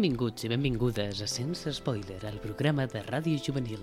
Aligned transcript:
Benvinguts 0.00 0.46
i 0.46 0.48
benvingudes 0.48 1.18
a 1.20 1.26
Sense 1.28 1.74
Spoiler, 1.76 2.22
el 2.24 2.38
programa 2.40 2.86
de 2.88 3.02
ràdio 3.04 3.36
juvenil. 3.44 3.82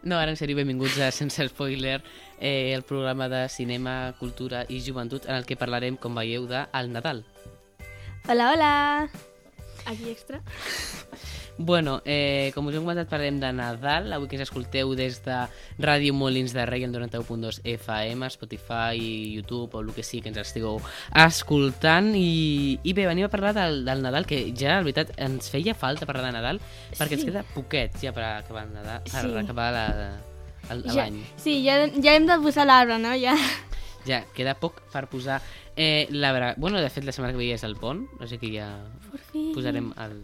No, 0.00 0.16
ara 0.16 0.32
en 0.32 0.38
sèrio, 0.40 0.56
benvinguts 0.56 0.96
a 1.04 1.10
Sense 1.12 1.44
Spoiler, 1.50 1.98
eh, 2.38 2.72
el 2.72 2.86
programa 2.88 3.28
de 3.28 3.42
cinema, 3.52 4.14
cultura 4.16 4.62
i 4.72 4.80
joventut 4.80 5.28
en 5.28 5.36
el 5.36 5.44
que 5.44 5.60
parlarem, 5.60 5.98
com 6.00 6.16
veieu, 6.16 6.46
de 6.48 6.62
El 6.72 6.88
Nadal. 6.94 7.20
Hola, 8.30 8.48
hola! 8.54 8.72
Aquí 9.84 10.08
extra. 10.08 10.40
Bueno, 11.62 12.00
eh, 12.06 12.52
com 12.54 12.64
us 12.70 12.74
hem 12.74 12.80
comentat, 12.80 13.06
parlarem 13.10 13.36
de 13.38 13.50
Nadal. 13.52 14.06
Avui 14.16 14.30
que 14.30 14.38
ens 14.38 14.46
escolteu 14.46 14.94
des 14.96 15.18
de 15.26 15.34
Ràdio 15.76 16.14
Molins 16.16 16.54
de 16.56 16.64
Rei, 16.64 16.86
el 16.86 16.92
91.2 16.94 17.58
FM, 17.68 18.24
Spotify, 18.32 18.96
YouTube 19.36 19.74
o 19.76 19.82
el 19.84 19.90
que 19.92 20.00
sigui 20.02 20.22
que 20.24 20.30
ens 20.32 20.40
estigueu 20.40 20.80
escoltant. 21.20 22.14
I, 22.16 22.78
i 22.80 22.94
bé, 22.96 23.04
venim 23.10 23.28
a 23.28 23.32
parlar 23.32 23.52
del, 23.58 23.84
del 23.84 24.00
Nadal, 24.00 24.24
que 24.24 24.40
ja, 24.56 24.78
la 24.78 24.86
veritat, 24.88 25.12
ens 25.20 25.50
feia 25.52 25.76
falta 25.76 26.08
parlar 26.08 26.30
de 26.30 26.38
Nadal, 26.38 26.62
perquè 26.96 27.18
Sí. 27.20 27.20
ens 27.20 27.28
queda 27.28 27.44
poquet 27.52 28.00
ja 28.00 28.14
per 28.16 28.24
acabar 28.24 28.64
el 28.64 28.72
Nadal, 28.78 29.04
per 29.04 29.20
Sí. 29.28 29.36
acabar 29.44 29.68
la, 29.76 29.86
el- 30.70 30.82
Ja, 30.88 30.94
l'any. 31.04 31.20
sí, 31.36 31.60
ja, 31.62 31.76
ja 32.00 32.16
hem 32.16 32.24
de 32.26 32.40
posar 32.40 32.64
l'arbre, 32.72 32.96
no? 32.98 33.12
Ja. 33.20 33.36
Ja, 34.08 34.24
queda 34.32 34.54
poc 34.56 34.80
per 34.90 35.08
posar 35.12 35.42
eh, 35.76 36.08
l'arbre. 36.10 36.54
Bueno, 36.56 36.80
de 36.80 36.88
fet, 36.88 37.04
la 37.04 37.12
setmana 37.12 37.34
que 37.34 37.38
ve 37.44 37.50
ja 37.52 37.60
és 37.60 37.64
el 37.68 37.76
pont, 37.76 38.06
o 38.18 38.26
sigui 38.26 38.48
que 38.48 38.56
ja 38.64 38.78
posarem 39.54 39.92
el, 40.00 40.22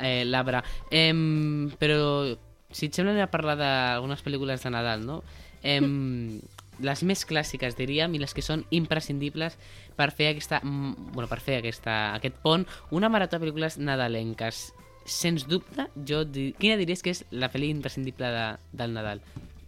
eh, 0.00 0.24
l'arbre. 0.24 0.62
Em, 0.90 1.70
però, 1.80 2.36
si 2.70 2.88
et 2.88 2.94
sembla, 2.94 3.14
anem 3.14 3.26
a 3.26 3.32
parlar 3.32 3.56
d'algunes 3.60 4.22
pel·lícules 4.24 4.64
de 4.64 4.72
Nadal, 4.74 5.04
no? 5.06 5.22
Em, 5.62 6.40
les 6.78 7.02
més 7.02 7.24
clàssiques, 7.26 7.76
diríem, 7.78 8.14
i 8.14 8.22
les 8.22 8.34
que 8.34 8.44
són 8.44 8.64
imprescindibles 8.70 9.58
per 9.98 10.10
fer 10.14 10.32
aquesta, 10.32 10.60
bueno, 10.62 11.26
per 11.30 11.40
fer 11.42 11.58
aquesta, 11.60 12.14
aquest 12.14 12.38
pont, 12.44 12.66
una 12.94 13.10
marató 13.10 13.38
de 13.38 13.46
pel·lícules 13.46 13.78
nadalenques. 13.82 14.68
Sens 15.08 15.46
dubte, 15.48 15.88
jo 16.06 16.22
di... 16.28 16.52
quina 16.60 16.76
diries 16.76 17.02
que 17.02 17.14
és 17.14 17.24
la 17.32 17.48
pel·li 17.50 17.70
imprescindible 17.72 18.28
de, 18.34 18.48
del 18.76 18.92
Nadal? 18.94 19.22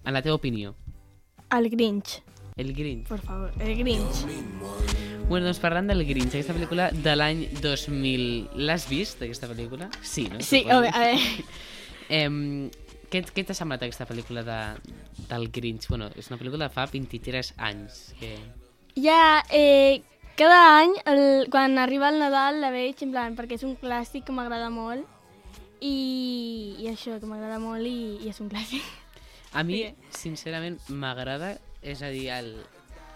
En 0.05 0.14
la 0.14 0.23
teva 0.23 0.36
opinió. 0.36 0.75
El 1.51 1.70
Grinch, 1.73 2.20
El 2.56 2.75
Grinch. 2.75 3.08
por 3.08 3.20
favor, 3.20 3.51
el 3.58 3.77
Grinch. 3.78 4.27
Bueno, 5.31 5.47
doncs 5.47 5.61
parlant 5.62 5.86
del 5.86 6.03
Grinch, 6.09 6.33
aquesta 6.34 6.55
pel·lícula 6.56 6.89
de 6.91 7.12
l'any 7.14 7.45
2000... 7.62 8.25
L'has 8.67 8.89
vist, 8.91 9.20
aquesta 9.23 9.46
pel·lícula? 9.46 9.86
Sí, 10.02 10.24
no? 10.27 10.41
Sí, 10.42 10.64
Suposo. 10.64 10.79
a 10.79 10.80
veure. 10.89 11.20
Em, 12.20 12.39
què, 13.13 13.20
què 13.30 13.45
t'ha 13.46 13.55
semblat 13.55 13.85
aquesta 13.86 14.08
pel·lícula 14.08 14.42
de, 14.42 14.57
del 15.30 15.46
Grinch? 15.55 15.86
Bueno, 15.92 16.08
és 16.19 16.27
una 16.33 16.39
pel·lícula 16.40 16.67
de 16.67 16.74
fa 16.74 16.89
23 16.90 17.52
anys. 17.63 18.01
Que... 18.19 18.33
Ja, 18.98 19.45
eh, 19.55 20.02
cada 20.40 20.58
any, 20.80 20.96
el, 21.13 21.23
quan 21.55 21.79
arriba 21.79 22.11
el 22.11 22.19
Nadal, 22.19 22.58
la 22.64 22.73
veig, 22.74 22.98
en 23.07 23.14
plan, 23.14 23.39
perquè 23.39 23.55
és 23.61 23.63
un 23.69 23.77
clàssic 23.79 24.27
que 24.27 24.35
m'agrada 24.35 24.73
molt. 24.74 25.07
I, 25.79 26.74
I 26.83 26.90
això, 26.90 27.20
que 27.23 27.30
m'agrada 27.30 27.63
molt 27.63 27.86
i, 27.86 28.19
i 28.27 28.35
és 28.35 28.42
un 28.42 28.51
clàssic. 28.51 28.83
A 29.55 29.63
mi, 29.67 29.85
Sí. 29.86 29.95
sincerament, 30.27 30.83
m'agrada, 30.90 31.55
és 31.86 32.02
a 32.02 32.11
dir, 32.11 32.27
el- 32.35 32.57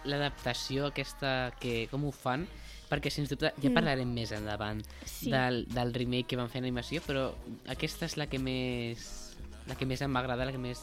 l'adaptació 0.05 0.87
aquesta, 0.87 1.53
que 1.61 1.87
com 1.91 2.05
ho 2.05 2.13
fan, 2.13 2.47
perquè 2.91 3.11
sens 3.11 3.29
dubte 3.33 3.53
ja 3.61 3.71
Mm. 3.71 3.75
parlarem 3.75 4.13
més 4.13 4.31
endavant 4.33 4.83
Sí. 5.05 5.31
del, 5.31 5.67
del 5.69 5.93
remake 5.95 6.27
que 6.29 6.37
van 6.37 6.49
fer 6.51 6.59
en 6.59 6.65
animació, 6.65 7.01
però 7.03 7.33
aquesta 7.69 8.07
és 8.07 8.17
la 8.17 8.27
que 8.27 8.39
més 8.39 9.21
la 9.67 9.75
que 9.75 9.87
més 9.87 10.01
em 10.03 10.15
va 10.15 10.21
agradar, 10.21 10.45
la 10.47 10.53
que 10.53 10.59
més 10.59 10.83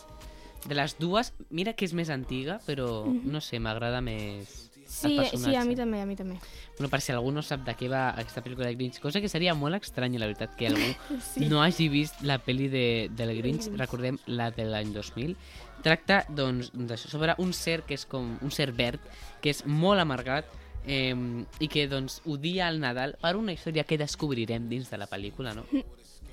de 0.68 0.74
les 0.76 0.98
dues, 0.98 1.34
mira 1.52 1.74
que 1.74 1.86
és 1.86 1.94
més 1.94 2.10
antiga, 2.10 2.60
però 2.66 3.06
no 3.06 3.40
sé, 3.42 3.60
m'agrada 3.60 4.02
més 4.02 4.68
Sí, 4.92 5.18
sí, 5.38 5.56
a 5.56 5.64
mi 5.64 5.74
també, 5.74 6.02
a 6.02 6.06
mi 6.06 6.18
també. 6.18 6.36
Bueno, 6.78 6.90
per 6.90 7.00
si 7.00 7.14
algú 7.14 7.32
no 7.32 7.42
sap 7.42 7.62
de 7.64 7.72
què 7.80 7.88
va 7.88 8.10
aquesta 8.10 8.44
pel·lícula 8.44 8.66
de 8.68 8.76
Grinch, 8.76 9.00
cosa 9.00 9.22
que 9.22 9.30
seria 9.30 9.54
molt 9.56 9.74
estranya, 9.82 10.20
la 10.20 10.26
veritat, 10.26 10.54
que 10.58 10.68
algú 10.72 10.96
Sí. 11.34 11.46
no 11.48 11.62
hagi 11.64 11.88
vist 11.88 12.20
la 12.24 12.44
pel·li 12.44 12.68
de, 12.70 13.08
del 13.16 13.32
Grinch, 13.38 13.68
Grinch. 13.70 13.80
recordem 13.80 14.18
la 14.28 14.50
de 14.52 14.66
l'any 14.66 14.92
2000. 14.92 15.38
Tracta, 15.82 16.22
doncs, 16.30 16.72
sobre 17.02 17.36
un 17.42 17.54
ser 17.58 17.82
que 17.88 17.96
és 17.98 18.06
com 18.10 18.36
un 18.42 18.54
ser 18.54 18.72
verd, 18.78 19.02
que 19.42 19.54
és 19.54 19.64
molt 19.66 20.02
amargat, 20.02 20.50
eh, 20.86 21.16
i 21.60 21.68
que, 21.72 21.88
doncs, 21.90 22.22
odia 22.30 22.70
el 22.70 22.80
Nadal 22.82 23.16
per 23.22 23.36
una 23.38 23.54
història 23.56 23.86
que 23.88 24.00
descobrirem 24.02 24.70
dins 24.70 24.90
de 24.92 25.02
la 25.02 25.10
pel·lícula, 25.10 25.56
no? 25.58 25.66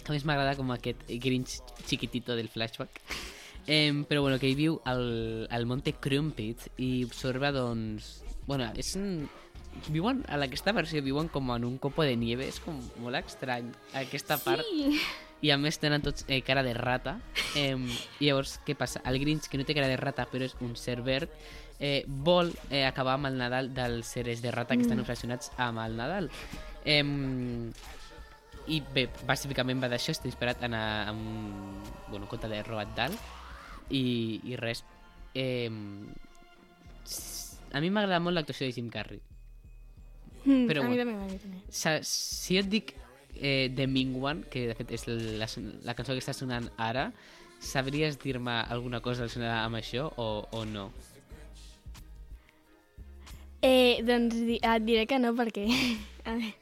A 0.08 0.14
més 0.14 0.24
m'agrada 0.24 0.56
com 0.56 0.70
aquest 0.72 1.02
Grinch 1.20 1.58
chiquitito 1.86 2.36
del 2.36 2.48
flashback. 2.48 3.02
Eh, 3.68 3.92
però 4.08 4.22
bueno, 4.24 4.38
que 4.40 4.48
hi 4.48 4.56
viu 4.56 4.78
al, 4.88 5.46
al 5.52 5.66
Monte 5.68 5.92
Crumpit 6.00 6.70
i 6.80 7.04
observa, 7.04 7.52
doncs... 7.52 8.22
Bueno, 8.48 8.70
és 8.80 8.94
un... 8.96 9.28
Viuen, 9.92 10.24
a 10.26 10.40
aquesta 10.42 10.72
versió 10.72 11.02
viuen 11.04 11.28
com 11.30 11.52
en 11.54 11.66
un 11.68 11.76
copo 11.78 12.02
de 12.02 12.16
nieve, 12.16 12.48
és 12.48 12.56
com 12.64 12.80
molt 13.04 13.20
estrany 13.20 13.68
aquesta 14.00 14.40
part. 14.40 14.64
Sí. 14.64 14.96
I 15.42 15.52
a 15.54 15.58
més 15.58 15.78
tenen 15.78 16.02
tots 16.02 16.24
eh, 16.26 16.40
cara 16.42 16.62
de 16.66 16.72
rata. 16.74 17.20
Eh, 17.54 17.76
I 18.20 18.26
llavors, 18.26 18.56
què 18.66 18.74
passa? 18.74 19.00
El 19.06 19.20
Grinch, 19.22 19.46
que 19.48 19.58
no 19.60 19.64
té 19.64 19.74
cara 19.76 19.86
de 19.86 19.96
rata, 19.96 20.26
però 20.30 20.42
és 20.44 20.56
un 20.60 20.74
ser 20.76 21.00
verd, 21.06 21.30
eh, 21.78 22.02
vol 22.08 22.50
eh, 22.70 22.84
acabar 22.88 23.14
amb 23.14 23.26
el 23.30 23.36
Nadal 23.38 23.70
dels 23.74 24.06
seres 24.16 24.42
de 24.42 24.50
rata 24.50 24.74
que 24.74 24.82
estan 24.82 24.98
Mm. 24.98 25.04
obsessionats 25.06 25.52
amb 25.56 25.78
el 25.84 25.96
Nadal. 25.96 26.30
Eh, 26.84 27.04
I 28.68 28.82
bé, 28.92 29.06
bàsicament 29.24 29.80
va 29.80 29.88
d'això, 29.88 30.12
està 30.12 30.26
inspirat 30.28 30.60
en, 30.66 30.74
a, 30.74 31.08
en 31.08 31.16
un 31.16 31.82
bueno, 32.10 32.26
conte 32.28 32.48
de 32.48 32.62
Roald 32.62 32.94
Dahl. 32.96 33.14
I, 33.90 34.40
i 34.44 34.56
res. 34.56 34.82
Eh, 35.34 35.70
a 37.72 37.80
mi 37.80 37.88
m'agrada 37.90 38.18
molt 38.20 38.34
l'actuació 38.36 38.66
de 38.66 38.72
Jim 38.76 38.90
Carrey. 38.92 39.20
Mm, 40.44 40.66
Però 40.68 40.82
a 40.82 40.88
mi 40.88 40.96
bueno. 40.96 41.12
també, 41.12 41.24
a 41.24 41.32
mi 41.32 41.38
també. 41.38 41.62
Sa, 41.70 41.98
si 42.02 42.56
jo 42.58 42.60
et 42.60 42.68
dic 42.68 42.92
eh, 43.40 43.72
The 43.74 43.86
Ming 43.86 44.16
One, 44.22 44.46
que 44.50 44.66
de 44.68 44.76
fet 44.78 44.92
és 44.96 45.06
la, 45.08 45.48
la 45.86 45.94
cançó 45.98 46.14
que 46.16 46.22
està 46.22 46.34
sonant 46.36 46.68
ara, 46.76 47.08
sabries 47.58 48.18
dir-me 48.22 48.60
alguna 48.68 49.00
cosa 49.02 49.24
relacionada 49.24 49.64
amb 49.64 49.80
això 49.80 50.08
o, 50.16 50.28
o 50.52 50.64
no? 50.68 50.90
Eh, 53.62 53.98
doncs 54.06 54.38
et 54.38 54.86
diré 54.86 55.06
que 55.10 55.18
no, 55.18 55.34
perquè... 55.34 55.66
A 56.28 56.36
veure. 56.36 56.54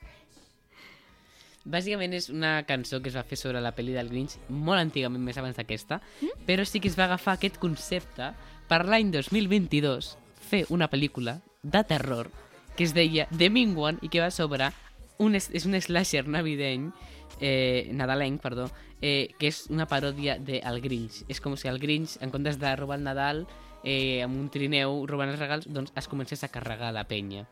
Bàsicament 1.66 2.12
és 2.14 2.28
una 2.30 2.60
cançó 2.62 3.00
que 3.02 3.10
es 3.10 3.16
va 3.18 3.24
fer 3.26 3.36
sobre 3.40 3.58
la 3.58 3.72
pel·li 3.74 3.96
del 3.96 4.06
Grinch 4.12 4.36
molt 4.48 4.78
antigament, 4.78 5.24
més 5.26 5.38
abans 5.40 5.56
d'aquesta, 5.58 5.98
però 6.46 6.62
sí 6.62 6.78
que 6.78 6.86
es 6.86 6.94
va 6.94 7.08
agafar 7.08 7.34
aquest 7.34 7.58
concepte 7.58 8.30
per 8.70 8.84
l'any 8.86 9.10
2022 9.10 10.12
fer 10.46 10.62
una 10.70 10.86
pel·lícula 10.92 11.40
de 11.66 11.82
terror 11.82 12.30
que 12.76 12.84
es 12.86 12.94
deia 12.94 13.26
The 13.34 13.50
Ming 13.50 13.74
One 13.74 13.98
i 14.06 14.12
que 14.12 14.22
va 14.22 14.30
sobre 14.30 14.70
un, 15.18 15.36
és 15.36 15.66
un 15.66 15.76
slasher 15.80 16.26
navideny 16.28 16.90
eh, 17.40 17.88
nadalenc, 17.92 18.40
perdó, 18.42 18.68
eh, 19.00 19.34
que 19.38 19.50
és 19.50 19.66
una 19.70 19.86
paròdia 19.88 20.38
de 20.38 20.60
El 20.64 20.80
Grinch. 20.84 21.24
És 21.28 21.40
com 21.40 21.56
si 21.56 21.68
el 21.68 21.80
Grinch, 21.82 22.16
en 22.20 22.32
comptes 22.34 22.58
de 22.60 22.74
robar 22.76 22.98
el 22.98 23.04
Nadal 23.06 23.46
eh, 23.84 24.22
amb 24.24 24.38
un 24.38 24.48
trineu 24.52 25.04
robant 25.08 25.32
els 25.32 25.40
regals, 25.40 25.68
doncs 25.68 25.94
es 25.96 26.08
comencés 26.08 26.44
a 26.44 26.52
carregar 26.52 26.92
la 26.94 27.06
penya. 27.08 27.46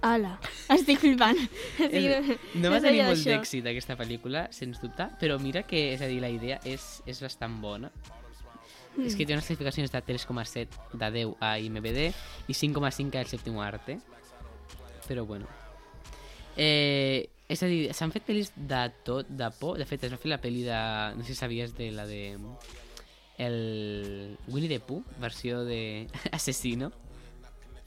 Hola, 0.00 0.38
estic 0.72 1.02
flipant. 1.02 1.36
Estic... 1.84 2.30
No 2.56 2.70
va 2.72 2.78
tenir 2.80 3.02
molt 3.04 3.20
d'èxit 3.20 3.66
aquesta 3.68 3.98
pel·lícula, 4.00 4.46
sens 4.56 4.80
dubte, 4.80 5.10
però 5.20 5.36
mira 5.42 5.66
que, 5.68 5.90
és 5.92 6.00
a 6.00 6.08
dir, 6.08 6.22
la 6.24 6.32
idea 6.32 6.56
és, 6.64 6.86
és 7.04 7.20
bastant 7.20 7.58
bona. 7.60 7.92
Mm. 8.96 9.04
És 9.04 9.14
que 9.14 9.28
té 9.28 9.36
unes 9.36 9.44
classificacions 9.44 9.92
de 9.92 10.02
3,7 10.08 10.96
de 10.96 11.10
10 11.20 11.36
a 11.44 11.52
IMBD 11.60 12.06
i 12.48 12.56
5,5 12.56 13.20
al 13.20 13.28
sèptim 13.28 13.60
arte. 13.60 14.00
Però 15.04 15.28
bueno. 15.28 15.59
Eh, 16.60 17.28
és 17.50 17.62
a 17.64 17.68
dir, 17.70 17.88
s'han 17.96 18.12
fet 18.12 18.26
pel·lis 18.28 18.50
de 18.54 18.82
tot, 19.06 19.28
de 19.28 19.48
por. 19.58 19.78
De 19.80 19.86
fet, 19.88 20.04
es 20.06 20.12
va 20.12 20.18
fer 20.20 20.30
la 20.34 20.38
pel·li 20.42 20.62
de... 20.66 20.80
No 21.16 21.24
sé 21.24 21.32
si 21.32 21.38
sabies 21.40 21.72
de 21.78 21.88
la 21.96 22.04
de... 22.06 22.36
El 23.40 24.36
Winnie 24.52 24.68
the 24.68 24.80
Pooh, 24.84 25.00
versió 25.18 25.62
de 25.64 26.06
Asesino. 26.36 26.90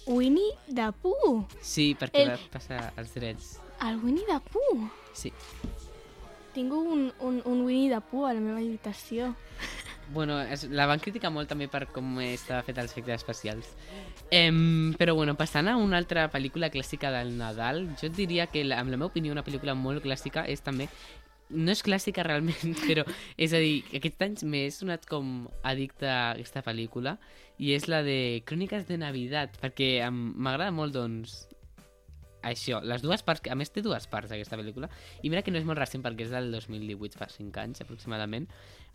Winnie 0.07 0.55
the 0.73 0.89
Pooh. 1.01 1.45
Sí, 1.61 1.93
perquè 1.99 2.23
El- 2.25 2.31
va 2.33 2.39
passar 2.51 2.79
els 2.97 3.13
drets. 3.13 3.51
El 3.85 4.01
Winnie 4.01 4.25
the 4.27 4.39
Pooh. 4.49 4.87
Sí. 5.13 5.29
Tinc 6.55 6.73
un, 6.73 7.11
un, 7.21 7.39
un 7.45 7.61
Winnie 7.65 7.93
the 7.93 8.01
Pooh 8.09 8.25
a 8.27 8.33
la 8.33 8.41
meva 8.41 8.57
habitació. 8.59 9.35
Bueno, 10.11 10.39
es, 10.41 10.65
la 10.69 10.85
van 10.89 10.99
criticar 10.99 11.31
molt 11.33 11.49
també 11.49 11.69
per 11.71 11.85
com 11.93 12.17
estava 12.23 12.63
fet 12.67 12.77
els 12.81 12.91
efectes 12.91 13.21
especials. 13.21 13.69
Em, 14.33 14.93
però 14.99 15.15
bueno, 15.15 15.35
passant 15.39 15.69
a 15.69 15.77
una 15.79 15.97
altra 15.97 16.27
pel·lícula 16.33 16.69
clàssica 16.73 17.11
del 17.13 17.35
Nadal, 17.37 17.85
jo 17.99 18.09
et 18.09 18.17
diria 18.17 18.47
que, 18.51 18.65
la, 18.67 18.81
en 18.81 18.91
la 18.91 18.97
meva 18.97 19.11
opinió, 19.11 19.33
una 19.33 19.45
pel·lícula 19.45 19.77
molt 19.77 20.03
clàssica 20.05 20.47
és 20.49 20.65
també... 20.65 20.89
No 21.53 21.69
és 21.69 21.83
clàssica 21.85 22.23
realment, 22.25 22.73
però 22.87 23.03
és 23.37 23.53
a 23.53 23.61
dir, 23.61 23.83
aquests 23.99 24.25
anys 24.25 24.45
m'he 24.49 24.67
sonat 24.73 25.05
com 25.09 25.47
addicte 25.61 26.09
a 26.09 26.33
aquesta 26.33 26.63
pel·lícula 26.65 27.17
i 27.61 27.75
és 27.75 27.85
la 27.91 28.01
de 28.01 28.41
Cròniques 28.47 28.87
de 28.87 28.97
Navidad, 28.97 29.53
perquè 29.61 29.95
m'agrada 30.09 30.73
molt, 30.73 30.95
doncs, 30.95 31.43
això, 32.43 32.81
les 32.83 33.01
dues 33.01 33.23
parts, 33.23 33.41
a 33.49 33.55
més 33.55 33.71
té 33.71 33.81
dues 33.81 34.05
parts 34.11 34.31
aquesta 34.35 34.57
pel·lícula, 34.59 34.89
i 35.23 35.29
mira 35.31 35.41
que 35.41 35.51
no 35.51 35.57
és 35.57 35.65
molt 35.65 35.79
recent 35.79 36.03
perquè 36.03 36.27
és 36.27 36.33
del 36.33 36.51
2018, 36.51 37.17
fa 37.17 37.29
5 37.31 37.59
anys 37.63 37.81
aproximadament, 37.85 38.45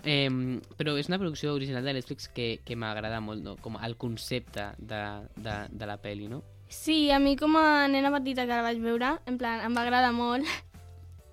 eh, 0.04 0.28
però 0.76 0.94
és 1.00 1.08
una 1.08 1.18
producció 1.18 1.54
original 1.56 1.84
de 1.84 1.96
Netflix 1.96 2.28
que, 2.28 2.60
que 2.64 2.76
m'agrada 2.76 3.20
molt, 3.24 3.42
no? 3.42 3.56
com 3.56 3.80
el 3.82 3.96
concepte 3.96 4.70
de, 4.78 5.02
de, 5.36 5.58
de 5.72 5.86
la 5.90 5.98
pel·li, 6.02 6.28
no? 6.28 6.42
Sí, 6.68 7.10
a 7.10 7.18
mi 7.18 7.34
com 7.40 7.56
a 7.56 7.88
nena 7.88 8.12
petita 8.12 8.44
que 8.44 8.52
la 8.52 8.62
vaig 8.62 8.78
veure, 8.84 9.14
en 9.26 9.38
plan, 9.40 9.62
em 9.64 9.74
va 9.74 9.86
agradar 9.86 10.12
molt. 10.12 10.44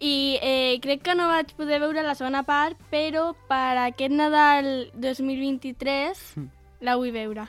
I 0.00 0.38
eh, 0.42 0.78
crec 0.84 1.00
que 1.06 1.14
no 1.16 1.28
vaig 1.30 1.54
poder 1.56 1.78
veure 1.80 2.02
la 2.04 2.14
segona 2.18 2.42
part, 2.44 2.76
però 2.90 3.30
per 3.48 3.78
aquest 3.86 4.12
Nadal 4.12 4.90
2023 4.92 6.34
Mm. 6.36 6.50
la 6.84 6.96
vull 7.00 7.12
veure. 7.14 7.46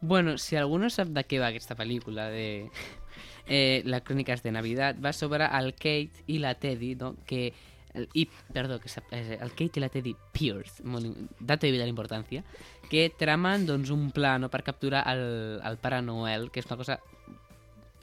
Bueno, 0.00 0.38
si 0.38 0.54
algú 0.56 0.78
no 0.78 0.90
sap 0.90 1.08
de 1.10 1.24
què 1.26 1.40
va 1.42 1.48
aquesta 1.50 1.74
pel·lícula 1.76 2.28
de 2.30 2.70
eh, 3.48 3.82
la 3.84 4.00
Cròniques 4.04 4.42
de 4.44 4.52
Navidad, 4.52 4.96
va 5.02 5.12
sobre 5.12 5.44
el 5.58 5.72
Kate 5.74 6.22
i 6.28 6.38
la 6.38 6.54
Teddy, 6.54 6.94
no? 7.00 7.16
que 7.26 7.52
el, 7.94 8.06
i, 8.14 8.26
perdó, 8.52 8.78
que 8.78 8.88
sap- 8.92 9.10
eh, 9.10 9.38
el 9.40 9.50
Kate 9.58 9.80
i 9.80 9.82
la 9.82 9.88
Teddy 9.90 10.14
Pierce, 10.32 10.84
molt, 10.84 11.08
dato 11.40 11.66
de 11.66 11.72
vital 11.74 11.88
importància, 11.90 12.44
que 12.88 13.08
tramen 13.18 13.66
doncs, 13.66 13.90
un 13.90 14.10
pla 14.14 14.36
no, 14.38 14.50
per 14.52 14.62
capturar 14.62 15.02
el, 15.10 15.60
el 15.66 15.78
Pare 15.82 15.98
Noel, 16.04 16.50
que 16.52 16.60
és 16.62 16.68
una 16.70 16.78
cosa 16.78 17.00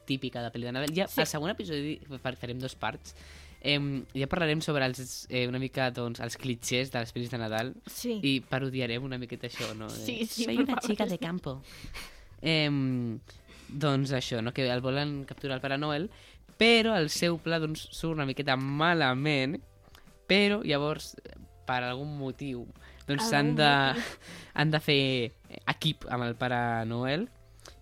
típica 0.06 0.44
de 0.44 0.52
pel·li 0.54 0.68
de 0.68 0.74
Nadal. 0.76 0.92
Ja, 0.94 1.08
Sí. 1.08 1.22
al 1.24 1.28
segon 1.32 1.50
episodi 1.54 1.96
fa- 2.22 2.36
farem 2.38 2.60
dos 2.62 2.76
parts. 2.76 3.16
Eh, 3.66 3.80
ja 4.14 4.28
parlarem 4.30 4.62
sobre 4.62 4.86
els, 4.86 5.26
eh, 5.30 5.48
una 5.50 5.58
mica 5.58 5.88
doncs, 5.90 6.20
els 6.22 6.38
clitxers 6.38 6.92
de 6.94 7.00
les 7.02 7.14
pel·lis 7.16 7.32
de 7.34 7.40
Nadal 7.42 7.72
Sí. 7.90 8.20
i 8.22 8.36
parodiarem 8.46 9.04
una 9.04 9.18
miqueta 9.18 9.48
això, 9.50 9.72
no? 9.74 9.90
Sí, 9.90 10.20
sí, 10.30 10.44
Soy 10.46 10.58
una 10.62 10.76
favor. 10.76 10.84
chica 10.86 11.08
de 11.10 11.18
campo. 11.18 11.56
Eh, 12.42 12.70
doncs 13.68 14.12
això, 14.14 14.42
no? 14.44 14.54
que 14.54 14.68
el 14.70 14.82
volen 14.82 15.24
capturar 15.26 15.56
el 15.58 15.62
Pare 15.62 15.80
Noel, 15.82 16.12
però 16.60 16.94
el 16.96 17.10
seu 17.10 17.40
pla 17.42 17.58
doncs, 17.60 17.88
surt 17.92 18.14
una 18.20 18.28
miqueta 18.30 18.56
malament, 18.56 19.58
però 20.30 20.62
llavors, 20.64 21.16
per 21.66 21.82
algun 21.84 22.14
motiu, 22.20 22.68
doncs 23.08 23.32
s'han 23.32 23.56
de, 23.58 23.72
han 24.54 24.72
de 24.72 24.80
fer 24.80 25.32
equip 25.68 26.06
amb 26.14 26.24
el 26.30 26.36
Pare 26.38 26.86
Noel 26.86 27.28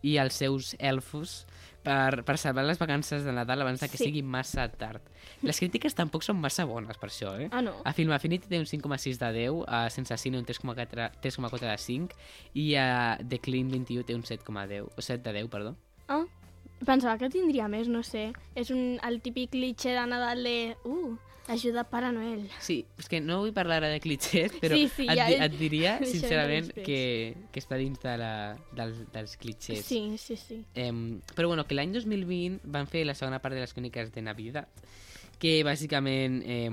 i 0.03 0.15
els 0.17 0.39
seus 0.39 0.73
elfos 0.79 1.43
per, 1.83 2.23
per 2.23 2.37
salvar 2.39 2.63
les 2.65 2.79
vacances 2.79 3.23
de 3.25 3.31
Nadal 3.35 3.61
abans 3.61 3.79
de 3.81 3.89
que 3.89 3.97
Sí. 3.97 4.05
sigui 4.05 4.21
massa 4.23 4.67
tard. 4.71 5.01
Les 5.41 5.59
crítiques 5.59 5.93
tampoc 5.95 6.23
són 6.23 6.39
massa 6.39 6.65
bones 6.65 6.97
per 6.97 7.09
això, 7.09 7.33
eh? 7.39 7.49
Ah, 7.51 7.61
no? 7.61 7.73
A 7.83 7.93
Film 7.93 8.11
Affinity 8.15 8.47
té 8.47 8.59
un 8.59 8.65
5,6 8.65 9.19
de 9.19 9.31
10, 9.33 9.63
a 9.67 9.89
Sense 9.89 10.17
Cine 10.17 10.39
un 10.39 10.45
3,4 10.45 11.11
3,4 11.21 11.59
de 11.69 11.77
5 11.77 12.15
i 12.55 12.75
a 12.75 13.17
The 13.27 13.39
Clean 13.39 13.69
21 13.69 14.03
té 14.07 14.15
un 14.15 14.23
7,10, 14.23 14.87
o 14.95 15.01
7 15.01 15.21
de 15.29 15.33
10, 15.41 15.49
perdó. 15.49 15.75
Ah, 16.07 16.23
pensava 16.85 17.17
que 17.17 17.29
tindria 17.29 17.67
més, 17.67 17.87
no 17.87 18.03
sé. 18.03 18.31
És 18.55 18.71
un, 18.71 18.99
el 19.03 19.21
típic 19.21 19.51
clitxer 19.51 19.93
de 19.99 20.07
Nadal 20.07 20.43
de... 20.43 20.75
Uh, 20.85 21.17
ajuda 21.47 21.83
Pare 21.89 22.11
Noel. 22.15 22.45
Sí, 22.63 22.85
és 22.97 23.09
que 23.11 23.19
no 23.21 23.39
vull 23.41 23.53
parlar 23.53 23.81
ara 23.81 23.89
de 23.91 23.99
clitxers, 24.03 24.55
però 24.61 24.77
Sí, 24.77 24.87
sí, 24.95 25.07
et, 25.09 25.17
ja- 25.19 25.45
et 25.45 25.57
diria, 25.59 25.97
sincerament, 26.07 26.69
que, 26.85 27.35
que 27.51 27.59
està 27.63 27.77
dins 27.81 27.99
de 28.03 28.13
la, 28.21 28.31
dels, 28.75 29.01
dels 29.13 29.35
clitxers. 29.37 29.83
Sí, 29.85 30.15
sí, 30.17 30.37
sí. 30.39 30.61
Eh, 30.75 30.91
però 31.35 31.49
bueno, 31.51 31.65
que 31.67 31.75
l'any 31.75 31.91
2020 31.95 32.61
van 32.63 32.87
fer 32.87 33.05
la 33.05 33.15
segona 33.17 33.41
part 33.43 33.55
de 33.57 33.61
les 33.65 33.73
cròniques 33.75 34.13
de 34.15 34.21
Navidad, 34.23 34.67
que 35.39 35.57
bàsicament 35.67 36.41
eh, 36.45 36.69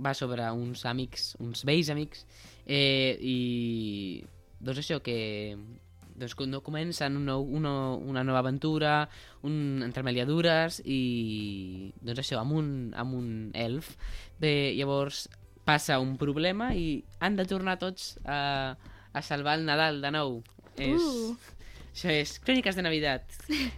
va 0.00 0.14
sobre 0.16 0.46
uns 0.56 0.86
amics, 0.88 1.34
uns 1.42 1.64
vells 1.68 1.90
amics, 1.92 2.24
eh, 2.64 3.18
i 3.20 4.24
doncs 4.60 4.80
això, 4.80 5.02
que 5.04 5.18
doncs, 6.18 6.34
no 6.48 6.62
comencen 6.64 7.16
un 7.18 7.26
nou, 7.28 7.42
una, 7.44 7.72
una 7.94 8.24
nova 8.24 8.40
aventura, 8.44 9.08
un, 9.46 9.82
entre 9.84 10.04
meliadures 10.06 10.80
i 10.84 11.92
doncs 12.00 12.22
això, 12.24 12.40
amb 12.40 12.56
un, 12.56 12.70
amb 12.96 13.14
un 13.18 13.28
elf. 13.54 13.94
Bé, 14.40 14.72
llavors 14.76 15.26
passa 15.66 15.98
un 15.98 16.16
problema 16.16 16.72
i 16.78 17.04
han 17.20 17.36
de 17.36 17.44
tornar 17.48 17.78
tots 17.78 18.14
a, 18.24 18.76
a 19.12 19.22
salvar 19.22 19.58
el 19.58 19.66
Nadal 19.66 20.00
de 20.04 20.12
nou. 20.14 20.40
És, 20.76 21.00
Uh. 21.02 21.36
això 21.92 22.12
és 22.12 22.38
Cròniques 22.44 22.76
de 22.76 22.84
Navidad. 22.84 23.24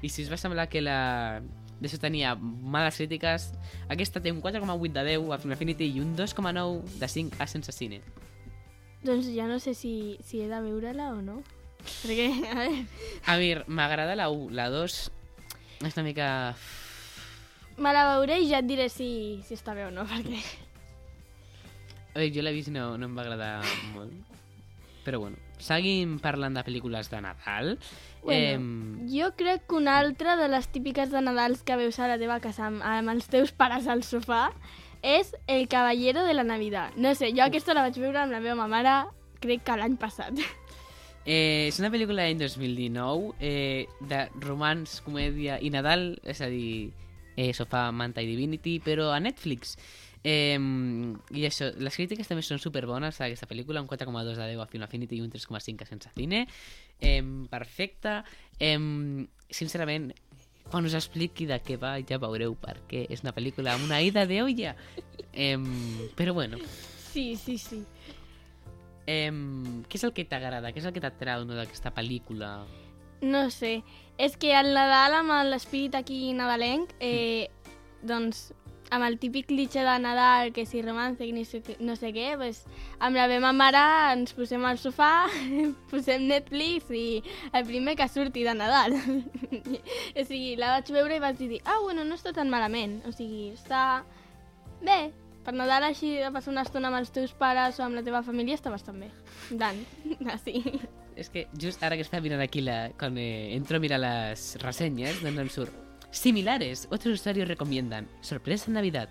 I 0.02 0.08
si 0.10 0.24
us 0.24 0.30
va 0.30 0.36
semblar 0.40 0.68
que 0.68 0.82
la 0.82 1.40
d'això 1.78 2.00
tenia 2.02 2.32
males 2.34 2.96
crítiques, 2.98 3.52
aquesta 3.88 4.20
té 4.20 4.32
un 4.34 4.40
4,8 4.42 4.92
de 4.96 5.04
10 5.14 5.28
a 5.30 5.38
Film 5.38 5.54
Affinity 5.54 5.86
i 5.94 6.00
un 6.02 6.16
2,9 6.18 6.98
de 6.98 7.08
5 7.08 7.38
a 7.38 7.46
Sense 7.46 7.72
Cine. 7.72 8.00
Doncs 9.06 9.28
ja 9.30 9.46
no 9.46 9.60
sé 9.62 9.74
si, 9.78 10.18
si 10.26 10.40
he 10.42 10.48
de 10.50 10.58
veure-la 10.60 11.12
o 11.14 11.22
no. 11.22 11.38
Perquè, 11.84 12.28
a 12.50 12.56
veure, 12.58 12.84
A 13.26 13.36
mi, 13.40 13.52
m'agrada 13.66 14.16
la 14.18 14.28
1, 14.32 14.50
la 14.56 14.68
2 14.72 14.98
és 15.86 15.94
una 15.94 16.04
mica... 16.04 16.28
me 17.78 17.92
la 17.94 18.06
veuré 18.16 18.40
i 18.42 18.48
ja 18.50 18.58
et 18.58 18.66
diré 18.66 18.88
si, 18.90 19.40
si 19.46 19.54
està 19.54 19.74
bé 19.76 19.86
o 19.86 19.92
no, 19.94 20.06
perquè... 20.10 20.40
A 22.14 22.18
veure, 22.18 22.32
jo 22.34 22.42
l'he 22.42 22.54
vist 22.56 22.72
i 22.72 22.74
no, 22.74 22.96
no 22.98 23.06
em 23.06 23.14
va 23.14 23.22
agradar 23.22 23.52
molt. 23.94 24.34
Però 25.06 25.20
bueno, 25.22 25.38
seguim 25.62 26.18
parlant 26.20 26.58
de 26.58 26.64
pel·lícules 26.66 27.08
de 27.12 27.20
Nadal. 27.22 27.76
Bueno, 28.24 29.06
jo 29.08 29.30
crec 29.38 29.68
que 29.68 29.78
una 29.78 29.96
altra 30.02 30.34
de 30.36 30.48
les 30.50 30.66
típiques 30.68 31.12
de 31.14 31.22
Nadals 31.22 31.62
que 31.62 31.78
veus 31.78 32.00
a 32.02 32.10
la 32.10 32.18
teva 32.20 32.40
casa 32.44 32.66
amb, 32.66 32.82
amb 32.84 33.14
els 33.14 33.30
teus 33.30 33.54
pares 33.54 33.86
al 33.86 34.02
sofà 34.02 34.48
és 35.00 35.30
El 35.46 35.68
Caballero 35.70 36.26
de 36.26 36.34
la 36.34 36.44
Navidad. 36.44 36.96
No 36.96 37.14
sé, 37.14 37.30
jo 37.32 37.46
aquesta 37.46 37.76
la 37.78 37.86
vaig 37.86 37.96
veure 38.02 38.24
amb 38.24 38.34
la 38.34 38.42
meva 38.42 38.66
mare 38.66 38.98
crec 39.40 39.62
que 39.64 39.78
l'any 39.78 39.96
passat. 39.96 40.34
Eh, 41.28 41.68
és 41.68 41.76
una 41.76 41.90
pel·lícula 41.92 42.24
d'any 42.24 42.38
2019 42.40 43.34
eh, 43.44 43.84
de 44.08 44.20
romans, 44.40 44.94
comèdia 45.04 45.58
i 45.60 45.68
Nadal, 45.68 46.14
és 46.24 46.40
a 46.40 46.48
dir, 46.48 46.88
eh, 47.36 47.50
sofà, 47.52 47.90
manta 47.92 48.24
i 48.24 48.30
Divinity, 48.30 48.78
però 48.80 49.10
a 49.12 49.18
Netflix. 49.20 49.76
Eh, 50.24 50.56
I 50.56 51.44
això, 51.44 51.68
les 51.76 52.00
crítiques 52.00 52.32
també 52.32 52.46
són 52.46 52.62
superbones 52.62 53.20
a 53.20 53.26
aquesta 53.28 53.46
pel·lícula, 53.50 53.84
un 53.84 53.90
4,2 53.92 54.40
de 54.40 54.48
10 54.54 54.64
a 54.64 54.68
Film 54.72 54.88
Affinity 54.88 55.20
i 55.20 55.26
un 55.26 55.28
3,5 55.28 55.84
a 55.84 55.90
Sense 55.92 56.14
Cine. 56.16 56.46
Eh, 56.98 57.20
perfecta. 57.52 58.22
Eh, 58.58 58.80
sincerament, 59.52 60.14
quan 60.72 60.88
us 60.88 60.96
expliqui 60.96 61.44
de 61.44 61.60
què 61.60 61.76
va 61.76 61.98
ja 62.08 62.16
veureu 62.16 62.56
perquè 62.56 63.04
és 63.12 63.20
una 63.20 63.36
pel·lícula 63.36 63.76
amb 63.76 63.84
una 63.84 64.00
ida 64.00 64.24
de 64.24 64.40
olla. 64.48 64.78
Eh, 65.36 65.60
però 66.16 66.32
bueno, 66.32 66.56
Sí, 67.12 67.36
sí, 67.36 67.58
sí. 67.58 67.84
Eh, 69.08 69.32
què 69.88 69.98
és 69.98 70.04
el 70.04 70.14
que 70.16 70.26
t'agrada? 70.28 70.72
Què 70.74 70.82
és 70.82 70.88
el 70.88 70.94
que 70.96 71.02
t'atrau 71.04 71.46
no, 71.48 71.56
d'aquesta 71.56 71.94
pel·lícula? 71.96 72.52
No 73.24 73.48
sé, 73.50 73.80
és 74.20 74.36
que 74.38 74.52
al 74.54 74.70
Nadal 74.76 75.16
amb 75.18 75.34
l'espírit 75.48 75.96
aquí 75.98 76.28
nadalenc, 76.36 76.92
eh, 77.02 77.48
doncs 78.06 78.52
amb 78.90 79.04
el 79.04 79.18
típic 79.20 79.48
clitxer 79.50 79.84
de 79.84 79.96
Nadal, 80.00 80.52
que 80.52 80.64
si 80.66 80.80
romance, 80.82 81.18
que 81.24 81.32
ni 81.32 81.44
sé, 81.44 81.60
no 81.80 81.96
sé 81.96 82.12
què, 82.16 82.30
pues, 82.40 82.62
amb 83.04 83.18
la 83.18 83.26
meva 83.28 83.52
mare 83.52 83.82
ens 84.14 84.32
posem 84.36 84.64
al 84.64 84.80
sofà, 84.80 85.28
posem 85.92 86.28
Netflix 86.30 86.88
i 86.94 87.20
el 87.52 87.66
primer 87.68 87.96
que 87.98 88.08
surti 88.08 88.44
de 88.46 88.54
Nadal. 88.56 88.96
o 90.18 90.24
sigui, 90.24 90.56
la 90.60 90.76
vaig 90.76 90.92
veure 90.94 91.18
i 91.18 91.24
vaig 91.24 91.40
dir, 91.42 91.60
ah, 91.64 91.80
bueno, 91.84 92.04
no 92.04 92.16
està 92.16 92.32
tan 92.36 92.52
malament. 92.52 93.00
O 93.08 93.12
sigui, 93.12 93.50
està 93.56 94.04
bé. 94.80 95.08
Per 95.48 95.54
Nadal 95.56 95.86
així 95.86 96.10
de 96.20 96.28
passar 96.28 96.50
una 96.52 96.60
estona 96.66 96.90
amb 96.90 96.98
els 96.98 97.08
teus 97.08 97.30
pares 97.32 97.78
o 97.80 97.84
amb 97.86 97.96
la 97.96 98.02
teva 98.04 98.20
família 98.20 98.52
està 98.58 98.68
bastant 98.68 98.98
bé. 99.00 99.06
Plan, 99.48 99.78
així. 100.34 100.60
És 101.16 101.30
que 101.32 101.46
just 101.56 101.80
ara 101.82 101.96
que 101.96 102.04
estava 102.04 102.20
mirant 102.20 102.42
aquí, 102.44 102.60
la, 102.60 102.90
quan 103.00 103.16
eh, 103.16 103.54
entro 103.56 103.78
a 103.78 103.80
mirar 103.80 103.96
les 104.02 104.42
ressenyes, 104.60 105.22
doncs 105.24 105.40
em 105.40 105.48
surt 105.48 106.12
Similares, 106.12 106.86
otros 106.90 107.16
usuarios 107.20 107.48
recomiendan 107.48 108.10
Sorpresa 108.20 108.68
en 108.68 108.74
Navidad. 108.74 109.08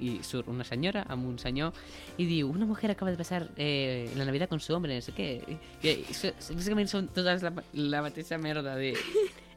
Y 0.00 0.22
surt 0.22 0.48
una 0.48 0.64
senyora 0.64 1.02
amb 1.12 1.26
un 1.28 1.40
senyor 1.42 1.74
i 2.16 2.24
diu, 2.24 2.48
una 2.48 2.64
mujer 2.64 2.92
acaba 2.94 3.10
de 3.10 3.18
pasar 3.18 3.50
eh, 3.58 4.08
la 4.16 4.24
Navidad 4.24 4.48
con 4.48 4.60
su 4.60 4.72
hombre, 4.72 4.94
no 4.94 5.02
sé 5.02 5.12
què. 5.12 5.26
I, 5.44 5.58
i, 5.90 6.14
so- 6.14 6.32
bàsicament 6.54 6.88
són 6.88 7.10
totes 7.12 7.42
la, 7.42 7.50
la 7.74 8.00
mateixa 8.06 8.38
merda 8.38 8.78
de 8.78 8.94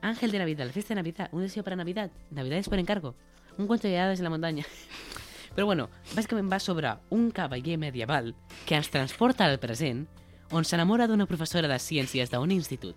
Ángel 0.02 0.34
de 0.34 0.42
Navidad, 0.42 0.66
la 0.66 0.74
fiesta 0.74 0.96
de 0.98 1.00
Navidad, 1.00 1.30
un 1.32 1.46
deseo 1.46 1.64
para 1.64 1.78
Navidad, 1.78 2.10
Navidades 2.32 2.68
por 2.68 2.82
encargo, 2.82 3.14
un 3.58 3.68
cuento 3.68 3.88
de 3.88 4.00
hadas 4.00 4.20
en 4.20 4.26
la 4.26 4.34
montaña. 4.34 4.66
Però 5.56 5.66
bueno, 5.70 5.90
bàsicament 6.16 6.50
va 6.52 6.60
sobre 6.60 6.96
un 7.14 7.30
cavaller 7.32 7.78
medieval 7.78 8.34
que 8.66 8.76
ens 8.76 8.90
transporta 8.90 9.46
al 9.46 9.60
present 9.62 10.08
on 10.52 10.66
s'enamora 10.66 11.08
d'una 11.08 11.26
professora 11.30 11.68
de 11.70 11.78
ciències 11.82 12.30
d'un 12.34 12.52
institut. 12.52 12.96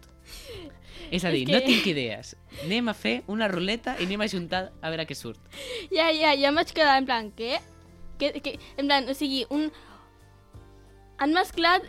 És 1.10 1.24
a 1.24 1.30
dir, 1.30 1.44
És 1.48 1.52
no 1.54 1.60
que- 1.60 1.66
tinc 1.66 1.86
idees. 1.86 2.34
Anem 2.64 2.88
a 2.88 2.94
fer 2.94 3.22
una 3.28 3.46
ruleta 3.48 3.94
i 4.00 4.04
anem 4.08 4.20
a 4.24 4.28
juntar 4.28 4.72
a 4.82 4.90
veure 4.90 5.06
què 5.06 5.14
surt. 5.14 5.38
Ja, 5.92 6.10
ja, 6.12 6.32
ja 6.34 6.48
em 6.48 6.54
vaig 6.54 6.72
quedar 6.72 6.96
en 6.98 7.06
plan, 7.06 7.30
què? 7.36 7.60
què, 8.18 8.32
què? 8.42 8.58
En 8.76 8.86
plan, 8.88 9.08
o 9.08 9.14
sigui, 9.14 9.44
un... 9.50 9.70
Han 11.18 11.32
mesclat 11.32 11.84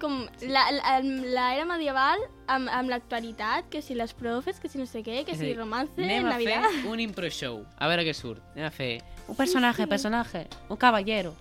com 0.00 0.22
la- 0.46 0.70
la- 0.72 1.00
l'era 1.02 1.64
medieval 1.68 2.20
amb, 2.46 2.68
amb 2.72 2.88
l'actualitat, 2.88 3.66
que 3.68 3.82
si 3.82 3.94
les 3.94 4.14
profes, 4.14 4.60
que 4.60 4.68
si 4.68 4.78
no 4.78 4.86
sé 4.86 5.02
què, 5.02 5.24
que 5.26 5.34
si 5.36 5.52
romance, 5.54 5.92
Anem 6.00 6.26
a 6.26 6.36
Navidad... 6.36 6.62
fer 6.70 6.86
un 6.88 7.00
impro 7.00 7.28
show. 7.28 7.64
A 7.76 7.88
veure 7.90 8.04
què 8.06 8.14
surt. 8.14 8.40
Anem 8.54 8.68
a 8.68 8.70
fer 8.70 9.02
un 9.30 9.36
personaje, 9.36 9.86
personaje, 9.86 10.48
un 10.68 10.76
caballero, 10.76 11.36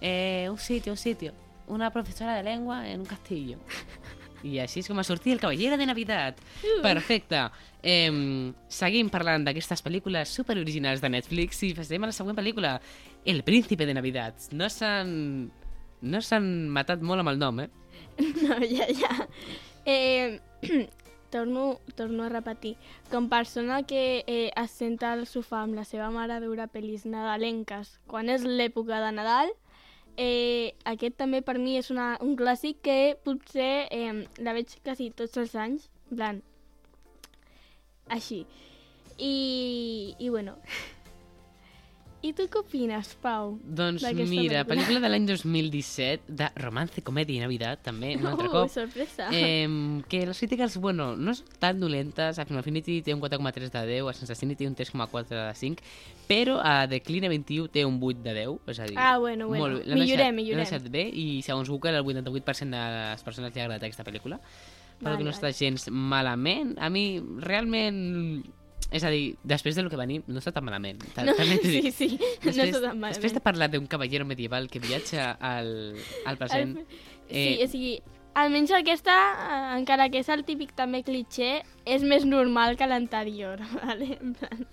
eh, 0.00 0.46
un 0.48 0.58
sitio, 0.58 0.92
un 0.92 0.96
sitio, 0.96 1.34
una 1.66 1.90
professora 1.90 2.36
de 2.36 2.44
lengua 2.44 2.88
en 2.88 3.00
un 3.00 3.06
castillo. 3.06 3.58
I 4.46 4.60
així 4.62 4.84
és 4.84 4.86
com 4.86 5.00
ha 5.00 5.02
sortit 5.02 5.32
el 5.34 5.40
Caballero 5.42 5.76
de 5.76 5.86
Navidad. 5.90 6.36
Uh. 6.62 6.76
Perfecte. 6.84 7.40
Eh, 7.82 8.52
seguim 8.70 9.10
parlant 9.10 9.42
d'aquestes 9.42 9.82
pel·lícules 9.82 10.30
superoriginals 10.30 11.02
de 11.02 11.10
Netflix 11.10 11.64
i 11.66 11.72
passem 11.74 12.06
a 12.06 12.12
la 12.12 12.14
següent 12.14 12.38
pel·lícula, 12.38 12.76
El 13.26 13.42
Príncipe 13.42 13.86
de 13.86 13.98
Navidad. 13.98 14.38
No 14.52 14.70
s'han... 14.70 15.50
No 15.98 16.22
s'han 16.22 16.46
matat 16.70 17.02
molt 17.02 17.24
amb 17.24 17.34
el 17.34 17.42
nom, 17.42 17.58
eh? 17.64 17.68
No, 18.44 18.60
ja, 18.62 18.86
ja. 18.94 19.26
Eh, 19.82 20.38
torno, 21.30 21.78
torno 21.94 22.24
a 22.24 22.28
repetir. 22.32 22.76
Com 23.12 23.28
persona 23.28 23.82
que 23.82 24.24
eh, 24.26 24.50
es 24.50 24.74
senta 24.80 25.12
al 25.12 25.26
sofà 25.30 25.62
amb 25.64 25.78
la 25.78 25.86
seva 25.88 26.10
mare 26.14 26.36
a 26.36 26.42
veure 26.42 26.68
pel·lis 26.72 27.06
nadalenques 27.06 27.96
quan 28.10 28.28
és 28.32 28.44
l'època 28.44 29.00
de 29.04 29.14
Nadal, 29.16 29.54
eh, 30.16 30.74
aquest 30.84 31.18
també 31.20 31.42
per 31.46 31.58
mi 31.58 31.78
és 31.78 31.90
una, 31.94 32.16
un 32.24 32.36
clàssic 32.36 32.82
que 32.82 32.98
potser 33.24 33.88
eh, 33.94 34.24
la 34.42 34.54
veig 34.56 34.78
quasi 34.84 35.10
tots 35.10 35.38
els 35.38 35.54
anys, 35.54 35.88
en 36.10 36.22
plan, 36.22 36.42
així. 38.08 38.44
I, 39.18 40.14
i 40.18 40.30
bueno... 40.30 40.58
I 42.28 42.32
tu 42.36 42.44
què 42.52 42.60
opines, 42.60 43.14
Pau? 43.22 43.54
Doncs 43.64 44.02
mira, 44.28 44.60
pel·lícula? 44.60 44.64
pel·lícula 44.68 45.00
de 45.00 45.08
l'any 45.08 45.26
2017, 45.30 46.26
de 46.40 46.48
romance, 46.60 47.00
comèdia 47.06 47.38
i 47.38 47.40
Navidad, 47.40 47.78
també, 47.82 48.10
un 48.18 48.26
altre 48.28 48.48
Uh, 48.48 48.52
cop. 48.52 48.68
sorpresa. 48.68 49.28
Eh, 49.32 50.02
que 50.10 50.26
les 50.26 50.38
crítiques, 50.42 50.76
bueno, 50.76 51.14
no 51.16 51.32
són 51.34 51.46
tan 51.58 51.80
dolentes, 51.80 52.38
a 52.38 52.44
Film 52.44 52.58
Affinity 52.60 52.98
té 53.06 53.14
un 53.14 53.20
4,3 53.22 53.70
de 53.72 53.84
10, 53.94 54.10
a 54.10 54.12
Sensacini 54.18 54.56
té 54.56 54.68
un 54.68 54.74
3,4 54.76 55.28
de 55.30 55.54
5, 55.54 55.82
però 56.28 56.58
a 56.62 56.86
Decline 56.86 57.30
21 57.32 57.68
té 57.72 57.86
un 57.88 57.96
8 58.02 58.20
de 58.22 58.34
10, 58.34 58.58
és 58.74 58.78
a 58.80 58.84
dir... 58.90 58.98
Ah, 58.98 59.16
bueno, 59.18 59.48
bueno. 59.48 59.64
molt 59.78 59.86
Millorem, 59.86 60.04
deixat- 60.04 60.34
millorem. 60.34 60.58
L'han 60.58 60.68
deixat 60.68 60.90
bé 60.92 61.08
i 61.08 61.40
segons 61.42 61.70
Google 61.70 61.96
el 61.96 62.04
88% 62.04 62.70
de 62.76 62.84
les 63.14 63.22
persones 63.24 63.54
li 63.54 63.60
ha 63.60 63.64
agradat 63.64 63.88
aquesta 63.88 64.04
pel·lícula. 64.04 64.36
Però 64.98 65.12
Vale, 65.14 65.18
que 65.18 65.24
no 65.24 65.30
està 65.30 65.52
gens 65.54 65.88
malament. 65.90 66.74
A 66.82 66.90
mi, 66.90 67.22
realment... 67.40 68.44
És 68.90 69.04
a 69.04 69.10
dir, 69.12 69.36
després 69.44 69.76
del 69.76 69.90
que 69.92 69.96
venim, 70.00 70.22
no 70.26 70.40
està 70.40 70.52
tan 70.52 70.64
malament. 70.64 71.02
Ta- 71.14 71.24
No, 71.28 71.34
també 71.36 71.58
t'ho 71.60 71.68
sí, 71.68 71.90
sí, 71.92 72.06
no 72.16 72.46
Després, 72.46 72.68
està 72.70 72.80
tan 72.80 72.94
malament. 72.96 73.14
després 73.18 73.34
de 73.36 73.40
parlar 73.44 73.68
d'un 73.70 73.86
cavallero 73.86 74.24
medieval 74.24 74.70
que 74.72 74.80
viatja 74.80 75.32
al, 75.40 75.94
al 76.24 76.38
present... 76.40 76.76
El- 76.78 76.86
Sí, 77.28 77.36
eh, 77.60 77.64
o 77.66 77.68
sigui, 77.68 77.90
almenys 78.40 78.70
aquesta, 78.72 79.12
eh, 79.12 79.76
encara 79.76 80.06
que 80.08 80.22
és 80.22 80.28
el 80.32 80.46
típic 80.48 80.70
també 80.74 81.02
cliché, 81.04 81.58
és 81.84 82.00
més 82.02 82.24
normal 82.24 82.78
que 82.80 82.86
l'anterior, 82.88 83.60
vale? 83.84 84.14
En 84.22 84.32
plan, 84.38 84.64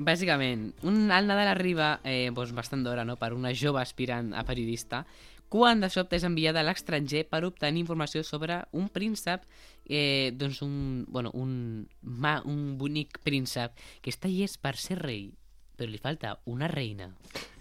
Bàsicament, 0.00 0.70
un, 0.88 1.10
el 1.12 1.26
Nadal 1.28 1.50
arriba 1.52 2.00
eh, 2.08 2.30
doncs 2.32 2.54
bastant 2.56 2.80
d'hora 2.86 3.04
no? 3.04 3.18
per 3.20 3.34
una 3.36 3.52
jove 3.52 3.82
aspirant 3.82 4.32
a 4.32 4.46
periodista 4.48 5.02
quan 5.50 5.82
de 5.82 5.90
sobte 5.90 6.14
és 6.16 6.24
enviada 6.24 6.62
a 6.62 6.66
l'estranger 6.66 7.24
per 7.28 7.42
obtenir 7.44 7.82
informació 7.82 8.22
sobre 8.24 8.60
un 8.72 8.88
príncep, 8.88 9.42
eh, 9.90 10.30
doncs 10.38 10.62
un, 10.62 11.04
bueno, 11.10 11.32
un, 11.34 11.88
ma, 12.02 12.38
un 12.46 12.78
bonic 12.78 13.18
príncep 13.26 13.74
que 14.00 14.14
està 14.14 14.30
llest 14.30 14.60
per 14.62 14.76
ser 14.78 15.00
rei, 15.02 15.32
però 15.76 15.90
li 15.90 15.98
falta 15.98 16.36
una 16.46 16.68
reina. 16.70 17.10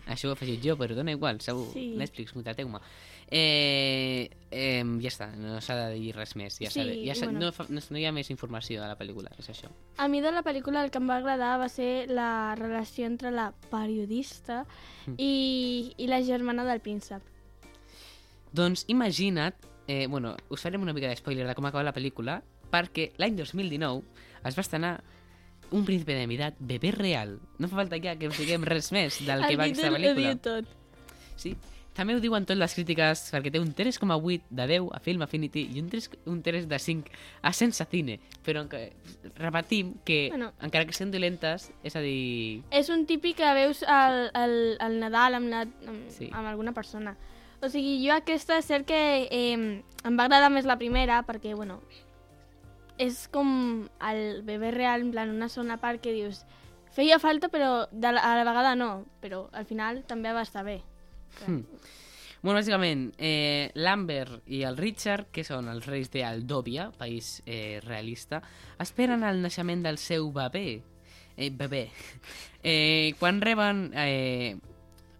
Això 0.10 0.25
ho 0.29 0.31
he 0.31 0.38
afegit 0.38 0.62
jo, 0.65 0.74
però 0.77 0.96
dona 0.98 1.12
igual, 1.13 1.38
segur. 1.41 1.67
Sí. 1.74 1.91
Netflix, 1.98 2.31
contrateu-me. 2.34 2.79
Eh, 3.29 4.29
eh, 4.50 4.81
ja 5.03 5.10
està, 5.12 5.27
no 5.38 5.60
s'ha 5.62 5.75
de 5.84 6.00
dir 6.00 6.15
res 6.15 6.34
més. 6.39 6.58
Ja 6.62 6.72
Sí, 6.74 6.81
ja 7.05 7.13
bueno. 7.25 7.39
no, 7.51 7.65
no, 7.69 7.81
no 7.89 8.00
hi 8.01 8.05
ha 8.10 8.13
més 8.15 8.31
informació 8.34 8.81
de 8.81 8.88
la 8.89 8.98
pel·lícula, 8.98 9.29
és 9.38 9.50
això. 9.53 9.69
a 9.98 10.08
mi 10.10 10.22
de 10.22 10.31
la 10.34 10.41
pel·lícula 10.43 10.84
el 10.84 10.89
que 10.89 10.98
em 10.98 11.08
va 11.10 11.17
agradar 11.22 11.60
va 11.62 11.69
ser 11.69 12.08
la 12.10 12.55
relació 12.58 13.05
entre 13.05 13.31
la 13.31 13.51
periodista 13.72 14.65
Mm. 15.05 15.13
i, 15.17 15.93
i 15.98 16.08
la 16.08 16.22
germana 16.22 16.65
del 16.65 16.81
príncep. 16.81 17.22
Doncs 18.53 18.86
imagina't, 18.88 19.56
eh, 19.88 20.08
bueno, 20.08 20.36
us 20.50 20.62
farem 20.62 20.82
una 20.82 20.94
mica 20.94 21.08
de 21.10 21.15
spoiler 21.15 21.48
de 21.48 21.56
com 21.56 21.65
acaba 21.65 21.84
la 21.84 21.94
pel·lícula, 21.94 22.41
perquè 22.72 23.12
l'any 23.18 23.36
2019 23.38 24.03
es 24.46 24.58
va 24.58 24.62
estrenar 24.62 25.00
Un 25.72 25.86
príncipe 25.86 26.15
de 26.15 26.22
Navidad, 26.25 26.56
bebé 26.58 26.89
real. 26.91 27.39
No 27.60 27.68
fa 27.70 27.75
falta 27.75 28.00
ja 28.01 28.15
que 28.18 28.27
us 28.27 28.38
diguem 28.39 28.63
res 28.65 28.88
més 28.91 29.20
del 29.22 29.44
que 29.46 29.56
va 29.56 29.68
aquesta 29.68 29.91
pel·lícula. 29.94 30.32
tot. 30.41 30.65
Sí. 31.38 31.51
També 31.94 32.15
ho 32.15 32.20
diuen 32.24 32.46
tot 32.48 32.58
les 32.58 32.74
crítiques, 32.74 33.22
perquè 33.29 33.51
té 33.51 33.60
un 33.60 33.75
3,8 33.75 34.48
de 34.50 34.65
10 34.65 34.88
a 34.96 35.00
Film 35.00 35.22
Affinity 35.22 35.68
i 35.75 35.79
un 35.84 35.89
3, 35.91 36.10
un 36.25 36.41
3 36.41 36.65
de 36.68 36.79
5 36.79 37.12
a 37.44 37.53
Sense 37.53 37.86
Cine. 37.91 38.20
Però 38.44 38.68
que, 38.68 38.94
repetim 39.36 39.94
que, 40.03 40.29
Bueno. 40.32 40.53
encara 40.60 40.86
que 40.88 40.94
siguin 40.94 41.12
dolentes, 41.12 41.70
és 41.84 41.96
a 41.96 42.01
dir... 42.01 42.63
És 42.72 42.89
un 42.89 43.06
típic 43.06 43.38
que 43.38 43.53
veus 43.53 43.84
al, 43.84 44.32
al, 44.34 44.77
al 44.79 44.98
Nadal 45.00 45.36
amb, 45.36 45.50
la, 45.50 45.62
amb, 45.86 46.10
Sí. 46.10 46.32
amb 46.32 46.48
alguna 46.48 46.72
persona. 46.74 47.15
O 47.62 47.68
sigui, 47.68 47.98
jo 48.06 48.13
aquesta 48.16 48.60
és 48.60 48.70
cert 48.70 48.88
que 48.88 49.28
eh, 49.28 49.56
em 49.56 50.20
va 50.20 50.25
agradar 50.30 50.51
més 50.54 50.68
la 50.68 50.78
primera 50.80 51.20
perquè, 51.28 51.56
bueno, 51.58 51.82
és 53.00 53.25
com 53.32 53.50
el 54.10 54.42
bebè 54.48 54.72
real, 54.75 55.04
en 55.04 55.12
plan, 55.12 55.32
una 55.32 55.50
segona 55.51 55.80
part 55.80 56.01
que 56.04 56.16
dius 56.16 56.44
feia 56.96 57.20
falta 57.22 57.50
però 57.51 57.88
de 57.92 58.12
la, 58.12 58.24
a 58.24 58.36
la 58.39 58.46
vegada 58.48 58.75
no, 58.75 59.06
però 59.24 59.48
al 59.54 59.68
final 59.68 60.04
també 60.08 60.34
va 60.36 60.44
estar 60.48 60.66
bé. 60.68 60.80
Hmm. 61.46 61.63
Bueno, 62.42 62.62
bàsicament, 62.62 63.10
eh, 63.20 63.70
l'Amber 63.75 64.39
i 64.48 64.62
el 64.63 64.78
Richard, 64.80 65.28
que 65.36 65.44
són 65.44 65.68
els 65.68 65.84
reis 65.89 66.08
d'Aldovia, 66.13 66.88
país 66.96 67.42
eh, 67.46 67.82
realista, 67.84 68.39
esperen 68.80 69.25
el 69.28 69.42
naixement 69.44 69.84
del 69.84 70.00
seu 70.00 70.32
bebè. 70.32 70.68
Eh, 71.36 71.51
bebè. 71.51 71.88
Eh, 72.62 73.16
quan 73.16 73.38
reben 73.39 73.86
eh, 73.96 74.58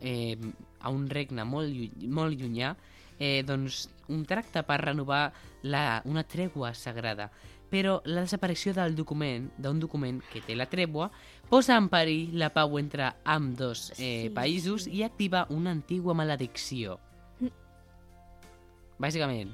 eh, 0.04 0.36
a 0.82 0.92
un 0.94 1.08
regne 1.10 1.46
molt, 1.46 2.00
molt 2.08 2.40
llunyà, 2.40 2.74
eh, 3.20 3.44
doncs 3.46 3.88
un 4.10 4.26
tracte 4.26 4.64
per 4.64 4.80
renovar 4.82 5.30
la, 5.64 6.02
una 6.06 6.24
tregua 6.24 6.74
sagrada. 6.74 7.30
Però 7.70 8.00
la 8.10 8.24
desaparició 8.26 8.74
del 8.74 8.96
document, 8.98 9.52
d'un 9.62 9.80
document 9.80 10.24
que 10.32 10.42
té 10.42 10.56
la 10.58 10.66
tregua, 10.66 11.12
posa 11.52 11.78
en 11.78 11.90
perill 11.92 12.34
la 12.42 12.50
pau 12.54 12.80
entre 12.80 13.12
amb 13.30 13.54
dos 13.60 13.92
eh, 13.92 14.00
Sí, 14.00 14.32
països 14.34 14.88
i 14.90 15.04
activa 15.06 15.46
una 15.54 15.76
antigua 15.76 16.16
maledicció. 16.18 16.98
Bàsicament, 19.00 19.54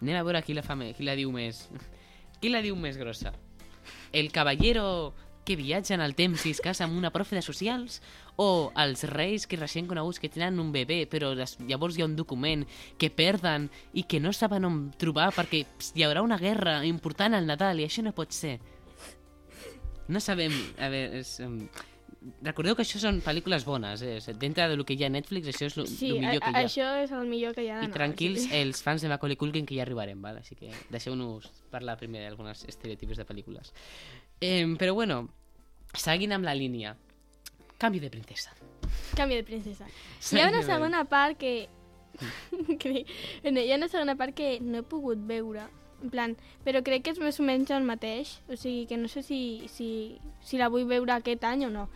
anem 0.00 0.16
a 0.16 0.22
veure 0.24 0.40
qui 0.46 0.54
la, 0.54 0.62
fa 0.64 0.78
qui 0.78 1.04
la 1.04 1.18
diu 1.18 1.32
més. 1.34 1.66
Qui 2.36 2.50
la 2.52 2.60
diu 2.60 2.76
més 2.76 2.98
grossa? 3.00 3.30
El 4.12 4.28
caballero 4.30 5.14
que 5.46 5.56
viatja 5.56 5.94
en 5.94 6.02
el 6.04 6.16
temps 6.18 6.42
i 6.44 6.52
es 6.52 6.60
casa 6.60 6.84
amb 6.84 6.98
una 6.98 7.12
profe 7.14 7.38
de 7.38 7.42
socials? 7.46 8.00
O 8.36 8.72
els 8.76 9.06
reis 9.08 9.46
que 9.48 9.56
recient 9.56 9.86
coneguts 9.88 10.20
que 10.20 10.28
tenen 10.28 10.58
un 10.60 10.72
bebè 10.74 11.04
però 11.08 11.30
des, 11.38 11.54
llavors 11.64 11.96
hi 11.96 12.02
ha 12.04 12.10
un 12.10 12.18
document 12.18 12.66
que 12.98 13.08
perden 13.08 13.70
i 13.94 14.04
que 14.04 14.20
no 14.20 14.34
saben 14.36 14.66
on 14.68 14.80
trobar 15.00 15.30
perquè 15.32 15.62
hi 15.94 16.04
haurà 16.04 16.26
una 16.26 16.36
guerra 16.42 16.80
important 16.84 17.38
al 17.38 17.46
Nadal 17.48 17.80
i 17.80 17.86
això 17.88 18.04
no 18.04 18.12
pot 18.12 18.34
ser. 18.36 18.58
No 20.08 20.20
sabem... 20.20 20.52
A 20.78 20.90
veure, 20.92 21.22
és, 21.22 21.32
um, 21.42 21.56
recordeu 22.46 22.76
que 22.78 22.84
això 22.84 22.98
són 23.02 23.18
pel·lícules 23.24 23.64
bones, 23.66 24.02
eh? 24.02 24.18
Dintre 24.38 24.68
del 24.70 24.84
que 24.86 24.94
hi 24.94 25.04
ha 25.04 25.10
a 25.10 25.14
Netflix, 25.14 25.48
això 25.50 25.66
és 25.66 25.76
el 25.78 25.88
Sí, 25.90 26.12
millor 26.14 26.42
que 26.42 26.50
hi 26.50 26.54
ha. 26.54 26.62
això 26.66 26.88
és 27.02 27.12
el 27.14 27.26
millor 27.30 27.54
que 27.56 27.64
hi 27.66 27.70
ha. 27.74 27.80
I 27.86 27.90
tranquils, 27.94 28.44
sí. 28.46 28.52
els 28.60 28.82
fans 28.86 29.02
de 29.02 29.10
Macaulay 29.10 29.38
Culkin 29.40 29.66
que 29.66 29.78
ja 29.78 29.82
arribarem, 29.86 30.20
val? 30.22 30.38
així 30.42 30.58
que 30.58 30.70
deixeu-nos 30.90 31.48
parlar 31.72 31.96
primer 31.98 32.22
d'algunes 32.26 32.64
estereotipos 32.70 33.18
de 33.18 33.26
pel·lícules. 33.26 33.72
Eh, 34.40 34.66
però 34.78 34.94
bueno, 34.94 35.28
seguint 35.96 36.34
amb 36.36 36.44
la 36.44 36.54
línia, 36.54 36.96
canvi 37.78 38.00
de 38.00 38.10
princesa. 38.10 38.52
Canvi 39.16 39.38
de 39.38 39.44
princesa. 39.44 39.86
Hi 40.32 40.42
ha 40.42 40.50
una 40.50 40.62
segona 40.62 41.04
part 41.04 41.38
que... 41.38 41.68
que 42.80 43.06
bueno, 43.42 43.60
hi 43.60 43.72
ha 43.72 43.76
una 43.76 43.88
segona 43.88 44.16
part 44.16 44.34
que 44.36 44.58
no 44.60 44.80
he 44.80 44.86
pogut 44.86 45.20
veure, 45.28 45.66
en 46.02 46.12
plan, 46.12 46.36
però 46.64 46.82
crec 46.84 47.06
que 47.06 47.14
és 47.14 47.20
més 47.22 47.40
o 47.40 47.46
menys 47.46 47.72
el 47.72 47.86
mateix, 47.88 48.36
o 48.48 48.56
sigui 48.56 48.84
que 48.90 48.98
no 49.00 49.08
sé 49.08 49.22
si, 49.24 49.40
si, 49.72 49.88
si 50.44 50.60
la 50.60 50.68
vull 50.72 50.84
veure 50.88 51.16
aquest 51.16 51.44
any 51.48 51.64
o 51.64 51.70
no. 51.72 51.86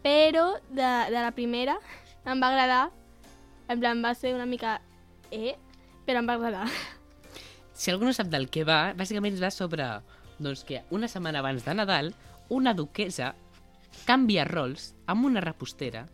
Però 0.00 0.54
de, 0.70 0.88
de 1.12 1.18
la 1.20 1.34
primera 1.36 1.76
em 2.24 2.40
va 2.40 2.48
agradar, 2.48 2.86
en 3.68 3.80
plan 3.80 4.00
va 4.04 4.14
ser 4.16 4.32
una 4.34 4.48
mica 4.48 4.78
eh, 5.30 5.56
però 6.06 6.22
em 6.22 6.28
va 6.28 6.38
agradar. 6.38 6.64
Si 7.74 7.92
algú 7.92 8.08
no 8.08 8.12
sap 8.16 8.28
del 8.32 8.48
que 8.52 8.64
va, 8.64 8.92
bàsicament 8.96 9.36
va 9.40 9.52
sobre 9.54 9.86
doncs, 10.40 10.64
que 10.64 10.82
una 10.90 11.08
setmana 11.08 11.40
abans 11.40 11.64
de 11.64 11.74
Nadal, 11.74 12.14
una 12.48 12.74
duquesa 12.74 13.34
canvia 14.06 14.44
rols 14.44 14.94
amb 15.06 15.26
una 15.26 15.40
repostera 15.44 16.06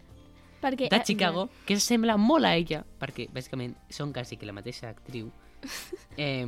Perquè, 0.61 0.89
de 0.91 0.97
eh, 0.97 1.05
Chicago 1.05 1.49
que 1.67 1.79
sembla 1.81 2.17
molt 2.17 2.49
a 2.49 2.55
ella, 2.57 2.83
perquè 2.99 3.29
bàsicament 3.33 3.77
són 3.93 4.13
quasi 4.13 4.39
que 4.41 4.49
la 4.49 4.57
mateixa 4.57 4.91
actriu. 4.91 5.31
Eh, 6.17 6.47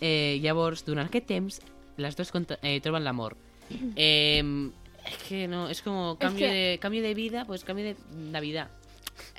eh, 0.00 0.38
llavors, 0.42 0.82
durant 0.84 1.06
aquest 1.08 1.26
temps, 1.26 1.60
les 1.96 2.16
dues 2.16 2.30
eh, 2.60 2.80
troben 2.84 3.04
l'amor. 3.04 3.36
Eh, 3.96 4.42
és 5.08 5.22
que 5.24 5.46
no, 5.48 5.68
és 5.72 5.80
com 5.82 6.16
canvi, 6.20 6.42
que- 6.42 6.50
de, 6.52 6.78
canvi 6.82 7.00
de 7.00 7.14
vida, 7.14 7.44
pues 7.46 7.64
canvi 7.64 7.82
de, 7.82 7.94
de 8.32 8.40
vida. 8.40 8.68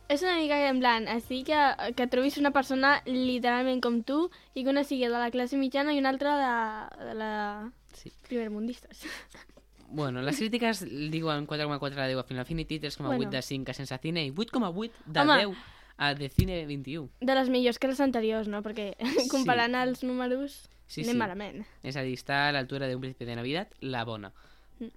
És 0.09 0.23
una 0.23 0.35
mica 0.37 0.57
en 0.69 0.79
plan, 0.79 1.07
així 1.07 1.43
que, 1.45 1.57
que 1.95 2.07
trobis 2.07 2.37
una 2.41 2.51
persona 2.51 3.01
literalment 3.05 3.81
com 3.81 4.01
tu 4.03 4.29
i 4.55 4.63
que 4.63 4.69
una 4.71 4.83
sigui 4.83 5.05
de 5.05 5.09
la 5.13 5.29
classe 5.31 5.57
mitjana 5.57 5.93
i 5.93 5.99
una 5.99 6.09
altra 6.09 6.35
de, 6.39 7.05
de 7.05 7.13
la 7.15 7.71
Sí. 7.93 8.11
primermundistes. 8.27 9.03
Bueno, 9.91 10.21
les 10.21 10.37
crítiques 10.37 10.83
diuen 11.11 11.47
4,4 11.47 11.95
de 11.95 12.07
10 12.13 12.19
a 12.19 12.23
Final 12.23 12.41
Affinity, 12.43 12.79
3,8 12.79 13.05
Bueno. 13.17 13.29
de 13.31 13.41
5 13.41 13.71
a 13.71 13.73
Sense 13.73 13.97
Cine 13.97 14.25
i 14.25 14.31
8,8 14.31 14.91
de 15.05 15.19
Home. 15.19 15.37
10 15.47 15.57
a 15.97 16.13
de 16.13 16.29
Cine 16.29 16.65
21. 16.65 17.09
De 17.19 17.35
les 17.35 17.49
millors 17.49 17.79
que 17.79 17.87
les 17.89 17.99
anteriors, 17.99 18.47
no? 18.47 18.61
Perquè 18.63 18.93
comparant 19.31 19.73
els 19.75 20.03
números 20.03 20.69
Sí, 20.87 21.01
anem 21.01 21.13
sí. 21.13 21.17
malament. 21.17 21.65
És 21.83 21.97
a 21.97 22.01
dir, 22.05 22.13
està 22.17 22.47
a 22.47 22.51
l'altura 22.53 22.87
d'un 22.89 23.01
príncipe 23.01 23.25
de 23.25 23.35
Navidad, 23.35 23.67
la 23.81 24.05
bona. 24.05 24.31
Mm. 24.79 24.93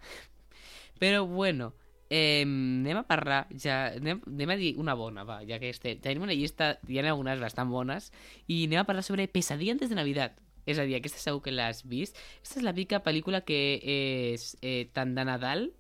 Però 1.01 1.27
bueno, 1.27 1.73
eh, 2.13 2.43
anem 2.45 2.99
a 3.01 3.07
parlar, 3.09 3.47
ja, 3.57 3.87
anem, 3.97 4.21
anem 4.29 4.53
a 4.53 4.57
dir 4.61 4.75
una 4.81 4.93
bona, 4.99 5.25
va, 5.25 5.41
ja 5.49 5.57
que 5.63 5.71
este, 5.73 5.95
tenim 5.97 6.27
una 6.29 6.37
llista, 6.37 6.75
hi 6.89 7.01
ha 7.01 7.07
algunes 7.09 7.41
bastant 7.41 7.73
bones, 7.73 8.11
i 8.53 8.67
anem 8.69 8.83
a 8.83 8.89
parlar 8.89 9.03
sobre 9.07 9.29
Pesadilla 9.33 9.73
antes 9.79 9.89
de 9.89 9.97
Navidad. 9.97 10.37
És 10.69 10.79
a 10.79 10.85
dir, 10.87 10.95
aquesta 10.95 11.19
segur 11.19 11.41
que 11.43 11.51
l'has 11.51 11.81
vist. 11.91 12.15
Aquesta 12.39 12.61
és 12.61 12.67
la 12.69 12.75
pica 12.77 13.01
pel·lícula 13.03 13.41
que 13.43 13.57
és 13.83 14.53
eh, 14.63 14.85
tant 14.95 15.17
de 15.17 15.25
Nadal 15.27 15.71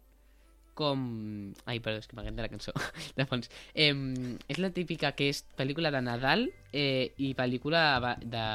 com... 0.74 1.52
Ai, 1.68 1.78
perdó, 1.84 2.00
és 2.00 2.08
que 2.08 2.16
m'agrada 2.16 2.42
la 2.46 2.50
cançó 2.50 2.72
de 3.18 3.26
fons. 3.28 3.50
Eh, 3.76 3.92
és 4.50 4.58
la 4.58 4.72
típica 4.74 5.12
que 5.14 5.28
és 5.30 5.44
pel·lícula 5.58 5.92
de 5.94 6.00
Nadal 6.02 6.48
eh, 6.72 7.12
i 7.22 7.34
pel·lícula 7.38 7.84
va- 8.02 8.16
de 8.18 8.46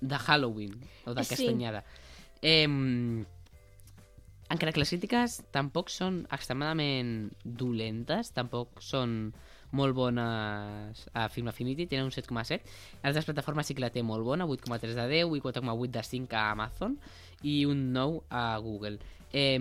de 0.00 0.18
Halloween 0.26 0.74
o 1.06 1.14
de 1.14 1.24
Sí. 1.24 1.30
Castanyada. 1.36 1.84
Eh, 2.42 2.66
encara 4.50 4.72
que 4.72 4.80
les 4.80 4.92
crítiques 4.92 5.40
tampoc 5.54 5.90
són 5.90 6.24
extremadament 6.34 7.32
dolentes, 7.42 8.32
tampoc 8.36 8.82
són 8.84 9.32
molt 9.76 9.96
bones 9.96 11.02
a 11.12 11.26
Film 11.32 11.50
Affinity, 11.50 11.88
tenen 11.90 12.06
un 12.06 12.14
7,7. 12.14 12.60
A 13.02 13.10
altres 13.10 13.26
plataformes 13.26 13.66
sí 13.66 13.74
que 13.74 13.82
la 13.82 13.90
té 13.90 14.04
molt 14.06 14.24
bona, 14.24 14.46
8,3 14.46 14.94
de 14.94 15.08
10 15.10 15.34
i 15.36 15.42
4,8 15.42 15.90
de 15.98 16.04
5 16.06 16.38
a 16.38 16.46
Amazon 16.52 16.96
i 17.42 17.64
un 17.66 17.90
9 17.92 18.22
a 18.30 18.46
Google. 18.62 19.00
Eh, 19.32 19.58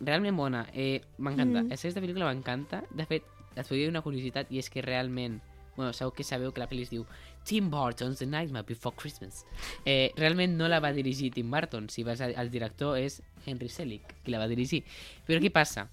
realment 0.00 0.38
bona, 0.38 0.64
eh, 0.72 1.02
m'encanta. 1.18 1.64
Mm. 1.64 1.66
Mm. 1.66 1.76
Aquesta 1.76 2.00
pel·lícula 2.00 2.30
m'encanta. 2.30 2.84
De 2.94 3.06
fet, 3.10 3.26
et 3.56 3.66
podria 3.66 3.86
dir 3.86 3.92
una 3.92 4.04
curiositat 4.06 4.50
i 4.54 4.62
és 4.62 4.70
que 4.70 4.84
realment 4.86 5.40
bueno, 5.80 5.92
segur 5.96 6.12
que 6.14 6.24
sabeu 6.24 6.52
que 6.52 6.60
la 6.62 6.68
pel·li 6.70 6.84
es 6.86 6.90
diu 6.92 7.06
Tim 7.48 7.70
Burton's 7.72 8.20
The 8.20 8.26
Nightmare 8.28 8.66
Before 8.68 8.94
Christmas. 8.96 9.44
Eh, 9.84 10.12
realment 10.16 10.54
no 10.60 10.68
la 10.68 10.78
va 10.80 10.92
dirigir 10.92 11.32
Tim 11.34 11.50
Burton, 11.50 11.88
si 11.90 12.04
vas 12.04 12.20
a, 12.20 12.28
el 12.30 12.50
director 12.52 12.98
és 13.00 13.22
Henry 13.46 13.68
Selick, 13.72 14.14
qui 14.24 14.30
la 14.34 14.38
va 14.42 14.46
dirigir. 14.50 14.84
Però 15.26 15.40
què 15.42 15.50
passa? 15.50 15.88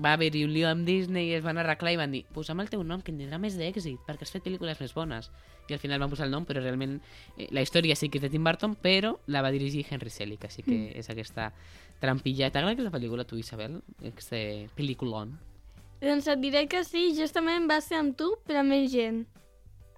Va 0.00 0.12
haver-hi 0.14 0.44
un 0.46 0.52
lío 0.54 0.68
amb 0.70 0.86
Disney 0.86 1.32
i 1.32 1.34
es 1.34 1.42
van 1.42 1.58
arreglar 1.58 1.90
i 1.92 1.96
van 1.98 2.12
dir 2.14 2.20
posa'm 2.32 2.60
el 2.62 2.68
teu 2.70 2.84
nom 2.86 3.00
que 3.02 3.10
en 3.10 3.18
tindrà 3.18 3.40
més 3.42 3.56
d'èxit 3.58 4.04
perquè 4.06 4.22
has 4.22 4.30
fet 4.30 4.44
pel·lícules 4.46 4.78
més 4.80 4.94
bones. 4.94 5.30
I 5.68 5.74
al 5.74 5.80
final 5.82 5.98
van 6.02 6.10
posar 6.10 6.26
el 6.28 6.32
nom, 6.32 6.46
però 6.46 6.62
realment 6.62 7.00
eh, 7.36 7.48
la 7.50 7.62
història 7.62 7.96
sí 7.98 8.08
que 8.08 8.18
és 8.18 8.22
de 8.22 8.30
Tim 8.30 8.44
Burton, 8.46 8.76
però 8.78 9.16
la 9.26 9.42
va 9.42 9.50
dirigir 9.50 9.84
Henry 9.90 10.10
Selick, 10.10 10.44
així 10.46 10.62
que 10.62 10.70
Mm. 10.78 10.92
és 10.98 11.10
aquesta 11.10 11.52
trampilla. 12.00 12.50
T'agrada 12.50 12.72
aquesta 12.78 12.90
pel·lícula, 12.96 13.26
tu, 13.26 13.36
Isabel? 13.36 13.80
Este 14.02 14.68
pel·lículon? 14.76 15.34
Doncs 16.00 16.30
et 16.32 16.40
diré 16.40 16.64
que 16.70 16.80
sí, 16.86 17.10
justament 17.16 17.68
va 17.68 17.80
ser 17.84 17.98
amb 18.00 18.16
tu, 18.16 18.30
però 18.48 18.62
amb 18.64 18.72
més 18.72 18.88
gent. 18.92 19.26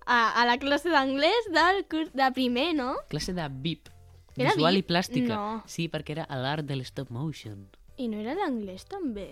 A, 0.02 0.34
a 0.40 0.46
la 0.48 0.58
classe 0.58 0.90
d'anglès 0.90 1.48
del 1.54 1.84
curs 1.90 2.10
de 2.18 2.28
primer, 2.34 2.72
no? 2.74 2.96
Classe 3.12 3.34
de 3.36 3.46
VIP. 3.62 3.90
Era 4.36 4.50
Visual 4.50 4.80
VIP? 4.80 4.84
i 4.84 4.88
plàstica. 4.88 5.34
No. 5.36 5.62
Sí, 5.70 5.86
perquè 5.92 6.16
era 6.16 6.26
l'art 6.42 6.66
de 6.66 6.78
l'stop 6.80 7.12
motion. 7.14 7.68
I 8.02 8.08
no 8.10 8.18
era 8.18 8.34
d'anglès, 8.34 8.88
també? 8.90 9.28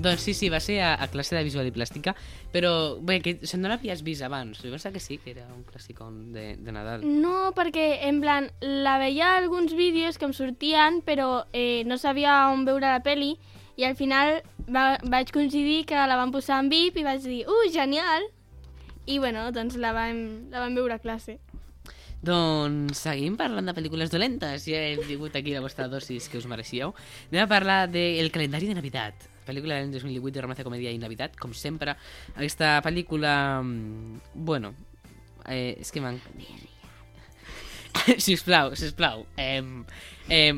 Doncs 0.00 0.20
sí, 0.26 0.34
sí, 0.36 0.48
va 0.52 0.60
ser 0.60 0.78
a, 0.84 0.94
a 1.00 1.08
classe 1.08 1.36
de 1.36 1.42
visual 1.44 1.68
i 1.68 1.72
plàstica, 1.72 2.12
però 2.52 2.70
bé, 3.00 3.18
que 3.24 3.36
se 3.48 3.56
no 3.56 3.70
l'havies 3.70 4.02
vist 4.04 4.24
abans. 4.24 4.60
Jo 4.60 4.72
pensava 4.72 4.96
que 4.96 5.00
sí, 5.00 5.16
que 5.22 5.32
era 5.32 5.46
un 5.54 5.62
clàssicon 5.64 6.32
de, 6.34 6.46
de 6.60 6.74
Nadal. 6.74 7.04
No, 7.04 7.52
perquè, 7.56 7.86
en 8.08 8.20
plan, 8.24 8.50
la 8.60 8.98
veia 9.00 9.34
alguns 9.36 9.72
vídeos 9.76 10.18
que 10.18 10.28
em 10.28 10.34
sortien, 10.36 11.00
però 11.06 11.46
eh, 11.52 11.84
no 11.88 11.96
sabia 12.00 12.46
on 12.52 12.66
veure 12.68 12.88
la 12.88 13.02
peli, 13.06 13.34
i 13.76 13.84
al 13.84 13.96
final 13.96 14.40
va, 14.72 14.96
vaig 15.04 15.32
coincidir 15.34 15.84
que 15.88 16.06
la 16.08 16.16
van 16.18 16.32
posar 16.34 16.62
en 16.62 16.70
VIP 16.72 17.02
i 17.02 17.06
vaig 17.06 17.22
dir, 17.24 17.42
uh, 17.48 17.66
genial! 17.72 18.28
I 19.06 19.20
bueno, 19.22 19.50
doncs 19.54 19.76
la 19.78 19.92
vam, 19.94 20.48
la 20.50 20.64
vam 20.64 20.74
veure 20.74 20.96
a 20.96 21.02
classe. 21.02 21.38
Doncs 22.26 23.04
seguim 23.04 23.36
parlant 23.38 23.68
de 23.68 23.74
pel·lícules 23.76 24.10
dolentes. 24.10 24.64
Ja 24.66 24.80
he 24.82 24.96
tingut 25.06 25.36
aquí 25.38 25.52
la 25.54 25.62
vostra 25.62 25.86
dosis 25.92 26.26
que 26.32 26.40
us 26.40 26.48
mereixíeu. 26.50 26.94
Anem 27.30 27.44
a 27.44 27.50
parlar 27.50 27.84
de 27.92 28.18
El 28.18 28.32
calendari 28.34 28.66
de 28.66 28.74
Navidad. 28.74 29.14
Pel·lícula 29.46 29.78
del 29.78 29.92
2018 29.92 30.34
de 30.34 30.42
romance, 30.42 30.66
comèdia 30.66 30.90
i 30.90 30.98
Navidad, 30.98 31.36
com 31.38 31.54
sempre. 31.54 31.94
Aquesta 32.34 32.80
pel·lícula... 32.82 33.62
mm, 33.62 34.34
Bueno, 34.34 34.74
eh, 35.46 35.76
és 35.78 35.92
que 35.92 36.02
m'han... 37.96 38.20
sisplau, 38.28 38.76
sisplau. 38.78 39.24
Eh, 39.40 39.62
eh, 40.28 40.52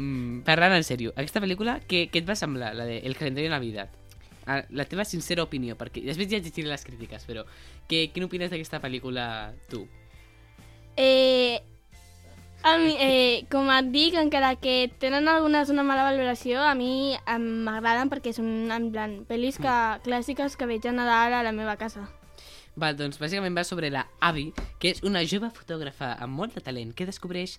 parlant 0.47 0.77
en 0.77 0.85
sèrio, 0.87 1.15
aquesta 1.17 1.43
pel·lícula, 1.45 1.79
què, 1.89 2.07
què 2.13 2.23
et 2.23 2.29
va 2.29 2.37
semblar, 2.39 2.75
la 2.77 2.89
de 2.89 3.01
El 3.07 3.17
calendari 3.17 3.49
de 3.49 3.55
Navidad? 3.55 3.95
Ah, 4.49 4.63
La 4.73 4.87
teva 4.89 5.05
sincera 5.05 5.45
opinió, 5.45 5.77
perquè 5.77 6.03
després 6.07 6.31
ja 6.31 6.41
llegiré 6.41 6.71
les 6.71 6.85
crítiques, 6.85 7.25
però 7.29 7.45
què, 7.89 8.09
què 8.13 8.23
n'opines 8.23 8.51
d'aquesta 8.51 8.81
pel·lícula 8.81 9.27
tu? 9.69 9.83
Eh, 10.97 11.61
a 12.63 12.77
mi, 12.81 12.97
eh, 12.99 13.47
com 13.53 13.69
et 13.71 13.91
dic, 13.95 14.17
encara 14.19 14.57
que 14.59 14.91
tenen 14.99 15.29
algunes 15.31 15.71
una 15.71 15.85
mala 15.87 16.09
valoració, 16.09 16.59
a 16.65 16.75
mi 16.75 17.15
em 17.31 17.45
m'agraden 17.69 18.11
perquè 18.11 18.33
són 18.35 18.73
en 18.75 18.89
plan 18.91 19.19
pel·lis 19.29 19.61
que, 19.63 19.75
clàssiques 20.03 20.57
que 20.59 20.67
veig 20.67 20.89
a 20.89 20.97
Nadal 20.97 21.39
a 21.39 21.45
la 21.47 21.53
meva 21.55 21.77
casa. 21.79 22.09
Val, 22.79 22.97
doncs 22.97 23.19
bàsicament 23.19 23.57
va 23.57 23.65
sobre 23.67 23.91
la 23.91 24.05
Abby, 24.23 24.53
que 24.79 24.93
és 24.95 25.03
una 25.07 25.25
jove 25.27 25.51
fotògrafa 25.55 26.13
amb 26.23 26.39
molt 26.39 26.55
de 26.55 26.63
talent 26.63 26.93
que 26.95 27.07
descobreix 27.09 27.57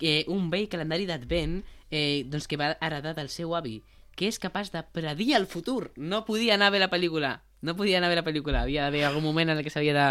eh, 0.00 0.24
un 0.28 0.50
vell 0.52 0.68
calendari 0.68 1.06
d'advent 1.08 1.62
eh, 1.90 2.24
doncs 2.28 2.46
que 2.48 2.58
va 2.60 2.74
heredar 2.84 3.14
del 3.16 3.30
seu 3.32 3.54
avi, 3.56 3.78
que 4.18 4.28
és 4.28 4.38
capaç 4.42 4.72
de 4.74 4.82
predir 4.92 5.32
el 5.38 5.46
futur. 5.46 5.92
No 5.96 6.24
podia 6.26 6.58
anar 6.58 6.72
bé 6.74 6.82
la 6.82 6.90
pel·lícula. 6.92 7.38
No 7.62 7.74
podia 7.78 7.98
anar 7.98 8.10
bé 8.12 8.18
la 8.18 8.26
pel·lícula. 8.26 8.62
Havia 8.62 8.84
d'haver 8.86 9.04
algun 9.06 9.24
moment 9.24 9.50
en 9.50 9.62
que 9.64 9.72
s'havia 9.72 9.94
de, 9.96 10.06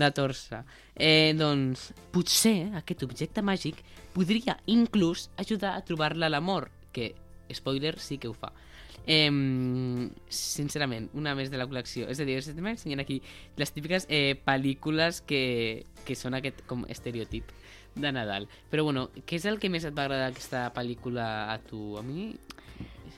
de 0.00 0.10
torça. 0.16 0.62
Eh, 0.94 1.34
doncs, 1.36 1.90
potser 2.12 2.70
aquest 2.78 3.02
objecte 3.04 3.44
màgic 3.44 3.82
podria 4.14 4.56
inclús 4.70 5.28
ajudar 5.36 5.74
a 5.76 5.84
trobar-la 5.84 6.30
l'amor, 6.32 6.70
que, 6.92 7.14
spoiler, 7.52 7.98
sí 8.00 8.20
que 8.20 8.30
ho 8.30 8.36
fa. 8.36 8.52
Eh, 9.06 9.30
sincerament, 10.28 11.08
una 11.14 11.34
més 11.38 11.50
de 11.52 11.58
la 11.60 11.66
col·lecció. 11.70 12.08
És 12.10 12.18
a 12.20 12.24
dir, 12.26 12.38
estem 12.40 12.66
ensenyant 12.72 13.00
aquí 13.04 13.20
les 13.56 13.70
típiques 13.72 14.06
eh, 14.10 14.34
pel·lícules 14.46 15.20
que, 15.26 15.86
que 16.04 16.16
són 16.18 16.34
aquest 16.34 16.64
com 16.66 16.84
estereotip 16.90 17.52
de 17.96 18.10
Nadal. 18.12 18.48
Però 18.70 18.82
bueno, 18.84 19.06
què 19.24 19.38
és 19.38 19.46
el 19.46 19.60
que 19.62 19.70
més 19.72 19.86
et 19.88 19.94
va 19.96 20.04
agradar 20.08 20.28
d'aquesta 20.32 20.66
pel·lícula 20.74 21.28
a 21.54 21.58
tu? 21.62 21.94
A 21.98 22.02
mi... 22.02 22.34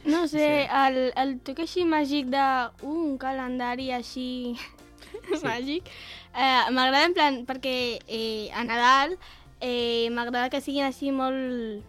No 0.05 0.27
sé, 0.29 0.39
Sí. 0.39 0.69
el, 0.71 0.99
el 1.19 1.33
toc 1.45 1.59
així 1.65 1.83
màgic 1.85 2.29
de 2.31 2.39
uh, 2.39 2.87
un 2.87 3.17
calendari 3.19 3.89
així 3.93 4.55
Sí. 5.33 5.41
màgic, 5.43 5.89
eh, 6.37 6.71
m'agrada 6.71 7.07
en 7.09 7.15
plan, 7.17 7.41
perquè 7.49 7.75
eh, 8.07 8.49
a 8.55 8.63
Nadal 8.65 9.17
eh, 9.61 10.09
m'agrada 10.15 10.49
que 10.53 10.61
siguin 10.63 10.85
així 10.87 11.11
molt 11.13 11.83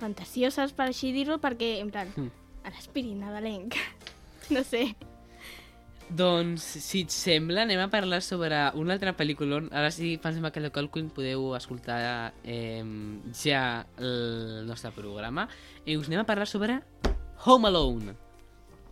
fantasioses, 0.00 0.72
per 0.72 0.86
així 0.88 1.12
dir-ho, 1.12 1.36
perquè, 1.42 1.74
en 1.82 1.90
plan, 1.92 2.08
Mm. 2.16 2.30
A 2.70 2.76
l'espírit 2.76 3.16
nadalenc. 3.18 3.76
no 4.54 4.62
sé. 4.64 4.94
Doncs, 6.10 6.64
si 6.82 7.04
et 7.04 7.12
sembla, 7.14 7.62
anem 7.62 7.78
a 7.78 7.86
parlar 7.90 8.18
sobre 8.26 8.56
un 8.74 8.90
altre 8.90 9.12
pel·lículon. 9.14 9.68
Ara 9.70 9.92
sí, 9.94 10.16
pensem 10.22 10.46
que 10.50 10.62
el 10.62 10.72
Colquin 10.74 11.10
podeu 11.14 11.52
escoltar 11.54 12.32
eh, 12.42 12.82
ja 13.38 13.86
el 13.98 14.66
nostre 14.66 14.90
programa. 14.96 15.46
I 15.86 15.96
us 16.00 16.10
anem 16.10 16.24
a 16.24 16.26
parlar 16.26 16.48
sobre 16.50 16.80
Home 17.46 17.70
Alone. 17.70 18.16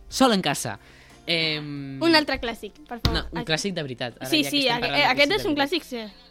Sol 0.07 0.33
en 0.33 0.41
casa. 0.41 0.79
Eh, 1.27 1.59
Un 1.59 2.15
altre 2.15 2.39
clàssic, 2.41 2.79
per 2.87 3.01
favor. 3.03 3.19
No, 3.19 3.27
un 3.35 3.45
clàssic 3.45 3.75
de 3.75 3.83
veritat. 3.83 4.15
Ara 4.17 4.31
Sí, 4.31 4.41
ja 4.45 4.49
sí, 4.49 4.63
aqu 4.71 4.87
eh, 4.87 4.95
de 4.95 5.03
aquest 5.11 5.29
clàssics 5.29 5.41
és 5.43 5.45
un 5.45 5.53
de 5.53 5.59
clàssic, 5.59 5.85
sí. 5.85 6.28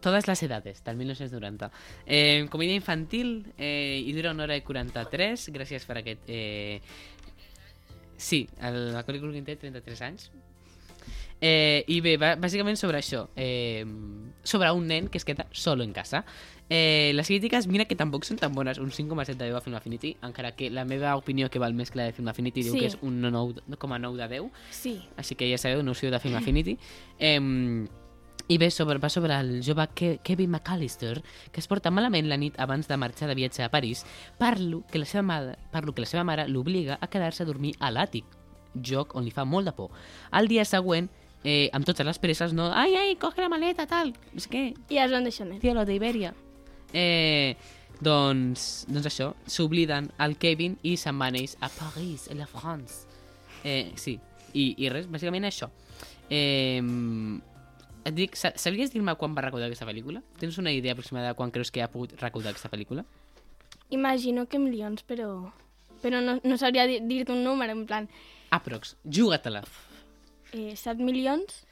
Todas 0.00 0.26
las 0.28 0.42
edades, 0.42 0.82
del 0.84 0.96
1990. 0.96 1.70
Eh, 2.06 2.46
comèdia 2.50 2.74
infantil 2.74 3.52
eh, 3.58 4.02
i 4.06 4.12
dura 4.12 4.30
una 4.32 4.44
hora 4.44 4.56
i 4.56 4.62
43. 4.62 5.48
Gràcies 5.54 5.86
per 5.86 5.98
aquest... 6.02 6.20
Eh... 6.28 6.80
Sí, 8.18 8.48
el 8.60 8.92
Macaulay 8.94 9.20
Culkin 9.22 9.44
té 9.46 9.54
33 9.56 10.00
anys. 10.02 10.30
Eh, 11.40 11.84
I 11.86 12.00
bé, 12.02 12.16
bà- 12.18 12.34
bàsicament 12.34 12.74
sobre 12.80 12.98
això. 12.98 13.28
Eh, 13.38 13.84
sobre 14.42 14.70
un 14.74 14.88
nen 14.90 15.06
que 15.08 15.18
es 15.18 15.24
queda 15.24 15.46
solo 15.52 15.84
en 15.84 15.92
casa. 15.92 16.24
Eh, 16.68 17.12
les 17.14 17.26
crítiques, 17.30 17.68
mira 17.70 17.86
que 17.86 17.94
tampoc 17.96 18.26
són 18.26 18.36
tan 18.42 18.52
bones. 18.52 18.78
Un 18.82 18.90
5,7 18.90 19.36
de 19.38 19.46
10 19.52 19.54
a 19.56 19.60
Film 19.62 19.76
Affinity, 19.78 20.16
encara 20.26 20.50
que 20.58 20.68
la 20.68 20.84
meva 20.84 21.14
opinió 21.16 21.46
que 21.48 21.60
val 21.62 21.74
més 21.78 21.92
que 21.94 22.00
la 22.02 22.08
de 22.10 22.12
Film 22.16 22.28
Affinity 22.28 22.64
diu 22.66 22.74
Sí. 22.74 22.80
que 22.82 22.90
és 22.90 22.98
un 23.06 23.22
9,9 23.22 24.16
de 24.18 24.28
10. 24.34 24.50
Sí. 24.74 24.96
Així 25.16 25.36
que 25.38 25.46
ja 25.50 25.58
sabeu, 25.62 25.82
no 25.86 25.92
us 25.94 26.02
fieu 26.02 26.10
de 26.10 26.18
Film 26.18 26.34
Affinity. 26.42 26.74
Eh, 27.20 27.38
I 28.50 28.56
bé, 28.56 28.70
sobre, 28.70 28.96
va 28.96 29.10
sobre 29.12 29.36
el 29.36 29.60
jove 29.60 29.84
Ke 29.92 30.14
Kevin 30.24 30.50
McAllister, 30.50 31.20
que 31.52 31.60
es 31.60 31.66
porta 31.68 31.90
malament 31.92 32.30
la 32.30 32.38
nit 32.40 32.56
abans 32.56 32.88
de 32.88 32.96
marxar 32.96 33.28
de 33.28 33.34
viatge 33.36 33.60
a 33.60 33.68
París, 33.68 34.06
per 34.38 34.56
lo 34.58 34.80
que 34.88 34.98
la 35.02 35.04
seva 35.04 35.22
mare, 35.22 35.58
per 35.70 35.84
lo 35.84 35.92
que 35.92 36.00
la 36.00 36.08
seva 36.08 36.24
mare 36.24 36.46
l'obliga 36.48 36.96
a 36.98 37.10
quedar-se 37.12 37.44
a 37.44 37.46
dormir 37.46 37.74
a 37.78 37.90
l'àtic, 37.92 38.24
joc 38.72 39.12
on 39.20 39.26
li 39.26 39.32
fa 39.36 39.44
molt 39.44 39.68
de 39.68 39.74
por. 39.76 39.92
El 40.32 40.48
dia 40.48 40.64
següent, 40.64 41.10
eh, 41.44 41.68
amb 41.76 41.84
totes 41.84 42.08
les 42.08 42.20
presses, 42.22 42.54
no... 42.56 42.70
Ai, 42.72 42.96
ai, 42.96 43.18
coge 43.20 43.44
la 43.44 43.50
maleta, 43.52 43.84
tal, 43.86 44.14
sé 44.36 44.48
què, 44.48 44.64
I 44.88 45.02
es 45.04 45.12
van 45.12 45.28
deixar 45.28 45.44
net. 45.50 45.60
cielo 45.60 45.84
de 45.84 45.98
Iberia. 45.98 46.32
Eh, 46.96 47.52
doncs, 48.00 48.86
doncs 48.88 49.10
això, 49.12 49.34
s'obliden 49.44 50.08
el 50.24 50.38
Kevin 50.40 50.78
i 50.88 50.96
se'n 50.96 51.20
van 51.20 51.36
ells 51.36 51.58
a 51.60 51.68
París, 51.68 52.30
a 52.32 52.38
la 52.40 52.48
France. 52.48 53.04
Eh, 53.60 53.92
sí, 54.00 54.16
i, 54.54 54.72
i 54.78 54.88
res, 54.88 55.04
bàsicament 55.12 55.44
això. 55.44 55.68
Eh, 56.32 56.80
et 58.08 58.14
dic, 58.16 58.36
sa- 58.36 58.54
sabries 58.56 58.90
dir-me 58.92 59.14
quan 59.20 59.34
va 59.36 59.44
recaudar 59.44 59.68
aquesta 59.68 59.86
pel·lícula? 59.88 60.22
Tens 60.40 60.58
una 60.58 60.72
idea 60.72 60.92
aproximada 60.96 61.28
de 61.30 61.36
quan 61.38 61.50
creus 61.54 61.70
que 61.70 61.82
ha 61.84 61.90
pogut 61.92 62.12
recaudar 62.20 62.50
aquesta 62.54 62.70
pel·lícula? 62.72 63.04
Imagino 63.90 64.46
que 64.48 64.58
milions, 64.58 65.04
però... 65.06 65.52
Però 66.02 66.20
no, 66.22 66.36
no 66.44 66.56
sabria 66.58 66.84
dir- 66.86 67.00
dir-te 67.08 67.32
un 67.34 67.42
número, 67.42 67.72
en 67.74 67.86
plan... 67.86 68.08
Aprox, 68.54 68.96
juga-te-la. 69.04 69.64
Eh, 70.52 70.76
7 70.76 71.02
milions? 71.02 71.64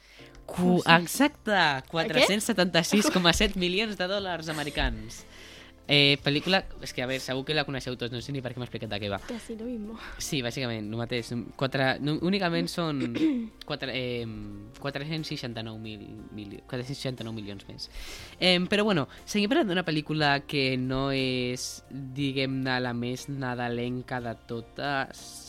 Cu 0.47 0.77
exacte, 0.85 1.55
476,7 1.91 3.55
milions 3.59 3.97
de 3.99 4.07
dòlars 4.07 4.49
americans. 4.49 5.23
Eh, 5.87 6.17
pel·lícula, 6.19 6.59
és 6.83 6.91
que 6.91 7.01
a 7.01 7.07
veure, 7.07 7.23
segur 7.23 7.45
que 7.47 7.55
la 7.55 7.63
coneixeu 7.63 7.95
tots, 7.95 8.11
no 8.11 8.19
sé 8.19 8.33
ni 8.35 8.41
per 8.43 8.51
què 8.51 8.59
m'he 8.59 8.67
explicat 8.67 8.91
de 8.91 8.99
què 8.99 9.11
va. 9.11 9.21
Casi 9.23 9.55
lo 9.55 9.69
mismo. 9.69 9.95
Sí, 10.19 10.41
bàsicament, 10.43 10.89
el 10.91 10.99
mateix. 10.99 11.31
Quatre, 11.55 11.93
no, 12.03 12.17
únicament 12.27 12.67
són 12.67 12.99
quatre, 13.69 13.95
eh, 13.95 14.27
469, 14.83 15.79
mil, 15.79 16.03
mili 16.35 16.61
469 16.67 17.31
milions 17.39 17.63
més. 17.71 17.87
Eh, 18.39 18.59
però 18.67 18.83
bueno, 18.83 19.07
seguim 19.23 19.47
parlant 19.49 19.71
d'una 19.71 19.87
pel·lícula 19.87 20.41
que 20.45 20.73
no 20.77 21.07
és, 21.15 21.85
diguem-ne, 21.89 22.79
la 22.83 22.91
més 22.93 23.29
nadalenca 23.31 24.19
de 24.19 24.35
totes. 24.49 25.46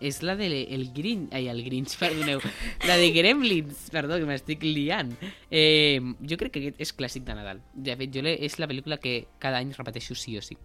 És 0.00 0.22
la 0.24 0.34
de 0.36 0.48
el 0.48 0.88
Grinch, 0.96 1.28
ai, 1.36 1.46
el 1.52 1.62
Grinch, 1.64 1.96
perdoneu, 2.00 2.40
la 2.88 2.96
de 2.96 3.10
Gremlins, 3.12 3.88
perdó, 3.92 4.16
que 4.18 4.28
m'estic 4.28 4.64
liant. 4.64 5.12
Eh, 5.50 6.00
jo 6.24 6.38
crec 6.40 6.54
que 6.54 6.62
aquest 6.64 6.80
és 6.80 6.94
clàssic 6.96 7.26
de 7.26 7.36
Nadal. 7.36 7.60
De 7.74 7.96
fet, 8.00 8.12
jo 8.14 8.24
le, 8.24 8.32
és 8.40 8.56
la 8.58 8.68
pel·lícula 8.70 9.00
que 9.02 9.26
cada 9.38 9.60
any 9.60 9.74
repeteixo 9.76 10.16
sí 10.16 10.38
o 10.40 10.44
sí. 10.44 10.56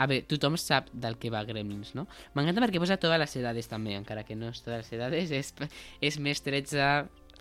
A 0.00 0.06
veure, 0.08 0.24
tothom 0.28 0.56
sap 0.60 0.88
del 0.92 1.18
que 1.20 1.32
va 1.32 1.42
Gremlins, 1.48 1.94
no? 1.96 2.06
M'encanta 2.36 2.62
perquè 2.64 2.80
posa 2.80 3.00
totes 3.00 3.20
les 3.20 3.36
edades 3.40 3.68
també, 3.68 3.96
encara 3.96 4.24
que 4.28 4.36
no 4.36 4.52
és 4.52 4.62
totes 4.64 4.84
les 4.84 4.94
edades, 4.96 5.32
és, 5.32 5.52
és 6.00 6.20
més 6.20 6.40
13, 6.44 6.86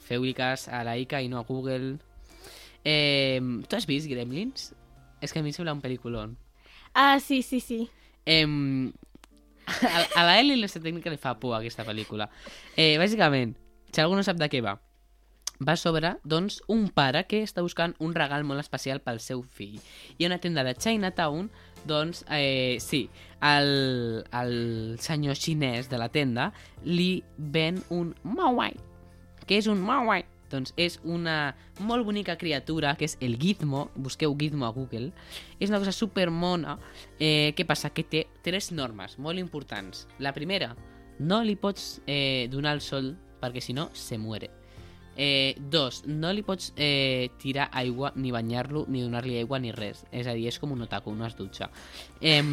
feu-li 0.07 0.33
cas 0.35 0.67
a 0.71 0.81
la 0.87 0.97
Ica 0.99 1.21
i 1.23 1.29
no 1.31 1.39
a 1.39 1.45
Google. 1.47 1.97
Eh, 2.83 3.39
tu 3.67 3.75
has 3.75 3.87
vist 3.87 4.07
Gremlins? 4.11 4.73
És 5.19 5.31
que 5.31 5.39
a 5.39 5.43
mi 5.43 5.51
em 5.51 5.55
sembla 5.55 5.75
un 5.75 5.83
pel·lículon. 5.83 6.35
Ah, 6.95 7.19
sí, 7.23 7.43
sí, 7.43 7.59
sí. 7.59 7.83
Eh, 8.25 8.47
a, 9.69 10.03
a 10.19 10.27
la 10.27 10.37
Ellie 10.41 10.59
la 10.59 10.69
tècnica 10.69 11.11
li 11.11 11.21
fa 11.21 11.35
por 11.39 11.55
aquesta 11.57 11.85
pel·lícula. 11.87 12.29
Eh, 12.75 12.97
bàsicament, 13.01 13.55
si 13.91 14.01
algú 14.01 14.17
no 14.17 14.25
sap 14.25 14.39
de 14.39 14.49
què 14.51 14.61
va, 14.65 14.77
va 15.59 15.75
sobre, 15.75 16.15
doncs, 16.23 16.61
un 16.71 16.87
pare 16.95 17.25
que 17.27 17.41
està 17.43 17.63
buscant 17.65 17.93
un 17.99 18.13
regal 18.15 18.45
molt 18.47 18.63
especial 18.63 19.01
pel 19.03 19.19
seu 19.23 19.43
fill. 19.43 19.79
I 20.17 20.27
una 20.29 20.39
tenda 20.39 20.63
de 20.63 20.75
Chinatown, 20.75 21.49
doncs, 21.89 22.23
eh, 22.31 22.77
sí, 22.79 23.09
el, 23.43 24.23
el 24.31 24.53
senyor 25.03 25.35
xinès 25.39 25.89
de 25.91 25.99
la 25.99 26.09
tenda 26.09 26.51
li 26.83 27.23
ven 27.37 27.83
un 27.89 28.13
Mawai. 28.23 28.75
Què 29.47 29.59
és 29.59 29.67
un 29.71 29.81
Mawai? 29.83 30.23
Doncs 30.49 30.73
és 30.77 30.99
una 31.03 31.55
molt 31.85 32.05
bonica 32.05 32.37
criatura 32.37 32.95
que 32.97 33.05
és 33.05 33.17
el 33.21 33.37
Gizmo, 33.39 33.89
busqueu 33.95 34.35
Gizmo 34.39 34.65
a 34.65 34.73
Google. 34.75 35.11
És 35.59 35.69
una 35.69 35.79
cosa 35.79 35.91
super 35.95 36.29
mona. 36.31 36.77
Eh, 37.19 37.53
què 37.57 37.65
passa? 37.65 37.93
Que 37.93 38.03
té 38.03 38.27
tres 38.45 38.71
normes 38.71 39.17
molt 39.19 39.39
importants. 39.39 40.07
La 40.19 40.33
primera, 40.33 40.75
no 41.19 41.43
li 41.43 41.55
pots 41.55 42.01
eh, 42.07 42.47
donar 42.51 42.73
el 42.77 42.81
sol 42.81 43.15
perquè 43.39 43.61
si 43.61 43.73
no 43.73 43.89
se 43.93 44.17
muere. 44.17 44.49
Eh, 45.19 45.55
dos, 45.59 46.05
no 46.07 46.31
li 46.31 46.43
pots 46.47 46.71
eh, 46.79 47.29
tirar 47.41 47.69
aigua, 47.75 48.13
ni 48.15 48.31
banyar-lo, 48.31 48.85
ni 48.87 49.01
donar-li 49.03 49.35
aigua, 49.41 49.59
ni 49.59 49.73
res. 49.75 50.05
És 50.11 50.27
a 50.27 50.33
dir, 50.33 50.47
és 50.47 50.59
com 50.59 50.71
un 50.71 50.81
otaku, 50.87 51.11
no 51.15 51.25
es 51.27 51.35
dutxa. 51.35 51.69
Eh, 52.21 52.39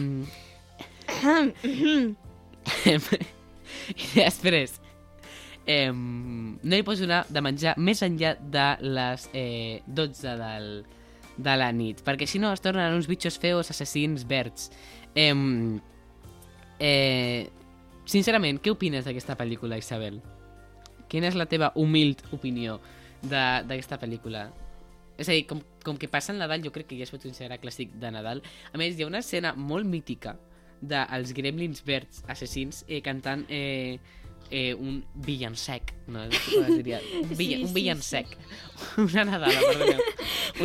I 3.96 4.06
després, 4.14 4.78
eh, 5.66 5.92
no 5.92 6.72
li 6.74 6.84
pots 6.86 7.02
donar 7.02 7.24
de 7.28 7.42
menjar 7.42 7.74
més 7.82 8.02
enllà 8.06 8.36
de 8.40 8.66
les 8.86 9.28
eh, 9.34 9.82
12 9.86 10.36
del, 10.40 10.70
de 11.36 11.56
la 11.58 11.70
nit, 11.74 12.02
perquè 12.06 12.28
si 12.28 12.40
no 12.42 12.52
es 12.54 12.62
tornen 12.64 12.94
uns 12.96 13.08
bitxos 13.10 13.38
feos 13.42 13.70
assassins 13.74 14.24
verds. 14.28 14.70
Eh, 15.14 15.34
eh, 16.78 17.48
sincerament, 18.06 18.62
què 18.62 18.72
opines 18.72 19.04
d'aquesta 19.06 19.36
pel·lícula, 19.38 19.78
Isabel? 19.78 20.20
Quina 21.10 21.30
és 21.30 21.38
la 21.38 21.46
teva 21.50 21.72
humil 21.78 22.16
opinió 22.34 22.80
d'aquesta 23.22 23.98
pel·lícula? 24.02 24.48
És 25.16 25.30
a 25.30 25.32
dir, 25.32 25.46
com, 25.48 25.62
com 25.84 25.96
que 25.96 26.10
passa 26.12 26.32
el 26.34 26.40
Nadal, 26.42 26.64
jo 26.64 26.72
crec 26.74 26.90
que 26.90 26.98
ja 26.98 27.06
es 27.06 27.12
pot 27.14 27.22
considerar 27.24 27.60
clàssic 27.62 27.94
de 28.00 28.10
Nadal. 28.12 28.42
A 28.72 28.80
més, 28.80 28.96
hi 28.96 29.04
ha 29.04 29.08
una 29.08 29.22
escena 29.24 29.54
molt 29.56 29.88
mítica 29.88 30.36
dels 30.80 31.32
gremlins 31.32 31.80
verds 31.86 32.20
assassins 32.28 32.82
eh, 32.86 33.00
cantant 33.00 33.46
eh, 33.48 33.96
eh, 34.50 34.74
un 34.74 35.04
villancec, 35.14 35.92
no? 36.08 36.26
Diria? 36.28 37.00
Un, 37.22 37.28
villa, 37.36 37.56
Sí, 37.56 37.62
un 37.62 37.68
sí, 37.68 37.74
villancec. 37.74 38.36
Una 38.98 39.24
Nadala, 39.24 39.60
perdoneu. 39.60 40.00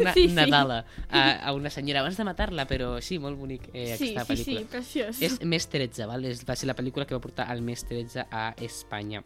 Una 0.02 0.13
Sí, 0.13 0.28
sí. 0.28 0.36
Nadala 0.36 0.86
a, 1.10 1.24
a 1.48 1.54
una 1.54 1.70
senyora 1.70 2.00
abans 2.02 2.17
de 2.17 2.24
matar-la, 2.28 2.65
però 2.67 2.94
sí, 3.02 3.17
molt 3.20 3.38
bonic 3.39 3.70
eh, 3.74 3.96
sí, 3.98 4.12
aquesta 4.13 4.26
sí, 4.26 4.32
pel·lícula. 4.34 4.60
sí, 4.60 4.72
preciós. 4.72 5.22
És 5.22 5.39
més 5.44 5.67
13, 5.72 6.06
val? 6.10 6.26
És, 6.26 6.46
va 6.48 6.56
ser 6.56 6.67
la 6.70 6.76
pel·lícula 6.78 7.06
que 7.08 7.15
va 7.17 7.22
portar 7.24 7.50
el 7.54 7.62
més 7.65 7.84
13 7.88 8.28
a 8.30 8.52
Espanya. 8.62 9.24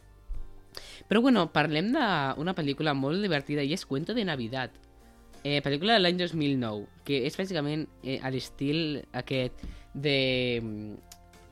Però 1.08 1.20
bueno, 1.22 1.46
parlem 1.54 1.92
d'una 1.94 2.54
pel·lícula 2.56 2.92
molt 2.94 3.22
divertida 3.22 3.62
i 3.64 3.72
és 3.72 3.86
Cuento 3.86 4.14
de 4.14 4.24
Navidad. 4.26 4.74
Eh, 5.46 5.60
pel·lícula 5.62 5.94
de 5.94 6.00
l'any 6.02 6.16
2009, 6.18 6.86
que 7.06 7.20
és 7.28 7.36
bàsicament 7.38 7.84
eh, 8.02 8.18
a 8.18 8.32
l'estil 8.34 8.98
aquest 9.14 9.62
de... 9.94 10.16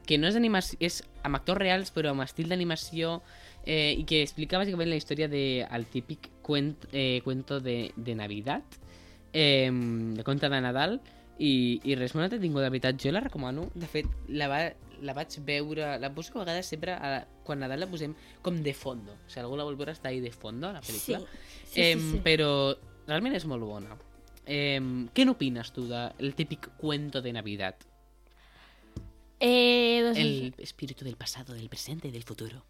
que 0.07 0.19
no 0.19 0.29
és 0.29 0.37
animació, 0.37 0.79
és 0.85 1.01
amb 1.25 1.38
actors 1.38 1.61
reals 1.62 1.93
però 1.95 2.12
amb 2.12 2.25
estil 2.25 2.51
d'animació 2.53 3.19
eh, 3.64 3.95
i 3.97 4.05
que 4.09 4.23
explica 4.23 4.61
bàsicament 4.61 4.90
la 4.90 5.01
història 5.01 5.29
del 5.29 5.67
de, 5.69 5.90
típic 5.93 6.31
cuent, 6.43 6.77
eh, 6.93 7.21
cuento 7.25 7.61
de, 7.61 7.93
de 7.97 8.14
Navidad, 8.14 8.62
eh, 9.33 9.71
de 9.71 10.25
conte 10.25 10.49
de 10.49 10.61
Nadal, 10.61 11.01
i, 11.38 11.81
i 11.83 11.97
res, 11.99 12.14
molt 12.14 12.29
entretingut, 12.29 12.62
de 12.62 12.71
veritat, 12.71 12.99
jo 13.01 13.11
la 13.11 13.23
recomano. 13.25 13.67
De 13.75 13.88
fet, 13.90 14.07
la, 14.29 14.47
va, 14.51 14.61
la 15.03 15.14
vaig 15.17 15.35
veure, 15.47 15.95
la 15.99 16.11
poso 16.14 16.37
a 16.37 16.45
vegades 16.45 16.69
sempre, 16.71 16.95
a, 16.95 17.25
quan 17.47 17.62
Nadal 17.62 17.83
la 17.83 17.90
posem 17.90 18.14
com 18.45 18.61
de 18.62 18.75
fondo. 18.77 19.17
Si 19.27 19.40
algú 19.40 19.59
la 19.59 19.67
vol 19.67 19.79
veure, 19.81 19.97
està 19.97 20.12
ahí 20.12 20.21
de 20.23 20.31
fondo, 20.31 20.71
la 20.73 20.83
pel·lícula. 20.85 21.25
Sí, 21.25 21.73
sí, 21.73 21.81
Em, 21.88 21.99
sí, 21.99 22.12
sí. 22.12 22.23
Però 22.27 22.51
realment 23.09 23.35
és 23.35 23.49
molt 23.51 23.67
bona. 23.67 23.99
Eh, 24.45 24.79
què 25.17 25.25
n'opines 25.25 25.73
tu 25.73 25.88
del 25.88 26.35
típic 26.37 26.69
cuento 26.79 27.25
de 27.25 27.33
Navidad? 27.33 27.81
Eh, 29.40 30.03
doncs, 30.05 30.18
El 30.18 30.55
espíritu 30.59 31.05
del 31.05 31.16
pasado, 31.16 31.55
del 31.55 31.68
presente 31.68 32.09
y 32.09 32.11
del 32.11 32.23
futuro. 32.23 32.64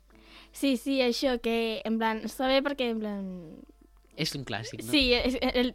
Sí, 0.53 0.77
sí, 0.77 1.00
això, 1.03 1.40
que 1.42 1.83
en 1.85 1.98
plan, 1.98 2.22
està 2.24 2.46
bé 2.48 2.61
perquè 2.62 2.90
en 2.94 3.00
plan... 3.03 3.24
És 4.16 4.35
un 4.38 4.44
clàssic, 4.46 4.85
no? 4.85 4.90
Sí, 4.92 5.09
és, 5.12 5.35
el, 5.42 5.74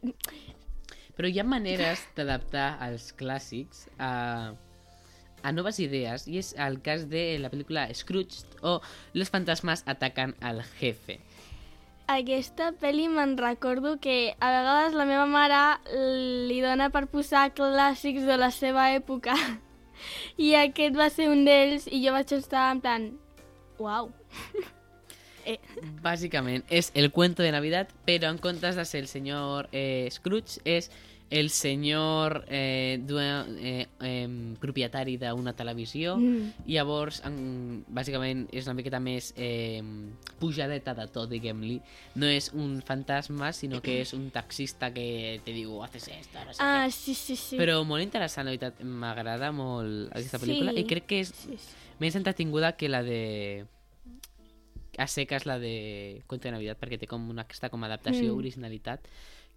Però 1.16 1.28
hi 1.28 1.36
ha 1.36 1.44
maneres 1.44 2.00
d'adaptar 2.16 2.78
els 2.86 3.10
clàssics 3.12 3.82
a, 4.00 4.54
a 5.44 5.52
noves 5.52 5.76
idees 5.84 6.24
i 6.24 6.38
és 6.40 6.54
el 6.56 6.78
cas 6.80 7.04
de 7.12 7.36
la 7.42 7.50
pel·lícula 7.52 7.84
Scrooge 7.92 8.46
o 8.62 8.78
Los 9.12 9.28
fantasmas 9.28 9.84
atacan 9.86 10.32
al 10.40 10.62
jefe. 10.80 11.20
aquesta 12.10 12.72
pel·li 12.72 13.04
me'n 13.06 13.36
recordo 13.38 13.98
que 14.00 14.34
a 14.40 14.48
vegades 14.50 14.96
la 14.98 15.04
meva 15.06 15.26
mare 15.30 15.60
li 16.48 16.56
dona 16.64 16.88
per 16.90 17.04
posar 17.06 17.52
clàssics 17.54 18.24
de 18.26 18.36
la 18.40 18.48
seva 18.50 18.88
època 18.96 19.36
i 20.36 20.54
aquest 20.58 20.96
va 20.98 21.10
ser 21.12 21.30
un 21.32 21.44
d'ells 21.46 21.88
i 21.90 22.02
jo 22.04 22.14
vaig 22.16 22.32
estar 22.36 22.70
en 22.74 22.82
plan, 22.84 23.08
uau. 23.78 24.12
Bàsicament 26.04 26.62
és 26.70 26.90
el 26.94 27.10
cuento 27.10 27.42
de 27.42 27.50
Navidad, 27.50 27.88
però 28.06 28.30
en 28.30 28.38
comptes 28.38 28.76
de 28.76 28.84
ser 28.84 29.00
el 29.02 29.08
senyor 29.08 29.70
eh, 29.72 30.08
Scrooge 30.12 30.60
és 30.68 30.90
el 31.30 31.48
senyor 31.50 32.44
eh, 32.48 32.98
due- 33.06 33.46
eh, 33.60 33.86
eh, 34.00 34.28
propietari 34.58 35.16
d'una 35.16 35.52
televisió 35.54 36.16
Mm. 36.16 36.66
i 36.66 36.72
llavors 36.74 37.22
en, 37.24 37.84
bàsicament 37.86 38.48
és 38.52 38.66
una 38.66 38.74
miqueta 38.74 38.98
més 38.98 39.32
eh, 39.36 39.80
pujadeta 40.40 40.92
de 40.94 41.06
tot, 41.06 41.30
diguem-li 41.30 41.80
no 42.16 42.26
és 42.26 42.50
un 42.52 42.82
fantasma 42.82 43.52
sinó 43.52 43.80
que 43.80 44.00
és 44.00 44.12
un 44.12 44.30
taxista 44.30 44.92
que 44.92 45.40
te 45.44 45.52
diu 45.52 45.82
haces 45.84 46.08
esto, 46.08 46.38
no 46.44 46.52
sé 46.52 46.58
Ah, 46.62 46.86
què 46.88 46.90
sí, 46.90 47.14
sí, 47.14 47.36
sí. 47.36 47.56
però 47.56 47.84
molt 47.84 48.02
interessant, 48.02 48.44
la 48.46 48.50
veritat 48.50 48.82
m'agrada 48.82 49.52
molt 49.52 50.10
aquesta 50.10 50.38
pel·lícula 50.42 50.72
Sí. 50.74 50.80
i 50.80 50.84
crec 50.84 51.06
que 51.06 51.20
és 51.20 51.28
Sí, 51.32 51.56
sí. 51.56 51.74
més 52.00 52.16
entretinguda 52.16 52.72
que 52.76 52.88
la 52.88 53.04
de 53.04 53.66
a 54.98 55.06
seques 55.06 55.46
la 55.46 55.58
de 55.58 56.22
Cuento 56.26 56.48
de 56.48 56.52
Navidad 56.52 56.76
perquè 56.76 56.98
té 56.98 57.06
com 57.06 57.22
una 57.30 57.42
aquesta 57.42 57.70
com 57.70 57.82
adaptació, 57.84 58.34
Mm. 58.34 58.38
originalitat 58.38 59.00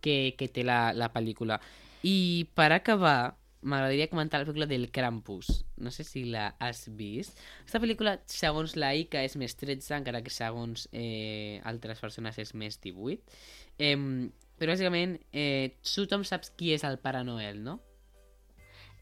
que, 0.04 0.36
que 0.38 0.50
té 0.52 0.66
la, 0.68 0.92
la 0.98 1.10
pel·lícula. 1.14 1.60
I 2.04 2.46
per 2.58 2.70
acabar, 2.76 3.34
m'agradaria 3.64 4.10
comentar 4.12 4.42
la 4.42 4.48
pel·lícula 4.48 4.68
del 4.68 4.90
Krampus. 4.92 5.64
No 5.80 5.92
sé 5.96 6.04
si 6.04 6.26
la 6.28 6.50
has 6.60 6.86
vist. 7.00 7.40
Aquesta 7.64 7.82
pel·lícula, 7.84 8.18
segons 8.28 8.76
la 8.76 8.94
ICA, 9.00 9.24
és 9.24 9.38
més 9.40 9.56
13, 9.60 9.96
encara 10.02 10.24
que 10.26 10.34
segons 10.34 10.88
eh, 10.92 11.62
altres 11.70 12.04
persones 12.04 12.40
és 12.44 12.54
més 12.54 12.80
18. 12.84 13.42
Eh, 13.80 13.98
però 14.60 14.76
bàsicament, 14.76 15.18
eh, 15.32 15.80
tothom 15.88 16.28
saps 16.28 16.52
qui 16.60 16.76
és 16.76 16.84
el 16.88 17.00
Pare 17.02 17.24
Noel, 17.26 17.64
no? 17.64 17.80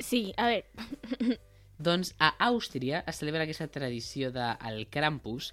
Sí, 0.02 0.30
a 0.38 0.48
veure, 0.50 1.40
Doncs 1.82 2.14
a 2.22 2.30
Àustria 2.46 3.02
es 3.10 3.18
celebra 3.18 3.48
aquesta 3.48 3.68
tradició 3.74 4.30
del 4.36 4.84
Krampus, 4.94 5.52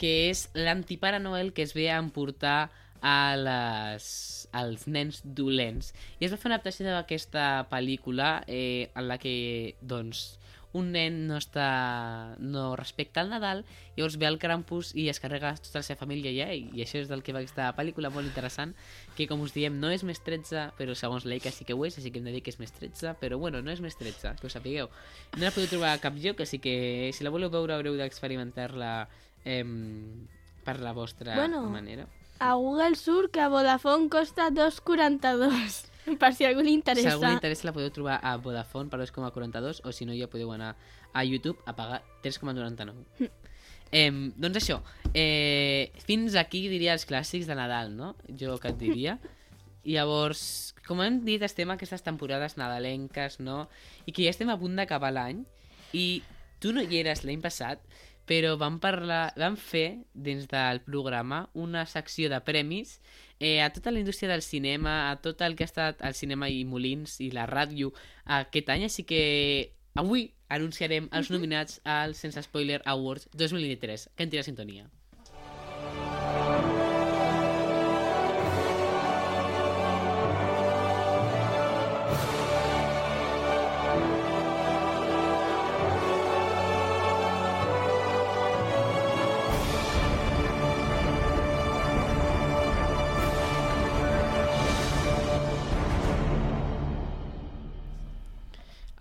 que 0.00 0.28
és 0.28 0.46
l'antipare 0.56 1.20
Noel 1.20 1.54
que 1.56 1.64
es 1.64 1.72
ve 1.76 1.88
a 1.90 1.98
emportar 2.00 2.70
a 3.02 3.36
les, 3.36 4.48
als 4.52 4.86
nens 4.86 5.22
dolents. 5.24 5.94
I 6.20 6.26
es 6.26 6.34
va 6.34 6.40
fer 6.40 6.50
una 6.50 6.58
adaptació 6.60 6.86
d'aquesta 6.88 7.66
pel·lícula 7.70 8.42
eh, 8.46 8.90
en 8.94 9.08
la 9.08 9.18
que, 9.18 9.76
doncs, 9.80 10.40
un 10.72 10.92
nen 10.94 11.24
no 11.26 11.34
està 11.40 12.36
no 12.38 12.76
respecta 12.78 13.24
el 13.24 13.30
Nadal, 13.32 13.64
llavors 13.96 14.16
ve 14.22 14.28
el 14.28 14.38
Krampus 14.38 14.92
i 14.94 15.08
es 15.10 15.18
carrega 15.18 15.50
tota 15.58 15.80
la 15.80 15.86
seva 15.86 15.98
família 16.04 16.30
ja, 16.30 16.46
i, 16.54 16.68
i 16.78 16.84
això 16.84 17.00
és 17.00 17.08
del 17.10 17.24
que 17.26 17.34
va 17.34 17.40
aquesta 17.42 17.72
pel·lícula 17.74 18.12
molt 18.14 18.28
interessant, 18.28 18.76
que 19.16 19.26
com 19.26 19.42
us 19.42 19.54
diem 19.56 19.80
no 19.82 19.90
és 19.90 20.04
més 20.06 20.22
13, 20.22 20.68
però 20.78 20.94
segons 20.94 21.26
l'EICA 21.26 21.50
sí 21.50 21.66
que 21.66 21.74
ho 21.74 21.82
és, 21.88 21.98
així 21.98 22.12
que 22.14 22.22
hem 22.22 22.28
de 22.30 22.36
dir 22.36 22.44
que 22.46 22.54
és 22.54 22.60
més 22.62 22.70
13, 22.76 23.16
però 23.18 23.40
bueno, 23.42 23.64
no 23.66 23.74
és 23.74 23.82
més 23.82 23.98
13, 23.98 24.36
que 24.38 24.46
ho 24.46 24.52
sapigueu. 24.52 24.92
No 25.34 25.42
la 25.42 25.50
podeu 25.50 25.72
trobar 25.74 25.96
a 25.96 26.02
cap 26.02 26.14
lloc, 26.22 26.44
així 26.46 26.62
que 26.62 27.10
si 27.16 27.26
la 27.26 27.34
voleu 27.34 27.50
veure 27.50 27.74
haureu 27.74 27.98
d'experimentar-la 27.98 28.92
eh, 29.42 29.64
per 30.62 30.78
la 30.78 30.94
vostra 30.94 31.34
Bueno, 31.34 31.64
manera. 31.66 32.06
A 32.40 32.54
Google 32.54 32.96
surt 32.96 33.30
que 33.32 33.46
Vodafone 33.48 34.08
costa 34.08 34.50
2,42. 34.50 35.86
Per 36.18 36.32
si 36.34 36.44
algú 36.48 36.62
li 36.64 36.72
Si 36.72 36.78
interessa. 36.80 37.12
algú 37.12 37.26
li 37.28 37.36
interessa 37.36 37.66
la 37.68 37.74
podeu 37.76 37.90
trobar 37.94 38.18
a 38.24 38.36
Vodafone 38.40 38.88
per 38.90 38.98
2,42 39.02 39.82
o 39.84 39.92
si 39.92 40.06
no 40.08 40.14
ja 40.16 40.26
podeu 40.32 40.50
anar 40.52 40.74
a 41.12 41.22
YouTube 41.24 41.58
a 41.66 41.74
pagar 41.76 42.00
3,99. 42.24 43.30
eh, 43.92 44.10
doncs 44.36 44.56
això, 44.58 44.80
eh, 45.14 45.92
fins 46.06 46.34
aquí 46.40 46.64
diria 46.72 46.94
els 46.96 47.06
clàssics 47.06 47.46
de 47.46 47.54
Nadal, 47.54 47.94
no? 47.96 48.14
Jo 48.28 48.56
que 48.58 48.68
et 48.72 48.78
diria. 48.80 49.18
I 49.84 49.94
llavors, 49.96 50.74
com 50.86 51.00
hem 51.02 51.20
dit, 51.24 51.42
estem 51.42 51.70
a 51.70 51.74
aquestes 51.78 52.02
temporades 52.02 52.56
nadalenques, 52.56 53.38
no? 53.40 53.68
I 54.06 54.12
que 54.12 54.24
ja 54.26 54.30
estem 54.34 54.50
a 54.52 54.58
punt 54.60 54.76
d'acabar 54.76 55.12
l'any. 55.12 55.44
I 55.96 56.22
tu 56.60 56.72
no 56.72 56.82
hi 56.82 56.98
eres 57.00 57.24
l'any 57.24 57.40
passat, 57.40 57.80
però 58.30 58.54
vam 58.54 58.78
parlar, 58.78 59.32
vam 59.34 59.56
fer 59.58 60.04
dins 60.14 60.46
del 60.50 60.78
programa 60.86 61.48
una 61.58 61.82
secció 61.90 62.28
de 62.30 62.38
premis 62.46 63.00
eh, 63.40 63.58
a 63.64 63.72
tota 63.74 63.90
la 63.90 63.98
indústria 63.98 64.30
del 64.30 64.44
cinema, 64.46 65.10
a 65.10 65.16
tot 65.18 65.42
el 65.42 65.56
que 65.58 65.66
ha 65.66 65.70
estat 65.72 66.04
el 66.06 66.14
cinema 66.14 66.46
i 66.46 66.62
Molins 66.62 67.18
i 67.24 67.32
la 67.34 67.48
ràdio 67.50 67.90
aquest 68.38 68.70
any, 68.70 68.86
així 68.86 69.02
que 69.08 69.24
avui 69.98 70.28
anunciarem 70.48 71.10
els 71.10 71.34
nominats 71.34 71.80
als 71.82 72.22
Sense 72.22 72.46
Spoiler 72.46 72.78
Awards 72.84 73.26
2023. 73.34 74.10
Que 74.14 74.28
en 74.28 74.30
tira 74.30 74.46
sintonia. 74.46 74.86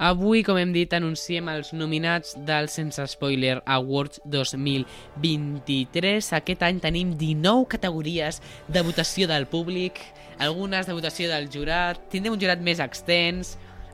Avui, 0.10 0.42
com 0.42 0.58
hem 0.58 0.72
dit, 0.74 0.90
anunciem 0.98 1.46
els 1.52 1.68
nominats 1.78 2.32
del 2.48 2.66
Sense 2.74 3.04
Spoiler 3.12 3.60
Awards 3.70 4.18
2023. 4.26 6.32
Aquest 6.34 6.64
any 6.66 6.80
tenim 6.82 7.12
19 7.20 7.68
categories 7.70 8.40
de 8.66 8.82
votació 8.88 9.28
del 9.30 9.46
públic, 9.52 10.00
algunes 10.42 10.90
de 10.90 10.96
votació 10.98 11.30
del 11.30 11.46
jurat, 11.54 12.00
tindrem 12.10 12.34
un 12.34 12.42
jurat 12.42 12.64
més 12.66 12.82
extens. 12.82 13.52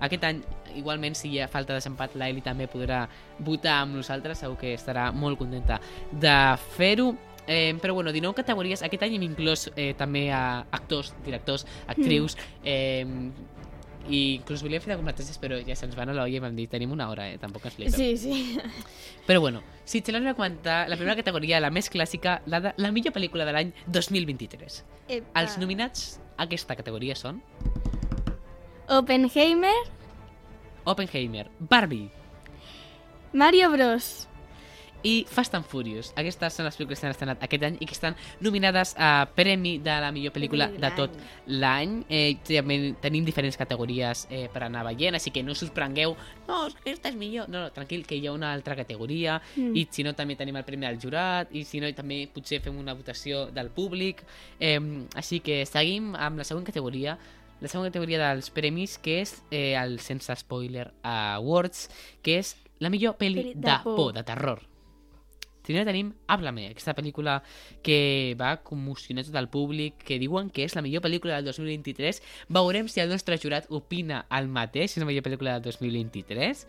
Aquest 0.08 0.24
any, 0.30 0.40
igualment, 0.80 1.18
si 1.20 1.34
hi 1.34 1.42
ha 1.44 1.50
falta 1.52 1.76
desempat, 1.76 2.16
l'Eli 2.16 2.46
també 2.46 2.70
podrà 2.72 3.02
votar 3.44 3.82
amb 3.82 4.00
nosaltres, 4.00 4.40
segur 4.40 4.56
que 4.62 4.72
estarà 4.78 5.10
molt 5.12 5.42
contenta 5.42 5.82
de 6.14 6.38
fer-ho. 6.78 7.10
Eh, 7.46 7.76
però 7.82 7.94
bueno, 7.94 8.16
19 8.16 8.40
categories. 8.40 8.86
Aquest 8.88 9.04
any 9.04 9.20
hem 9.20 9.28
inclòs 9.28 9.68
eh, 9.76 9.92
també 10.00 10.30
a 10.32 10.64
actors, 10.80 11.12
directors, 11.28 11.68
actrius, 11.92 12.40
eh, 12.64 13.04
i 14.10 14.22
inclús 14.36 14.64
volíem 14.66 14.84
fer 14.84 14.94
de 14.94 14.98
competències, 15.00 15.40
però 15.42 15.58
ja 15.66 15.78
se'ns 15.78 15.96
van 15.98 16.12
a 16.12 16.16
l'olla 16.18 16.38
i 16.38 16.42
vam 16.44 16.56
dir, 16.58 16.68
tenim 16.72 16.92
una 16.96 17.10
hora, 17.12 17.30
eh? 17.32 17.40
Tampoc 17.42 17.66
ens 17.70 17.78
flipem. 17.78 17.96
Sí, 17.96 18.18
sí. 18.18 18.60
Però 19.28 19.42
bueno, 19.42 19.64
si 19.84 20.02
te 20.02 20.14
l'hem 20.14 20.28
de 20.28 20.36
comentar, 20.38 20.84
la 20.90 20.98
primera 21.00 21.18
categoria, 21.18 21.62
la 21.64 21.72
més 21.74 21.90
clàssica, 21.92 22.40
la 22.52 22.62
de 22.62 22.76
la 22.78 22.92
millor 22.96 23.16
pel·lícula 23.16 23.48
de 23.48 23.56
l'any 23.56 23.74
2023. 23.88 24.84
Epa. 25.08 25.42
Els 25.42 25.58
nominats 25.62 26.20
a 26.36 26.46
aquesta 26.46 26.76
categoria 26.78 27.16
són 27.18 27.42
Oppenheimer, 28.92 29.74
Oppenheimer, 30.86 31.50
Barbie 31.60 32.12
Mario 33.36 33.70
Bros. 33.70 34.30
I 35.06 35.26
Fast 35.30 35.54
and 35.56 35.68
Furious. 35.70 36.10
Aquestes 36.18 36.56
són 36.58 36.66
les 36.66 36.76
pel·lícules 36.80 36.98
que 36.98 37.04
s'han 37.06 37.14
estrenat 37.14 37.44
aquest 37.46 37.64
any 37.68 37.78
i 37.80 37.86
que 37.86 37.94
estan 37.94 38.18
nominades 38.42 38.96
a 38.98 39.28
Premi 39.38 39.78
de 39.86 39.98
la 40.02 40.10
millor 40.16 40.34
pel·lícula 40.34 40.68
De 40.74 40.90
tot 40.98 41.14
l'any. 41.48 42.00
Eh, 42.10 42.38
també 42.48 42.80
tenim 43.04 43.26
diferents 43.28 43.58
categories 43.60 44.26
eh, 44.34 44.48
per 44.52 44.64
anar 44.66 44.84
veient, 44.90 45.16
així 45.16 45.30
que 45.32 45.44
no 45.46 45.54
us 45.54 45.62
sorprengueu. 45.62 46.16
No, 46.48 46.64
aquesta 46.72 47.12
és 47.14 47.20
millor. 47.20 47.48
No, 47.54 47.68
no, 47.68 47.72
tranquil, 47.76 48.06
que 48.10 48.18
hi 48.18 48.26
ha 48.28 48.34
una 48.34 48.52
altra 48.54 48.76
categoria 48.76 49.40
Mm. 49.56 49.76
i 49.78 49.86
si 49.92 50.04
no 50.04 50.14
també 50.18 50.36
tenim 50.36 50.56
el 50.58 50.64
premi 50.66 50.86
del 50.88 50.98
jurat 51.00 51.52
i 51.56 51.64
si 51.64 51.80
no 51.80 51.88
també 51.96 52.26
potser 52.34 52.60
fem 52.64 52.76
una 52.78 52.94
votació 52.98 53.46
del 53.54 53.70
públic. 53.70 54.24
Eh, 54.60 54.80
així 55.16 55.40
que 55.40 55.66
seguim 55.70 56.16
amb 56.16 56.42
la 56.42 56.44
següent 56.48 56.66
categoria 56.66 57.18
la 57.62 57.70
segona 57.72 57.88
categoria 57.90 58.20
dels 58.20 58.50
premis, 58.52 58.98
que 59.00 59.22
és 59.22 59.38
eh, 59.50 59.76
el 59.80 60.00
Sense 60.04 60.36
Spoiler 60.36 60.90
Awards, 61.04 61.90
que 62.22 62.40
és 62.42 62.56
la 62.84 62.90
millor 62.92 63.16
Pel·li 63.18 63.54
de 63.54 63.62
de, 63.64 63.78
por. 63.84 63.96
por, 63.96 64.14
de 64.14 64.24
terror. 64.28 64.62
Primer 65.66 65.86
tenim 65.88 66.14
Háblame, 66.28 66.70
aquesta 66.72 66.96
pel·lícula 66.98 67.40
que 67.86 68.36
va 68.40 68.56
commocionar 68.64 69.26
tot 69.28 69.38
el 69.40 69.50
públic, 69.50 69.98
que 70.06 70.20
diuen 70.22 70.52
que 70.54 70.66
és 70.68 70.76
la 70.78 70.84
millor 70.86 71.04
pel·lícula 71.06 71.40
del 71.40 71.50
2023. 71.52 72.22
Veurem 72.54 72.90
si 72.92 73.02
el 73.04 73.10
nostre 73.10 73.40
jurat 73.42 73.70
opina 73.74 74.26
el 74.30 74.48
mateix, 74.48 74.94
si 74.94 75.00
és 75.00 75.06
la 75.06 75.10
millor 75.10 75.26
pel·lícula 75.26 75.58
del 75.58 75.74
2023. 75.74 76.68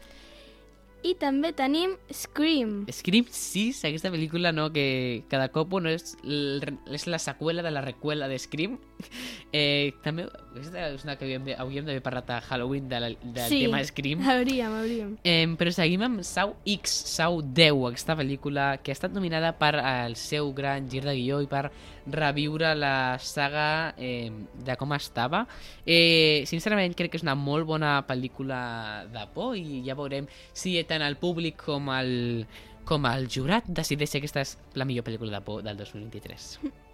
I 1.07 1.13
també 1.21 1.53
tenim 1.55 1.93
Scream. 2.11 2.87
Scream 2.91 3.29
6, 3.31 3.85
aquesta 3.87 4.11
pel·lícula 4.11 4.51
no, 4.55 4.71
que 4.75 5.23
cada 5.31 5.51
cop 5.55 5.69
bueno, 5.77 5.93
és, 5.93 6.17
és 6.25 7.07
la 7.07 7.21
seqüela 7.23 7.63
de 7.63 7.71
la 7.71 7.85
recuela 7.85 8.27
de 8.33 8.39
Scream. 8.41 8.79
Eh, 9.57 9.95
també 10.03 10.25
aquesta 10.27 10.83
és 10.91 11.05
una 11.07 11.15
que 11.17 11.25
havíem, 11.25 11.45
de- 11.47 11.55
hauríem 11.57 11.85
d'haver 11.87 12.03
parlat 12.05 12.29
a 12.35 12.41
Halloween 12.43 12.89
de 12.91 12.99
la, 13.01 13.09
del 13.23 13.49
Sí. 13.49 13.61
tema 13.65 13.79
Scream. 13.85 14.21
Hauríem, 14.21 14.73
hauríem. 14.75 15.13
Eh, 15.25 15.47
però 15.57 15.71
seguim 15.73 16.03
amb 16.03 16.21
Sau 16.27 16.57
X, 16.67 16.91
Sau 17.15 17.41
10, 17.41 17.79
aquesta 17.89 18.17
pel·lícula 18.19 18.83
que 18.83 18.91
ha 18.91 18.97
estat 18.99 19.15
nominada 19.15 19.55
per 19.57 19.77
el 19.81 20.17
seu 20.17 20.53
gran 20.53 20.91
gir 20.91 21.05
de 21.07 21.15
guió 21.15 21.41
i 21.41 21.47
per 21.49 21.71
reviure 22.11 22.75
la 22.75 23.19
saga 23.23 23.95
eh, 23.97 24.31
de 24.67 24.77
com 24.77 24.93
estava. 24.99 25.47
Eh, 25.87 26.43
sincerament 26.45 26.93
crec 26.99 27.13
que 27.15 27.17
és 27.23 27.25
una 27.25 27.35
molt 27.39 27.65
bona 27.71 28.01
pel·lícula 28.07 29.07
de 29.15 29.25
por 29.33 29.57
i 29.57 29.81
ja 29.87 29.95
veurem 29.95 30.27
si 30.53 30.77
tant 30.85 31.03
el 31.07 31.17
públic 31.17 31.57
com 31.65 31.89
el, 31.97 32.45
com 32.85 33.07
el 33.09 33.29
jurat 33.31 33.65
decideix 33.69 34.11
si 34.11 34.19
aquesta 34.21 34.43
és 34.45 34.59
la 34.75 34.85
millor 34.85 35.07
pel·lícula 35.07 35.39
de 35.39 35.41
por 35.47 35.63
del 35.63 35.77
2023. 35.79 36.59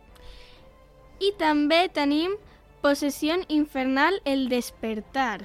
I 1.22 1.30
també 1.38 1.84
tenim 1.94 2.34
Possessió 2.82 3.36
Infernal 3.46 4.18
El 4.26 4.48
Despertar. 4.50 5.44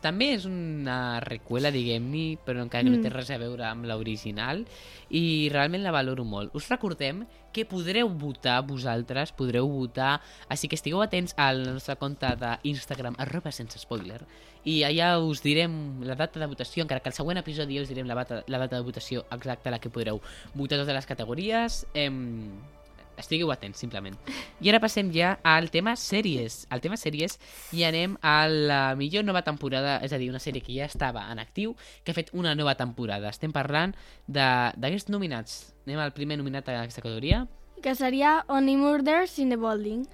També 0.00 0.30
és 0.36 0.44
una 0.48 1.18
recuela, 1.20 1.72
diguem-ne, 1.72 2.38
però 2.44 2.62
encara 2.62 2.84
que 2.84 2.92
no 2.92 3.02
té 3.02 3.10
Mm. 3.10 3.16
res 3.16 3.30
a 3.30 3.38
veure 3.40 3.64
amb 3.64 3.84
l'original 3.84 4.66
i 5.10 5.48
realment 5.52 5.82
la 5.82 5.90
valoro 5.90 6.24
molt. 6.24 6.54
Us 6.54 6.68
recordem 6.68 7.26
que 7.52 7.64
podreu 7.64 8.08
votar 8.08 8.62
vosaltres, 8.66 9.32
podreu 9.32 9.66
votar, 9.68 10.20
així 10.48 10.68
que 10.68 10.76
estigueu 10.76 11.02
atents 11.02 11.34
al 11.36 11.64
nostre 11.64 11.96
compte 11.96 12.26
d'Instagram, 12.36 13.16
arroba 13.18 13.50
sense 13.52 13.78
spoiler, 13.78 14.22
i 14.64 14.82
allà 14.84 15.18
us 15.18 15.42
direm 15.42 16.02
la 16.04 16.14
data 16.14 16.38
de 16.40 16.46
votació, 16.46 16.84
encara 16.84 17.00
que 17.00 17.08
al 17.08 17.14
següent 17.14 17.38
episodi 17.38 17.80
us 17.80 17.88
direm 17.88 18.06
la 18.06 18.14
data, 18.14 18.44
la 18.46 18.58
data 18.58 18.76
de 18.76 18.82
votació 18.82 19.24
exacta 19.30 19.70
a 19.70 19.72
la 19.72 19.78
que 19.80 19.90
podreu 19.90 20.20
votar 20.54 20.78
totes 20.78 20.94
les 20.94 21.06
categories. 21.06 21.86
Em... 21.94 22.75
Estigueu 23.16 23.50
atents, 23.52 23.78
simplement. 23.80 24.16
I 24.60 24.68
ara 24.68 24.80
passem 24.80 25.10
ja 25.14 25.38
al 25.42 25.70
tema 25.70 25.94
sèries. 25.96 26.66
Al 26.70 26.80
tema 26.84 26.96
sèries 27.00 27.38
i 27.72 27.82
anem 27.88 28.16
a 28.22 28.46
la 28.48 28.80
millor 28.96 29.24
nova 29.24 29.42
temporada, 29.42 29.98
és 30.04 30.12
a 30.12 30.18
dir, 30.18 30.28
una 30.30 30.38
sèrie 30.42 30.60
que 30.62 30.74
ja 30.76 30.84
estava 30.84 31.26
en 31.32 31.38
actiu, 31.38 31.74
que 32.04 32.12
ha 32.12 32.14
fet 32.14 32.30
una 32.32 32.54
nova 32.54 32.74
temporada. 32.76 33.28
Estem 33.32 33.52
parlant 33.52 33.94
d'aquests 34.28 35.08
nominats. 35.12 35.72
Anem 35.86 36.00
al 36.02 36.12
primer 36.12 36.36
nominat 36.40 36.68
a 36.68 36.80
aquesta 36.82 37.02
categoria. 37.02 37.46
Que 37.82 37.94
seria 37.94 38.44
Only 38.48 38.76
Murders 38.76 39.38
in 39.38 39.50
the 39.50 39.56
Building. 39.56 40.06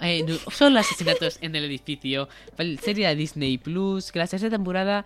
eh, 0.00 0.22
no, 0.22 0.36
son 0.52 0.74
los 0.74 0.86
asesinatos 0.86 1.38
en 1.42 1.56
el 1.56 1.64
edificio, 1.64 2.28
pel- 2.56 2.78
sèrie 2.78 3.08
de 3.08 3.16
Disney 3.16 3.58
Plus, 3.58 4.12
que 4.12 4.20
la 4.20 4.28
tercera 4.28 4.50
temporada 4.54 5.04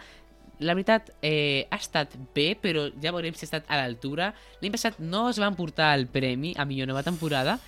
la 0.63 0.75
veritat, 0.75 1.11
eh, 1.23 1.67
ha 1.71 1.77
estat 1.77 2.15
bé, 2.35 2.57
però 2.57 2.89
ja 3.03 3.13
veurem 3.13 3.35
si 3.35 3.45
ha 3.45 3.51
estat 3.51 3.65
a 3.69 3.77
l'altura. 3.77 4.33
L'any 4.61 4.73
passat 4.73 4.99
no 4.99 5.29
es 5.29 5.39
van 5.39 5.57
portar 5.59 5.95
el 5.99 6.07
premi 6.07 6.55
a 6.57 6.65
millor 6.65 6.89
nova 6.89 7.03
temporada, 7.03 7.59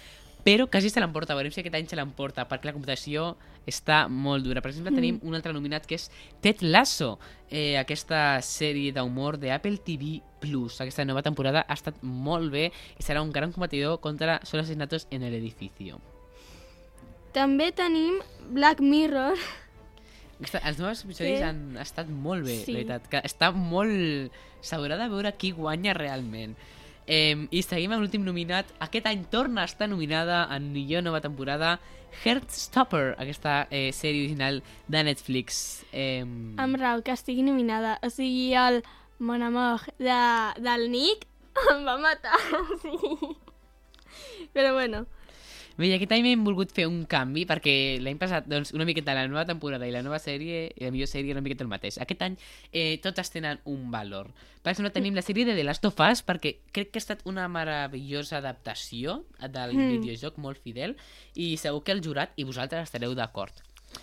però 0.44 0.68
quasi 0.70 0.90
se 0.90 1.00
l'emporta. 1.00 1.35
Veurem 1.35 1.52
si 1.52 1.61
aquest 1.61 1.74
any 1.74 1.87
se 1.88 1.96
l'emporta, 1.96 2.46
perquè 2.48 2.66
la 2.68 2.74
computació 2.76 3.37
està 3.66 4.09
molt 4.09 4.44
dura. 4.44 4.61
Per 4.61 4.70
exemple, 4.70 4.92
Mm. 4.92 4.94
tenim 4.94 5.20
un 5.22 5.35
altre 5.35 5.52
nominat 5.52 5.87
que 5.87 5.94
és 5.94 6.11
Ted 6.42 6.61
Lasso, 6.61 7.18
eh, 7.50 7.78
aquesta 7.78 8.38
sèrie 8.42 8.92
d'humor 8.92 9.38
de 9.38 9.52
Apple 9.52 9.78
TV 9.78 10.20
Plus. 10.40 10.80
Aquesta 10.80 11.04
nova 11.04 11.22
temporada 11.22 11.64
ha 11.66 11.72
estat 11.72 11.94
molt 12.02 12.52
bé 12.52 12.72
i 12.98 13.02
serà 13.02 13.22
un 13.22 13.33
gran 13.33 13.52
competidor 13.52 14.00
contra 14.00 14.40
Son 14.44 14.61
asesinatos 14.61 15.07
en 15.11 15.22
el 15.22 15.33
edificio. 15.35 15.98
També 17.33 17.72
tenim 17.72 18.20
Black 18.50 18.80
Mirror. 18.80 19.38
Els 20.40 20.79
nous 20.79 21.05
episodis 21.05 21.38
Sí. 21.38 21.42
han 21.44 21.77
estat 21.79 22.09
molt 22.09 22.44
bé, 22.44 22.57
Sí. 22.64 22.73
la 22.73 22.79
veritat. 22.81 23.09
Que 23.09 23.23
està 23.23 23.53
molt... 23.55 24.33
S'haurà 24.64 24.97
de 24.97 25.09
veure 25.09 25.33
qui 25.37 25.51
guanya 25.53 25.92
realment. 25.94 26.55
Eh, 27.07 27.47
I 27.51 27.61
seguim 27.62 27.92
amb 27.92 28.01
l'últim 28.03 28.25
nominat. 28.25 28.66
Aquest 28.81 29.07
any 29.07 29.25
torna 29.29 29.62
a 29.62 29.64
estar 29.68 29.88
nominada 29.88 30.49
en 30.57 30.73
millor 30.73 31.03
nova 31.05 31.20
temporada 31.20 31.79
Heartstopper, 32.25 33.16
aquesta 33.18 33.66
eh, 33.70 33.90
sèrie 33.92 34.23
original 34.25 34.62
de 34.88 35.03
Netflix. 35.05 35.85
Eh, 35.92 36.23
Amb 36.57 36.77
raó 36.81 37.03
que 37.03 37.12
estigui 37.12 37.42
nominada. 37.42 37.99
O 38.03 38.09
sigui, 38.11 38.55
el 38.55 38.83
Mon 39.18 39.42
Amour 39.42 39.81
de, 39.99 40.16
del 40.62 40.90
Nick 40.90 41.27
em 41.75 41.85
va 41.87 41.99
matar. 41.99 42.38
Sí. 42.83 43.37
Però 44.55 44.73
bueno, 44.73 45.07
Bé, 45.77 45.89
aquest 45.97 46.13
any 46.15 46.29
hem 46.31 46.45
volgut 46.47 46.71
fer 46.71 46.85
un 46.87 47.01
canvi 47.11 47.43
perquè 47.51 47.73
l'any 47.99 48.19
passat, 48.21 48.47
doncs, 48.47 48.71
una 48.77 48.85
miqueta 48.87 49.15
la 49.17 49.25
nova 49.27 49.43
temporada 49.49 49.89
i 49.89 49.91
la 49.91 50.05
nova 50.07 50.21
sèrie, 50.23 50.69
i 50.71 50.85
la 50.85 50.93
millor 50.95 51.09
sèrie 51.11 51.33
era 51.33 51.41
una 51.41 51.43
miqueta 51.43 51.65
el 51.67 51.71
mateix. 51.73 51.99
Aquest 51.99 52.23
any 52.23 52.37
eh, 52.71 53.01
totes 53.03 53.33
tenen 53.35 53.59
un 53.67 53.91
valor. 53.91 54.29
Per 54.63 54.71
exemple, 54.71 54.93
tenim 54.95 55.15
la 55.19 55.23
sèrie 55.27 55.45
de 55.49 55.57
The 55.59 55.65
Last 55.67 55.85
of 55.91 55.99
Us 55.99 56.23
perquè 56.23 56.55
crec 56.73 56.93
que 56.95 57.01
ha 57.01 57.05
estat 57.05 57.25
una 57.27 57.49
meravellosa 57.49 58.39
adaptació 58.39 59.25
del 59.43 59.75
Mm. 59.75 59.89
videojoc 59.99 60.39
molt 60.39 60.63
fidel 60.63 60.95
i 61.35 61.57
segur 61.57 61.83
que 61.83 61.93
el 61.93 62.01
jurat 62.07 62.31
i 62.37 62.45
vosaltres 62.45 62.85
estareu 62.87 63.15
d'acord. 63.15 63.53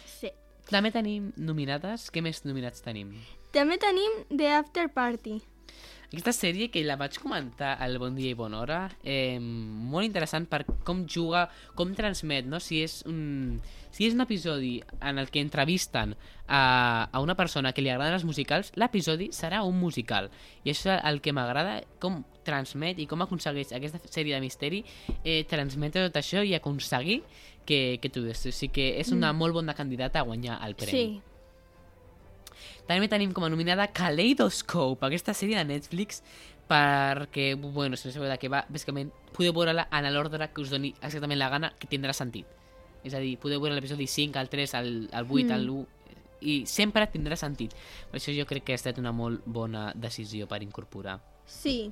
sí. 0.06 0.30
També 0.70 0.92
tenim 0.92 1.34
nominades. 1.36 2.12
Què 2.14 2.22
més 2.22 2.46
nominats 2.46 2.82
tenim? 2.82 3.10
També 3.52 3.78
tenim 3.78 4.12
The 4.30 4.48
After 4.54 4.88
Party. 4.94 5.42
Aquesta 6.12 6.34
sèrie 6.36 6.68
que 6.68 6.82
la 6.84 6.98
vaig 7.00 7.16
comentar 7.24 7.78
al 7.80 7.94
Bon 7.98 8.12
Dia 8.18 8.34
i 8.34 8.36
Bona 8.36 8.58
Hora, 8.60 8.80
eh, 9.02 9.40
molt 9.40 10.04
interessant 10.04 10.44
per 10.52 10.66
com 10.84 11.06
juga, 11.08 11.46
com 11.74 11.94
transmet, 11.96 12.44
no? 12.52 12.60
Si 12.60 12.82
és 12.84 12.98
un, 13.08 13.62
si 13.96 14.10
és 14.10 14.14
un 14.18 14.20
episodi 14.20 14.82
en 15.00 15.18
el 15.24 15.30
que 15.32 15.40
entrevisten 15.40 16.18
a, 16.50 17.08
a 17.10 17.22
una 17.24 17.36
persona 17.40 17.72
que 17.72 17.80
li 17.82 17.88
agraden 17.94 18.18
els 18.20 18.26
musicals, 18.28 18.74
l'episodi 18.76 19.30
serà 19.32 19.64
un 19.64 19.80
musical. 19.80 20.28
I 20.66 20.74
això 20.76 20.98
és 20.98 21.06
el 21.08 21.22
que 21.24 21.32
m'agrada, 21.32 21.78
com 22.04 22.26
transmet 22.44 23.00
i 23.00 23.08
com 23.08 23.24
aconsegueix 23.24 23.72
aquesta 23.72 24.04
sèrie 24.12 24.36
de 24.36 24.42
misteri 24.44 24.84
eh, 25.24 25.46
transmetre 25.48 26.10
tot 26.10 26.20
això 26.20 26.44
i 26.44 26.56
aconseguir 26.60 27.22
que, 27.64 28.00
que 28.04 28.10
tu 28.12 28.26
des. 28.28 28.36
O 28.36 28.52
sigui 28.52 28.74
que 28.74 29.00
és 29.00 29.16
una 29.16 29.32
Mm. 29.32 29.38
molt 29.38 29.54
bona 29.54 29.74
candidata 29.80 30.20
a 30.20 30.24
guanyar 30.28 30.60
el 30.68 30.76
premi. 30.76 30.92
Sí. 30.92 31.22
També 32.92 33.08
tenim 33.08 33.32
com 33.32 33.46
a 33.48 33.50
nominada 33.54 33.86
Kaleidoscope, 33.96 35.06
aquesta 35.08 35.32
sèrie 35.38 35.56
de 35.62 35.64
Netflix, 35.70 36.20
perquè, 36.68 37.54
bueno, 37.56 37.96
si 37.96 38.08
no 38.10 38.14
sabeu 38.14 38.28
de 38.32 38.36
què 38.40 38.50
va, 38.52 38.66
bàsicament 38.72 39.12
podeu 39.36 39.54
veure-la 39.56 39.86
en 39.96 40.08
l'ordre 40.12 40.50
que 40.52 40.64
us 40.64 40.72
doni 40.74 40.92
exactament 41.00 41.40
la 41.40 41.48
gana, 41.54 41.70
que 41.80 41.88
tindrà 41.88 42.12
sentit. 42.16 42.48
És 43.08 43.16
a 43.16 43.22
dir, 43.24 43.38
podeu 43.42 43.60
veure 43.64 43.76
l'episodi 43.80 44.08
5, 44.12 44.38
el 44.40 44.50
3, 44.52 44.74
el, 44.82 44.92
el 45.12 45.26
8, 45.30 45.48
Mm. 45.48 45.56
el 45.56 45.70
1, 45.70 45.88
i 46.42 46.54
sempre 46.66 47.08
tindrà 47.08 47.36
sentit. 47.38 47.74
Per 48.12 48.20
això 48.20 48.34
jo 48.36 48.46
crec 48.50 48.64
que 48.68 48.74
ha 48.76 48.80
estat 48.80 48.98
una 49.00 49.12
molt 49.16 49.44
bona 49.46 49.92
decisió 49.96 50.48
per 50.50 50.62
incorporar. 50.64 51.20
Sí. 51.46 51.92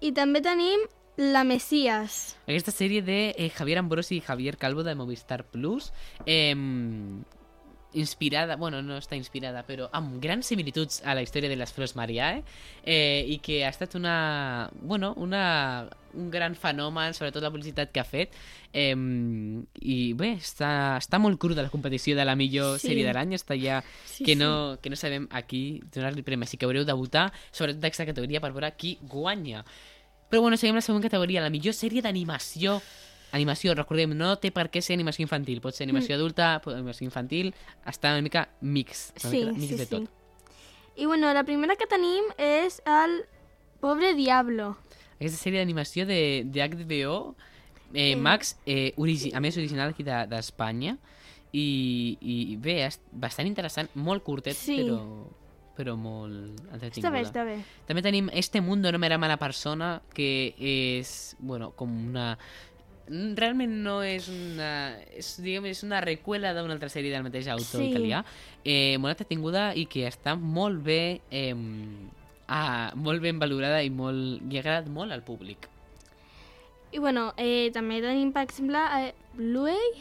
I 0.00 0.12
també 0.12 0.40
tenim 0.44 0.80
La 1.18 1.42
Messias. 1.44 2.36
Aquesta 2.46 2.70
sèrie 2.70 3.02
de 3.02 3.34
eh, 3.36 3.50
Javier 3.50 3.78
Ambrosi 3.80 4.18
i 4.18 4.20
Javier 4.22 4.56
Calvo 4.56 4.84
de 4.86 4.94
Movistar 4.94 5.44
Plus, 5.50 5.92
eh, 6.26 6.54
inspirada, 7.94 8.56
bueno, 8.56 8.82
no 8.82 8.98
està 9.00 9.16
inspirada, 9.16 9.62
però 9.66 9.86
amb 9.96 10.18
grans 10.20 10.46
similituds 10.46 11.00
a 11.08 11.14
la 11.16 11.22
història 11.24 11.48
de 11.48 11.56
les 11.56 11.72
Flors 11.72 11.94
Mariae, 11.96 12.42
eh, 12.84 13.24
i 13.26 13.38
que 13.40 13.62
ha 13.64 13.70
estat 13.72 13.94
una, 13.96 14.68
bueno, 14.82 15.14
una, 15.16 15.88
un 16.12 16.30
gran 16.30 16.54
fenomen, 16.54 17.14
sobretot 17.16 17.42
la 17.42 17.50
publicitat 17.50 17.90
que 17.90 18.00
ha 18.00 18.04
fet, 18.04 18.36
eh, 18.72 18.92
i 19.80 20.12
bé, 20.12 20.34
està, 20.36 20.98
està 21.00 21.18
molt 21.18 21.40
cruda 21.40 21.64
la 21.64 21.72
competició 21.72 22.16
de 22.16 22.24
la 22.28 22.36
millor 22.36 22.78
Sí. 22.78 22.88
sèrie 22.90 23.06
de 23.06 23.12
l'any, 23.16 23.32
està 23.34 23.56
ja 23.58 23.82
Sí, 24.04 24.24
que, 24.24 24.36
no, 24.36 24.78
que 24.82 24.90
no 24.90 24.96
sabem 24.96 25.26
a 25.30 25.42
qui 25.48 25.80
donar-li 25.94 26.20
el 26.20 26.24
premi, 26.24 26.44
així 26.44 26.58
que 26.58 26.66
haureu 26.66 26.84
de 26.84 26.92
votar, 26.92 27.32
sobretot 27.50 27.80
d'aquesta 27.80 28.06
categoria, 28.06 28.40
per 28.40 28.52
veure 28.52 28.74
qui 28.76 28.98
guanya. 29.02 29.64
Però 30.28 30.42
bueno, 30.42 30.58
seguim 30.60 30.76
la 30.76 30.82
següent 30.84 31.02
categoria, 31.02 31.40
la 31.40 31.48
millor 31.48 31.72
sèrie 31.72 32.02
d'animació. 32.04 32.82
Animació, 33.32 33.74
recordem, 33.74 34.14
no 34.16 34.36
té 34.40 34.50
per 34.50 34.70
què 34.72 34.80
ser 34.80 34.94
animació 34.96 35.22
infantil. 35.26 35.60
Pot 35.60 35.74
ser 35.76 35.84
animació 35.84 36.14
adulta, 36.16 36.60
pot 36.64 36.72
ser 36.72 36.78
animació 36.80 37.04
infantil, 37.04 37.50
està 37.84 38.14
una 38.14 38.22
mica 38.24 38.46
mix, 38.62 39.12
una 39.20 39.30
Sí, 39.30 39.40
mica 39.44 39.52
mix 39.58 39.68
sí, 39.68 39.76
de 39.76 39.84
sí. 39.84 39.90
tot. 39.90 40.08
I 40.96 41.06
bueno, 41.06 41.32
la 41.34 41.44
primera 41.44 41.76
que 41.76 41.86
tenim 41.86 42.24
és 42.38 42.80
el 42.86 43.24
Pobre 43.80 44.14
Diablo. 44.14 44.76
Aquesta 45.18 45.38
sèrie 45.38 45.60
d'animació 45.60 46.06
de, 46.06 46.42
de 46.46 46.62
HBO, 46.64 47.34
eh, 47.92 48.12
Eh. 48.12 48.16
Max, 48.16 48.56
eh, 48.66 48.92
origi 48.96 49.32
a 49.34 49.40
més 49.40 49.56
original 49.56 49.90
aquí 49.90 50.02
de- 50.02 50.26
d'Espanya, 50.28 50.96
i, 51.52 52.18
i 52.20 52.56
bé, 52.56 52.82
és 52.86 52.98
bastant 53.12 53.46
interessant, 53.48 53.88
molt 53.94 54.22
curtet, 54.24 54.54
Sí. 54.56 54.76
però, 54.82 54.98
però 55.78 55.94
molt 55.96 56.34
Està 56.60 56.74
entretinguda. 56.74 57.10
bé, 57.14 57.22
està 57.22 57.44
bé. 57.46 57.64
També 57.86 58.02
tenim 58.02 58.28
Este 58.32 58.60
mundo 58.60 58.90
no 58.92 58.98
me 58.98 59.06
era 59.06 59.16
mala 59.18 59.36
persona, 59.38 60.02
que 60.12 60.54
és, 60.58 61.36
bueno, 61.38 61.70
com 61.76 62.08
una... 62.10 62.36
Realment 63.08 63.72
no 63.84 63.98
és 64.04 64.28
una... 64.32 64.70
És, 65.16 65.34
diguem, 65.42 65.66
és 65.70 65.82
una 65.86 66.00
recuela 66.04 66.52
d'una 66.56 66.76
altra 66.76 66.90
sèrie 66.92 67.12
del 67.14 67.24
mateix 67.26 67.48
autor 67.48 67.82
Sí. 67.82 67.90
italià, 67.90 68.24
eh, 68.64 68.96
molt 68.98 69.16
entretinguda 69.16 69.72
i 69.74 69.86
que 69.86 70.06
està 70.08 70.36
molt 70.38 70.82
bé... 70.84 71.20
Eh, 71.30 71.54
ah, 72.48 72.92
molt 72.96 73.20
ben 73.22 73.38
valorada 73.38 73.82
i, 73.84 73.90
molt, 73.90 74.40
i 74.50 74.56
ha 74.56 74.62
agradat 74.64 74.88
molt 74.92 75.12
al 75.12 75.22
públic. 75.22 75.68
I 76.92 76.98
bueno, 76.98 77.34
eh, 77.36 77.68
també 77.74 78.00
tenim, 78.00 78.32
per 78.32 78.46
exemple, 78.48 78.80
eh, 79.02 79.12
Bluey. 79.36 79.92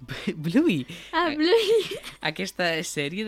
Bluey, 0.36 0.86
Ah, 1.12 1.30
Eh, 1.32 1.36
Bluey. 1.36 1.96
aquesta 2.20 2.68
sèrie 2.84 3.24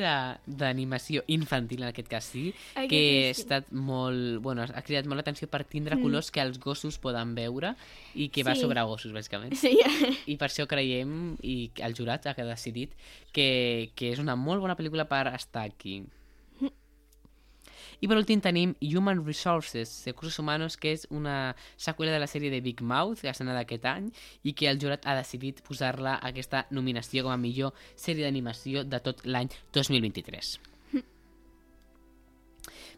d'animació 0.46 1.22
infantil, 1.26 1.82
en 1.82 1.88
aquest 1.88 2.08
cas 2.08 2.24
sí, 2.24 2.52
que 2.90 3.28
ha 3.28 3.30
estat 3.30 3.70
molt... 3.72 4.40
Bueno, 4.44 4.62
ha 4.62 4.82
cridat 4.82 5.06
molt 5.08 5.18
l'atenció 5.22 5.48
per 5.48 5.64
tindre 5.64 5.96
Mm. 5.96 6.02
colors 6.02 6.30
que 6.30 6.40
els 6.44 6.58
gossos 6.60 6.98
poden 6.98 7.34
veure 7.34 7.74
i 8.14 8.28
que 8.28 8.44
va 8.44 8.54
Sí. 8.54 8.60
sobre 8.60 8.82
gossos, 8.82 9.12
bàsicament. 9.12 9.54
Sí, 9.54 9.78
I 10.26 10.36
per 10.36 10.48
això 10.50 10.66
creiem, 10.66 11.36
i 11.42 11.70
el 11.80 11.94
jurat 11.94 12.26
ha 12.26 12.34
decidit, 12.34 12.92
que, 13.32 13.90
que 13.94 14.12
és 14.12 14.18
una 14.18 14.36
molt 14.36 14.60
bona 14.60 14.76
pel·lícula 14.76 15.08
per 15.08 15.26
estar 15.34 15.64
aquí. 15.64 16.02
I 18.00 18.06
per 18.06 18.18
últim 18.20 18.40
tenim 18.40 18.76
Human 18.80 19.24
Resources, 19.26 19.90
Recursos 20.06 20.38
Humanos, 20.38 20.76
que 20.78 20.92
és 20.94 21.06
una 21.10 21.56
seqüela 21.76 22.12
de 22.14 22.20
la 22.22 22.28
sèrie 22.30 22.50
de 22.52 22.60
Big 22.62 22.80
Mouth, 22.82 23.24
que 23.24 23.32
estrenada 23.32 23.64
aquest 23.66 23.88
any, 23.90 24.12
i 24.46 24.54
que 24.54 24.68
el 24.70 24.78
jurat 24.78 25.06
ha 25.06 25.16
decidit 25.18 25.64
posar-la 25.66 26.14
a 26.18 26.30
aquesta 26.30 26.66
nominació 26.70 27.26
com 27.26 27.34
a 27.34 27.40
millor 27.40 27.74
sèrie 27.96 28.26
d'animació 28.26 28.84
de 28.86 29.02
tot 29.02 29.24
l'any 29.26 29.50
2023. 29.74 30.58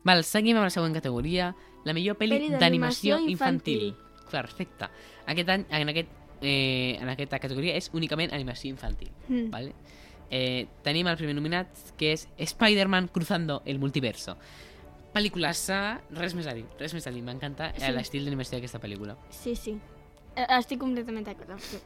Val, 0.05 0.25
seguim 0.25 0.57
amb 0.57 0.65
la 0.65 0.73
següent 0.73 0.97
categoria, 0.97 1.51
la 1.85 1.93
millor 1.97 2.17
pel·li 2.21 2.55
d'animació 2.57 3.19
infantil. 3.21 3.91
infantil. 3.91 4.29
Perfecte. 4.31 4.89
Aquest 5.29 5.49
any, 5.53 5.67
en, 5.69 5.93
aquest, 5.93 6.13
eh, 6.41 6.97
en 7.01 7.09
aquesta 7.13 7.41
categoria 7.43 7.75
és 7.77 7.91
únicament 7.93 8.33
animació 8.33 8.71
infantil. 8.71 9.11
Mm. 9.29 9.51
¿vale? 9.51 9.75
Eh, 10.31 10.69
tenim 10.85 11.09
el 11.11 11.19
primer 11.19 11.35
nominat, 11.35 11.69
que 11.99 12.13
és 12.15 12.29
Spider-Man 12.39 13.09
cruzando 13.09 13.63
el 13.67 13.79
multiverso. 13.79 14.39
Pel·lícula-sa, 15.15 16.01
res 16.15 16.35
més 16.39 16.47
a 16.47 16.55
dir, 16.55 16.65
res 16.79 16.93
més 16.95 17.07
a 17.07 17.11
dir. 17.11 17.23
M'encanta 17.27 17.73
Sí. 17.75 17.87
sí. 17.87 17.93
l'estil 17.93 18.25
d'animació 18.25 18.59
d'aquesta 18.59 18.79
pel·lícula. 18.79 19.17
sí, 19.31 19.57
sí. 19.57 19.79
Eh, 20.37 20.47
Estic 20.59 20.79
completament 20.79 21.25
d'acord 21.27 21.51
amb 21.51 21.61
tu. 21.61 21.81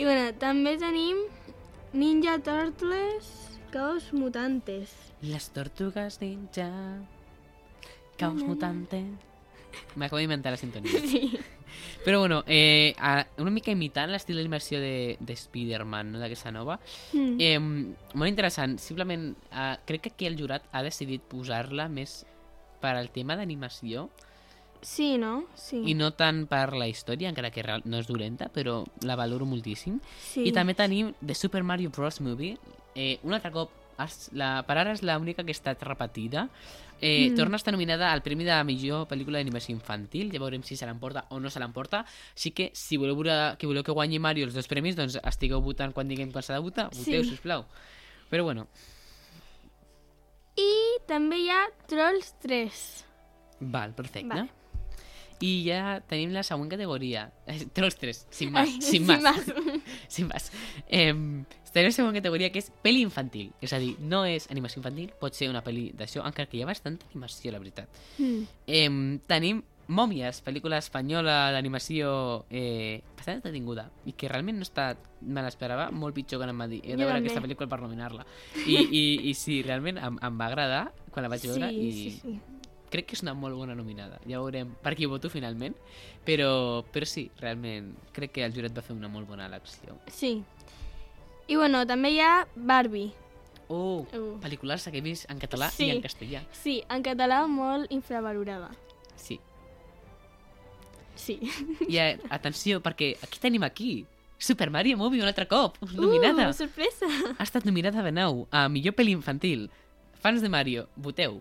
I 0.00 0.04
bueno, 0.04 0.32
també 0.40 0.78
tenim 0.80 1.18
Ninja 1.92 2.38
Turtles 2.40 3.28
Caos 3.70 4.12
Mutantes. 4.14 4.88
Les 5.20 5.50
tortugas 5.50 6.20
ninja, 6.22 6.70
caos 8.16 8.34
Na, 8.34 8.40
na, 8.40 8.46
na. 8.46 8.48
mutante... 8.48 9.02
M'acabo 9.96 10.18
d'inventar 10.18 10.50
la 10.52 10.56
sintonia. 10.60 10.90
Sí. 11.00 11.38
Però 12.04 12.18
bueno, 12.20 12.42
eh, 12.46 12.94
una 13.38 13.50
mica 13.50 13.70
imitant 13.70 14.10
l'estil 14.12 14.36
d'animació 14.36 14.80
de, 14.82 15.16
de 15.20 15.36
Spider-Man, 15.38 16.12
no? 16.12 16.22
d'aquesta 16.22 16.52
nova. 16.54 16.78
Mm. 17.12 17.36
Eh, 17.40 17.58
molt 18.14 18.28
interessant. 18.28 18.78
Simplement, 18.82 19.30
eh, 19.52 19.76
crec 19.86 20.06
que 20.06 20.14
aquí 20.16 20.26
el 20.26 20.38
jurat 20.38 20.66
ha 20.72 20.82
decidit 20.82 21.22
posar-la 21.30 21.88
més 21.88 22.22
per 22.82 22.96
al 22.98 23.10
tema 23.14 23.36
d'animació 23.38 24.08
Sí, 24.82 25.16
no? 25.16 25.44
Sí. 25.54 25.78
i 25.86 25.94
no 25.94 26.10
tant 26.18 26.42
per 26.50 26.72
la 26.74 26.88
història, 26.90 27.30
encara 27.30 27.52
que 27.54 27.62
no 27.62 28.00
és 28.00 28.08
dolenta, 28.08 28.48
però 28.50 28.80
la 29.06 29.14
valoro 29.16 29.46
moltíssim. 29.46 30.00
sí. 30.18 30.42
I 30.48 30.52
també 30.52 30.74
tenim 30.74 31.14
The 31.24 31.36
Super 31.38 31.62
Mario 31.62 31.90
Bros. 31.90 32.20
Movie. 32.20 32.58
Eh, 32.94 33.18
un 33.22 33.32
altre 33.32 33.52
cop, 33.54 33.70
es- 33.98 34.30
la, 34.32 34.62
per 34.66 34.78
ara 34.78 34.92
és 34.92 35.02
l'única 35.02 35.44
que 35.44 35.50
ha 35.50 35.58
estat 35.58 35.82
repetida. 35.82 36.48
Eh, 37.04 37.30
Mm. 37.30 37.34
Torna 37.36 37.56
a 37.56 37.58
estar 37.58 37.72
nominada 37.74 38.12
al 38.12 38.22
Premi 38.22 38.44
de 38.44 38.50
la 38.52 38.62
millor 38.62 39.08
pel·lícula 39.08 39.38
d'animació 39.38 39.72
infantil. 39.74 40.30
Ja 40.32 40.38
veurem 40.38 40.62
si 40.62 40.76
se 40.76 40.86
l'emporta 40.86 41.24
o 41.30 41.40
no 41.40 41.50
se 41.50 41.58
l'emporta. 41.58 42.04
Així 42.36 42.52
que, 42.52 42.70
si 42.74 42.96
voleu, 42.96 43.16
veure, 43.16 43.56
que 43.58 43.66
voleu 43.66 43.82
que 43.82 43.90
guanyi 43.90 44.20
Mario 44.20 44.44
els 44.46 44.54
dos 44.54 44.68
premis, 44.68 44.94
doncs 44.94 45.18
estigueu 45.22 45.60
votant 45.60 45.92
quan 45.92 46.06
diguem 46.06 46.30
quan 46.30 46.42
s'ha 46.44 46.54
de 46.54 46.60
votar. 46.60 46.90
Voteu, 46.94 47.24
Sí. 47.24 47.30
sisplau. 47.30 47.64
Però 48.30 48.44
bueno, 48.44 48.68
I 50.56 50.98
també 51.08 51.38
hi 51.42 51.48
ha 51.50 51.62
Trolls 51.88 52.34
3. 52.42 53.04
val, 53.60 53.94
perfecte. 53.94 54.28
Vale. 54.28 54.48
I 55.42 55.64
ja 55.66 56.00
tenim 56.06 56.30
la 56.30 56.42
següent 56.46 56.70
categoria. 56.70 57.32
Eh, 57.46 57.64
Trolls 57.74 57.96
3, 57.96 58.26
sin 58.30 58.52
más, 58.54 58.68
Ai, 58.68 58.80
sin 58.80 58.82
sin 58.82 59.06
más. 59.06 59.22
más. 59.22 59.44
Sin 60.12 60.28
más. 60.28 60.50
Eh, 60.88 61.12
tenim 61.72 61.88
la 61.88 61.96
següent 61.96 62.16
categoria 62.20 62.52
que 62.52 62.60
és 62.60 62.70
pel·li 62.84 63.00
infantil. 63.00 63.50
És 63.64 63.72
a 63.72 63.80
dir, 63.80 63.94
no 63.98 64.24
és 64.28 64.48
animació 64.52 64.82
infantil, 64.82 65.12
pot 65.20 65.36
ser 65.36 65.48
una 65.48 65.64
pel·li 65.64 65.90
d'això, 65.96 66.24
encara 66.28 66.50
que 66.50 66.58
hi 66.58 66.64
ha 66.64 66.68
bastanta 66.68 67.08
animació, 67.10 67.52
la 67.54 67.62
veritat. 67.62 68.02
Mm. 68.18 68.48
Eh, 68.66 69.20
tenim 69.30 69.64
Mòmies, 69.92 70.38
pel·lícula 70.46 70.78
espanyola 70.78 71.50
d'animació 71.52 72.12
eh, 72.54 73.02
bastant 73.16 73.40
entretinguda 73.40 73.88
i 74.06 74.14
que 74.16 74.30
realment 74.30 74.60
no 74.60 74.66
està, 74.66 74.92
me 75.20 75.42
l'esperava 75.42 75.88
molt 75.90 76.14
pitjor 76.16 76.40
que 76.40 76.48
em 76.48 76.62
va 76.62 76.68
dir. 76.70 76.80
He 76.86 76.94
de 76.94 77.02
veure 77.02 77.18
aquesta 77.18 77.42
pel·lícula 77.42 77.68
per 77.68 77.80
nominar-la. 77.82 78.24
I, 78.62 78.78
i, 78.78 79.02
I 79.28 79.34
sí, 79.36 79.58
realment 79.66 79.98
em, 79.98 80.16
em 80.22 80.38
va 80.38 80.48
agradar 80.48 80.84
quan 81.10 81.26
la 81.26 81.32
vaig 81.34 81.44
veure 81.50 81.68
sí, 81.74 81.82
i 81.82 81.92
sí, 81.98 82.14
sí. 82.22 82.36
Crec 82.92 83.06
que 83.08 83.16
és 83.16 83.22
una 83.24 83.32
molt 83.34 83.56
bona 83.56 83.74
nominada. 83.74 84.20
Ja 84.28 84.38
veurem 84.42 84.74
per 84.84 84.92
qui 84.98 85.08
voto 85.08 85.30
finalment, 85.32 85.74
però, 86.26 86.84
però 86.92 87.08
sí, 87.08 87.30
realment 87.40 87.94
crec 88.12 88.32
que 88.36 88.44
el 88.44 88.52
jurat 88.54 88.76
va 88.76 88.84
fer 88.84 88.94
una 88.94 89.08
molt 89.08 89.26
bona 89.28 89.46
elecció. 89.48 89.96
Sí. 90.12 90.42
I 91.48 91.56
bueno, 91.58 91.82
també 91.88 92.12
hi 92.14 92.20
ha 92.22 92.46
Barbie. 92.54 93.10
Oh, 93.72 94.04
Uh. 94.12 94.36
pel·lícules 94.42 94.84
que 94.90 94.98
he 94.98 95.00
vist 95.00 95.24
en 95.32 95.38
català 95.40 95.70
Sí. 95.72 95.86
i 95.86 95.90
en 95.94 96.02
castellà. 96.04 96.42
Sí, 96.52 96.82
en 96.92 97.02
català 97.02 97.46
molt 97.48 97.90
infravalorada. 97.90 98.68
Sí. 99.16 99.38
Sí. 101.14 101.38
I 101.88 101.98
atenció, 102.30 102.80
perquè 102.82 103.14
aquí 103.22 103.38
tenim 103.40 103.62
aquí 103.62 104.04
Super 104.38 104.70
Mario 104.70 104.96
Movie 104.98 105.22
un 105.22 105.28
altre 105.28 105.46
cop, 105.46 105.76
nominada. 105.94 106.48
Uh, 106.50 106.52
sorpresa! 106.52 107.06
Ha 107.38 107.44
estat 107.44 107.64
nominada 107.64 108.02
de 108.02 108.10
nou 108.12 108.46
a 108.50 108.66
millor 108.68 108.94
pel·li 108.98 109.12
infantil. 109.14 109.68
Fans 110.20 110.42
de 110.42 110.48
Mario, 110.50 110.88
voteu. 110.96 111.40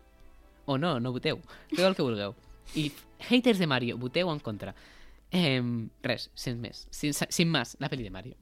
O 0.71 0.77
no, 0.79 0.95
no 1.03 1.11
voteu. 1.15 1.39
Feu 1.75 1.87
el 1.89 1.95
que 1.97 2.05
vulgueu. 2.05 2.35
I 2.75 2.87
haters 3.29 3.59
de 3.59 3.67
Mario, 3.67 3.97
voteu 3.99 4.31
en 4.31 4.39
contra. 4.39 4.73
Eh, 5.31 5.61
res, 6.03 6.29
sense 6.35 6.59
més. 6.59 6.85
Sin, 6.91 7.13
sin 7.13 7.49
más, 7.51 7.75
la 7.79 7.89
pel·li 7.91 8.03
de 8.07 8.11
Mario. 8.11 8.35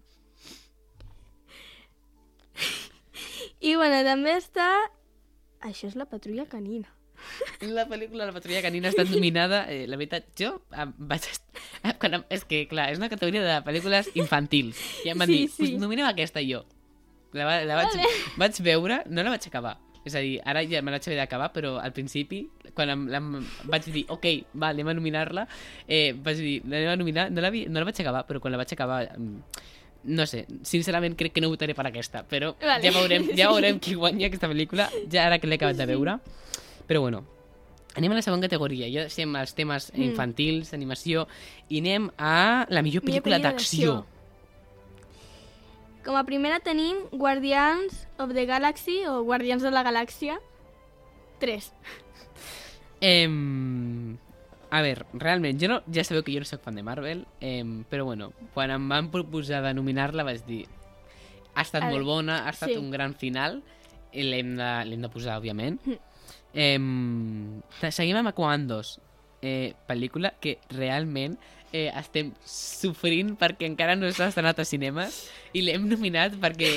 I 3.62 3.76
bueno, 3.76 4.00
també 4.08 4.36
està... 4.40 4.70
Això 5.68 5.90
és 5.90 5.96
la 6.00 6.06
patrulla 6.08 6.46
canina. 6.48 6.88
La 7.76 7.84
pel·lícula 7.90 8.24
La 8.30 8.32
patrulla 8.32 8.62
canina 8.64 8.88
ha 8.88 8.94
estat 8.94 9.10
nominada. 9.12 9.66
Eh, 9.68 9.84
la 9.92 9.98
veritat, 10.00 10.30
jo 10.40 10.54
em 10.72 10.94
vaig... 11.12 11.26
est- 11.28 11.60
eh, 11.84 11.92
Quan, 12.00 12.16
em- 12.22 12.28
és 12.32 12.46
que, 12.48 12.62
clar, 12.72 12.86
és 12.94 13.02
una 13.02 13.10
categoria 13.12 13.44
de 13.44 13.58
pel·lícules 13.66 14.08
infantils. 14.16 14.80
I 15.04 15.12
em 15.12 15.20
van 15.20 15.28
Sí, 15.28 15.42
dir, 15.42 15.50
sí. 15.52 15.58
pues 15.66 15.74
nominem 15.82 16.08
aquesta 16.08 16.40
jo. 16.46 16.62
La, 17.36 17.44
va- 17.46 17.60
la 17.68 17.76
vaig, 17.82 17.92
Vale. 17.98 18.08
vaig 18.40 18.62
veure, 18.66 19.02
no 19.12 19.26
la 19.28 19.36
vaig 19.36 19.50
acabar. 19.52 19.76
És 20.06 20.16
a 20.16 20.20
dir, 20.24 20.40
ara 20.46 20.62
ja 20.64 20.82
me 20.82 20.92
l'haig 20.92 21.04
haver 21.08 21.18
d'acabar, 21.20 21.52
però 21.54 21.78
al 21.82 21.92
principi, 21.92 22.48
quan 22.74 22.90
em, 22.90 23.08
la, 23.12 23.20
vaig 23.66 23.90
dir, 23.92 24.06
ok, 24.08 24.26
va, 24.56 24.70
anem 24.70 24.88
a 24.88 24.94
nominar-la, 24.94 25.44
eh, 25.88 26.14
vaig 26.14 26.38
dir, 26.40 26.62
l'anem 26.66 26.94
a 26.94 26.96
nominar, 26.96 27.28
no 27.32 27.42
la, 27.42 27.50
vi, 27.52 27.66
no 27.68 27.80
la 27.80 27.86
vaig 27.90 28.00
acabar, 28.00 28.24
però 28.26 28.40
quan 28.40 28.52
la 28.56 28.58
vaig 28.62 28.72
acabar, 28.74 29.02
mm, 29.18 29.42
no 30.16 30.26
sé, 30.26 30.46
sincerament 30.64 31.18
crec 31.20 31.34
que 31.36 31.42
no 31.44 31.50
votaré 31.52 31.76
per 31.76 31.86
aquesta, 31.90 32.24
però 32.24 32.54
Vale. 32.62 32.80
ja 32.84 32.94
veurem, 32.96 33.28
ja 33.36 33.50
veurem 33.52 33.80
qui 33.84 33.94
guanya 34.00 34.28
aquesta 34.32 34.48
pel·lícula, 34.48 34.88
ja 35.12 35.26
ara 35.28 35.38
que 35.40 35.48
l'he 35.48 35.60
acabat 35.60 35.76
de 35.76 35.86
veure. 35.86 36.16
Però 36.88 37.02
bueno, 37.04 37.26
anem 38.00 38.12
a 38.14 38.16
la 38.16 38.22
següent 38.24 38.42
categoria. 38.42 38.88
Ja 38.90 39.04
estem 39.10 39.36
als 39.36 39.54
temes 39.54 39.92
Mm. 39.94 40.02
infantils, 40.08 40.72
animació, 40.74 41.28
i 41.68 41.80
anem 41.84 42.10
a 42.18 42.66
la 42.70 42.82
millor 42.82 43.04
Millor 43.04 43.22
pel·lícula 43.22 43.38
pel·lícula 43.38 43.40
d'acció. 43.52 44.06
Com 46.06 46.16
a 46.16 46.24
primera 46.24 46.60
tenim 46.64 46.98
Guardians 47.12 48.08
of 48.18 48.34
the 48.34 48.46
Galaxy 48.46 49.02
o 49.06 49.22
Guardians 49.24 49.64
de 49.64 49.72
la 49.72 49.84
Galàxia 49.84 50.40
3. 51.40 51.72
Em, 53.02 54.18
a 54.72 54.82
veure, 54.84 55.06
realment, 55.14 55.60
jo 55.60 55.70
no, 55.72 55.82
ja 55.92 56.04
sabeu 56.04 56.24
que 56.24 56.34
jo 56.36 56.42
no 56.44 56.48
sóc 56.48 56.64
fan 56.64 56.76
de 56.76 56.84
Marvel, 56.84 57.26
em, 57.40 57.84
però 57.90 58.06
bueno, 58.08 58.32
quan 58.54 58.72
em 58.72 58.88
van 58.92 59.12
proposar 59.12 59.62
de 59.64 59.74
nominar-la 59.74 60.26
vaig 60.28 60.44
dir 60.48 60.66
ha 61.56 61.64
estat 61.64 61.84
A 61.84 61.90
molt 61.90 62.04
veure, 62.04 62.08
bona, 62.08 62.42
ha 62.46 62.54
estat 62.54 62.74
sí. 62.74 62.78
un 62.80 62.92
gran 62.92 63.16
final, 63.16 63.62
i 64.12 64.24
l'hem 64.26 64.56
de, 64.58 64.98
de 64.98 65.10
posar, 65.12 65.38
òbviament. 65.40 65.80
Mm. 65.86 67.62
Te- 67.80 67.92
seguim 67.94 68.18
amb 68.18 68.32
Aquaman 68.32 68.68
2, 68.68 68.94
eh, 69.42 69.74
pel·lícula 69.88 70.34
que 70.42 70.58
realment 70.74 71.38
eh, 71.72 71.90
estem 72.00 72.32
sofrint 72.46 73.36
perquè 73.40 73.68
encara 73.70 73.96
no 73.96 74.10
s'ha 74.12 74.28
estrenat 74.32 74.60
a 74.60 74.66
cinemes 74.66 75.20
i 75.54 75.62
l'hem 75.62 75.86
nominat 75.90 76.34
perquè 76.42 76.70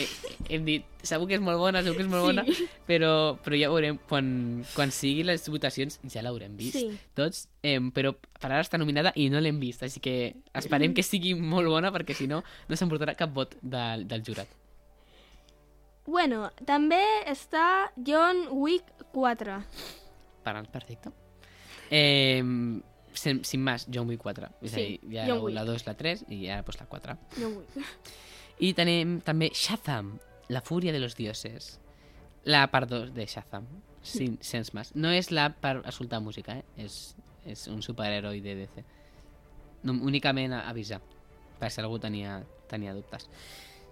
hem 0.52 0.64
dit 0.66 0.84
segur 1.02 1.26
que 1.28 1.36
és 1.38 1.42
molt 1.44 1.58
bona, 1.60 1.82
segur 1.82 1.96
que 1.96 2.04
és 2.04 2.10
molt 2.12 2.26
bona 2.28 2.44
Sí. 2.46 2.66
però, 2.88 3.36
però 3.42 3.56
ja 3.58 3.70
veurem 3.72 3.98
quan, 4.08 4.64
quan 4.74 4.90
sigui 4.92 5.24
les 5.24 5.48
votacions 5.48 5.98
ja 6.12 6.22
l'haurem 6.22 6.56
vist 6.56 6.76
Sí. 6.76 6.90
tots, 7.14 7.48
eh, 7.62 7.78
però 7.94 8.14
per 8.40 8.50
ara 8.52 8.60
està 8.62 8.78
nominada 8.78 9.12
i 9.16 9.28
no 9.30 9.40
l'hem 9.40 9.58
vist, 9.60 9.82
així 9.82 10.00
que 10.00 10.34
esperem 10.54 10.94
que 10.94 11.02
sigui 11.02 11.34
molt 11.34 11.68
bona 11.68 11.92
perquè 11.92 12.14
si 12.14 12.26
no 12.26 12.42
no 12.68 12.76
s'emportarà 12.76 13.16
cap 13.16 13.32
vot 13.32 13.56
del, 13.62 14.06
del 14.08 14.22
jurat 14.22 14.48
Bueno, 16.04 16.50
també 16.66 16.98
està 17.30 17.92
John 17.96 18.48
Wick 18.50 18.84
4. 19.12 19.60
per 20.42 20.56
perfecte 20.72 21.12
eh, 21.90 22.42
sin, 23.14 23.44
sin 23.44 23.62
más, 23.62 23.86
John 23.92 24.08
Wick 24.08 24.22
4 24.22 24.48
és 24.62 24.70
Sí, 24.72 24.80
a 24.80 24.84
dir, 24.86 25.00
ja 25.14 25.26
John 25.28 25.42
Wick. 25.44 25.54
la 25.54 25.64
2, 25.64 25.86
la 25.86 25.94
3 25.94 26.24
i 26.28 26.48
ara 26.48 26.62
pues, 26.64 26.78
la 26.80 26.86
4 26.86 27.16
John 27.38 27.56
Wick. 27.58 27.86
i 28.60 28.72
tenim 28.74 29.20
també 29.20 29.50
Shazam, 29.54 30.18
la 30.48 30.60
fúria 30.60 30.92
de 30.92 31.00
los 31.00 31.16
dioses 31.16 31.78
la 32.44 32.66
part 32.70 32.88
2 32.90 33.12
de 33.14 33.26
Shazam 33.26 33.66
sin, 34.02 34.38
sense 34.42 34.72
más 34.74 34.94
no 34.96 35.10
és 35.12 35.30
la 35.30 35.50
per 35.54 35.82
escoltar 35.86 36.20
música 36.20 36.58
eh? 36.58 36.64
és, 36.76 37.14
és 37.46 37.66
un 37.68 37.82
superheroi 37.82 38.40
de 38.40 38.54
DC 38.64 38.84
no, 39.84 39.92
únicament 40.02 40.52
a 40.54 40.68
avisar 40.70 41.00
per 41.58 41.70
si 41.70 41.80
algú 41.80 41.98
tenia, 42.02 42.40
tenia 42.70 42.94
dubtes 42.94 43.28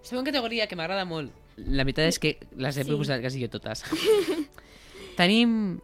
següent 0.03 0.25
categoria 0.25 0.67
que 0.67 0.75
m'agrada 0.75 1.05
molt 1.05 1.31
la 1.57 1.83
veritat 1.83 2.07
és 2.09 2.17
que 2.19 2.37
les 2.57 2.75
he 2.77 2.83
Sí. 2.83 2.89
proposat 2.89 3.21
quasi 3.21 3.41
jo 3.43 3.49
totes 3.53 3.83
tenim 5.19 5.79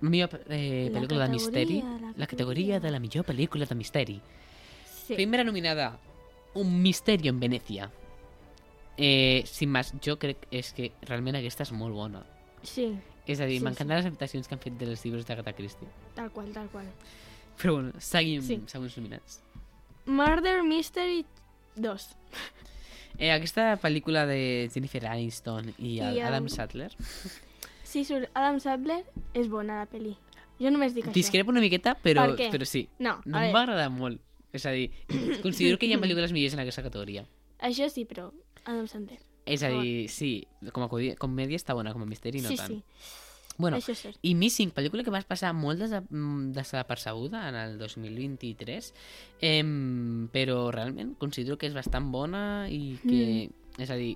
millor 0.00 0.40
eh, 0.48 0.90
La 0.92 1.00
pel·lícula 1.00 1.24
de 1.26 1.32
misteri 1.32 1.80
la 1.82 2.12
la 2.16 2.26
categoria 2.26 2.78
de 2.80 2.90
la 2.90 2.98
millor 3.00 3.24
pel·lícula 3.26 3.66
de 3.66 3.74
misteri 3.74 4.20
Sí. 5.06 5.14
Primera 5.14 5.42
nominada, 5.44 5.98
Un 6.54 6.82
misterio 6.82 7.30
en 7.30 7.40
Venecia. 7.40 7.90
Eh, 8.96 9.42
sin 9.46 9.70
más, 9.70 9.92
jo 10.04 10.18
crec 10.18 10.46
és 10.50 10.72
que 10.74 10.90
realment 11.06 11.36
aquesta 11.38 11.62
és 11.62 11.72
molt 11.72 11.94
bona. 11.94 12.24
Sí, 12.62 12.96
És 13.28 13.40
a 13.40 13.44
dir, 13.46 13.58
Sí, 13.58 13.64
m'encanten 13.64 13.96
les 13.96 14.06
adaptacions 14.06 14.48
que 14.48 14.54
han 14.54 14.60
fet 14.60 14.72
dels 14.80 15.04
llibres 15.04 15.26
d'Agatha 15.26 15.52
Christie. 15.52 15.86
tal 16.14 16.30
qual, 16.32 16.50
tal 16.52 16.68
qual. 16.68 16.86
Però 17.60 17.74
bueno, 17.74 17.92
seguim 18.00 18.42
Sí. 18.42 18.56
sí. 18.56 18.62
segons 18.66 18.96
nominats. 18.96 19.40
Murder 20.06 20.62
Mystery 20.64 21.24
2. 21.76 22.08
Eh, 23.18 23.30
aquesta 23.32 23.76
pel·lícula 23.80 24.26
de 24.26 24.70
Jennifer 24.72 25.06
Aniston 25.06 25.74
i, 25.78 25.98
el 26.00 26.16
I 26.16 26.20
el- 26.20 26.26
Adam 26.26 26.48
Sandler 26.48 26.92
Sí, 27.88 28.04
surt 28.04 28.28
Adam 28.36 28.58
Sandler, 28.60 29.00
és 29.32 29.48
bona 29.48 29.78
la 29.80 29.86
pel·li. 29.88 30.12
Jo 30.60 30.72
només 30.74 30.92
dic 30.92 31.06
això. 31.06 31.14
discrepo 31.14 31.54
una 31.54 31.62
miqueta, 31.64 31.94
però, 32.02 32.26
Per 32.36 32.50
però 32.52 32.66
sí. 32.68 32.88
No, 32.98 33.16
No 33.24 33.40
em 33.40 33.54
va 33.54 33.62
agradar 33.62 33.88
molt. 33.94 34.20
És 34.52 34.66
a 34.66 34.72
dir, 34.74 34.90
considero 35.44 35.78
que 35.78 35.88
hi 35.88 35.94
ha 35.94 36.02
pel·lícules 36.02 36.34
millors 36.36 36.56
en 36.56 36.60
aquesta 36.64 36.84
categoria. 36.84 37.24
això 37.58 37.88
sí, 37.88 38.04
però 38.04 38.30
Adam 38.64 38.86
Sandler. 38.90 39.20
És 39.48 39.62
a 39.64 39.70
dir, 39.72 40.08
sí, 40.12 40.46
com 40.76 40.84
a 40.84 40.90
comèdia, 40.90 41.56
està 41.56 41.72
bona, 41.72 41.94
com 41.96 42.04
a 42.04 42.10
misteri 42.10 42.42
no 42.44 42.52
sí, 42.52 42.56
tant. 42.60 42.76
sí, 42.76 42.82
Bueno, 43.58 43.80
això 43.80 43.90
és 43.90 43.98
cert. 44.04 44.18
I 44.22 44.36
Missing, 44.38 44.70
pel·lícula 44.70 45.02
que 45.02 45.10
vas 45.10 45.26
passar 45.26 45.50
molt 45.56 45.80
desa 45.82 46.04
mm, 46.04 46.52
desapercebuda 46.54 47.48
en 47.48 47.56
el 47.58 47.74
2023, 47.80 48.92
em, 49.42 50.28
però 50.30 50.68
realment 50.70 51.16
considero 51.18 51.58
que 51.58 51.66
és 51.66 51.74
bastant 51.74 52.12
bona 52.14 52.42
i 52.70 53.00
que, 53.02 53.48
mm. 53.48 53.82
és 53.82 53.90
a 53.90 53.96
dir, 53.98 54.12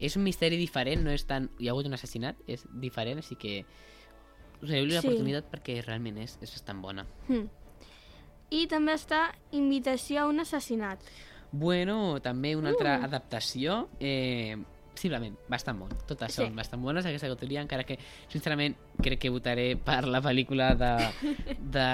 és 0.00 0.16
un 0.16 0.22
misteri 0.22 0.56
diferent, 0.56 1.02
no 1.04 1.10
és 1.10 1.24
tan... 1.26 1.50
Hi 1.58 1.68
ha 1.68 1.72
hagut 1.72 1.86
un 1.86 1.94
assassinat, 1.94 2.36
és 2.46 2.66
diferent, 2.82 3.18
així 3.22 3.36
que 3.36 3.64
us 4.62 4.70
Sí. 5.00 5.08
l'oportunitat 5.08 5.50
perquè 5.52 5.82
realment 5.84 6.18
és, 6.18 6.38
és 6.42 6.50
bastant 6.52 6.80
bona. 6.82 7.06
Hm. 7.28 7.46
I 8.50 8.66
també 8.70 8.92
està 8.94 9.34
Invitació 9.52 10.22
a 10.22 10.26
un 10.30 10.40
assassinat. 10.40 11.00
Bueno, 11.52 12.20
també 12.20 12.54
una 12.56 12.70
altra 12.70 12.98
Uh. 12.98 13.04
adaptació, 13.04 13.88
eh, 14.00 14.56
simplement, 14.96 15.36
bastant 15.48 15.78
bon. 15.78 15.90
Totes 16.06 16.32
Sí. 16.34 16.42
són 16.42 16.56
bastant 16.56 16.82
bones 16.82 17.06
aquesta 17.06 17.28
categoria, 17.28 17.60
encara 17.62 17.84
que, 17.84 17.98
sincerament, 18.28 18.74
crec 19.02 19.18
que 19.20 19.30
votaré 19.30 19.76
per 19.76 20.06
la 20.08 20.20
pel·lícula 20.22 20.74
de, 20.74 20.90
de 21.60 21.84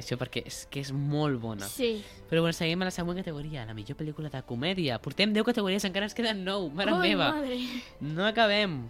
això, 0.00 0.16
perquè 0.18 0.42
és 0.46 0.66
que 0.70 0.80
és 0.80 0.92
molt 0.92 1.40
bona. 1.40 1.66
Sí. 1.68 2.02
Però 2.30 2.40
bueno, 2.40 2.52
seguim 2.52 2.82
a 2.82 2.86
la 2.86 2.90
següent 2.90 3.18
categoria, 3.18 3.64
la 3.66 3.74
millor 3.74 3.96
pel·lícula 3.96 4.30
de 4.30 4.42
comèdia. 4.42 4.98
Portem 4.98 5.32
10 5.32 5.44
categories, 5.44 5.84
encara 5.84 6.06
ens 6.06 6.14
queden 6.14 6.44
9, 6.44 6.70
mare 6.74 6.92
Ai, 6.92 7.00
meva. 7.10 7.32
madre. 7.32 7.58
No 8.00 8.26
acabem. 8.26 8.88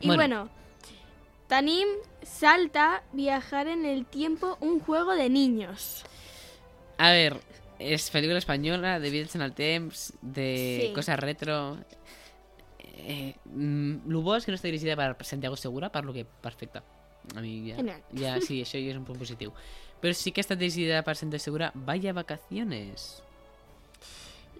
Y 0.00 0.08
bueno, 0.08 0.48
Tanim 1.48 1.86
salta 2.22 3.02
viajar 3.12 3.68
en 3.68 3.84
el 3.84 4.06
tiempo 4.06 4.56
un 4.60 4.80
juego 4.80 5.12
de 5.14 5.28
niños. 5.28 6.02
A 6.98 7.10
ver, 7.10 7.36
és 7.78 8.06
pel·lícula 8.12 8.38
espanyola, 8.38 8.98
de 9.00 9.10
viatges 9.10 9.34
en 9.36 9.42
el 9.42 9.52
temps, 9.52 10.12
de 10.22 10.86
Sí. 10.88 10.92
coses 10.94 11.18
retro... 11.18 11.76
Eh, 12.92 13.34
mm, 13.46 14.08
lo 14.12 14.20
bo 14.22 14.36
és 14.36 14.44
que 14.44 14.52
no 14.52 14.58
està 14.60 14.68
dirigida 14.68 14.96
per 14.96 15.16
Santiago 15.24 15.56
Segura, 15.56 15.90
per 15.92 16.04
lo 16.04 16.12
que 16.12 16.24
perfecte. 16.24 16.82
A 17.36 17.40
mi 17.40 17.70
ja, 17.70 17.76
Genial. 17.76 18.00
ja 18.12 18.36
sí, 18.46 18.60
això 18.62 18.78
ja 18.78 18.92
és 18.92 19.00
un 19.00 19.06
punt 19.08 19.18
positiu. 19.20 19.52
Però 20.02 20.14
sí 20.18 20.32
que 20.34 20.42
està 20.42 20.58
dirigida 20.58 21.02
per 21.06 21.16
Santiago 21.16 21.42
Segura, 21.42 21.70
Vaya 21.74 22.12
Vacaciones. 22.12 23.22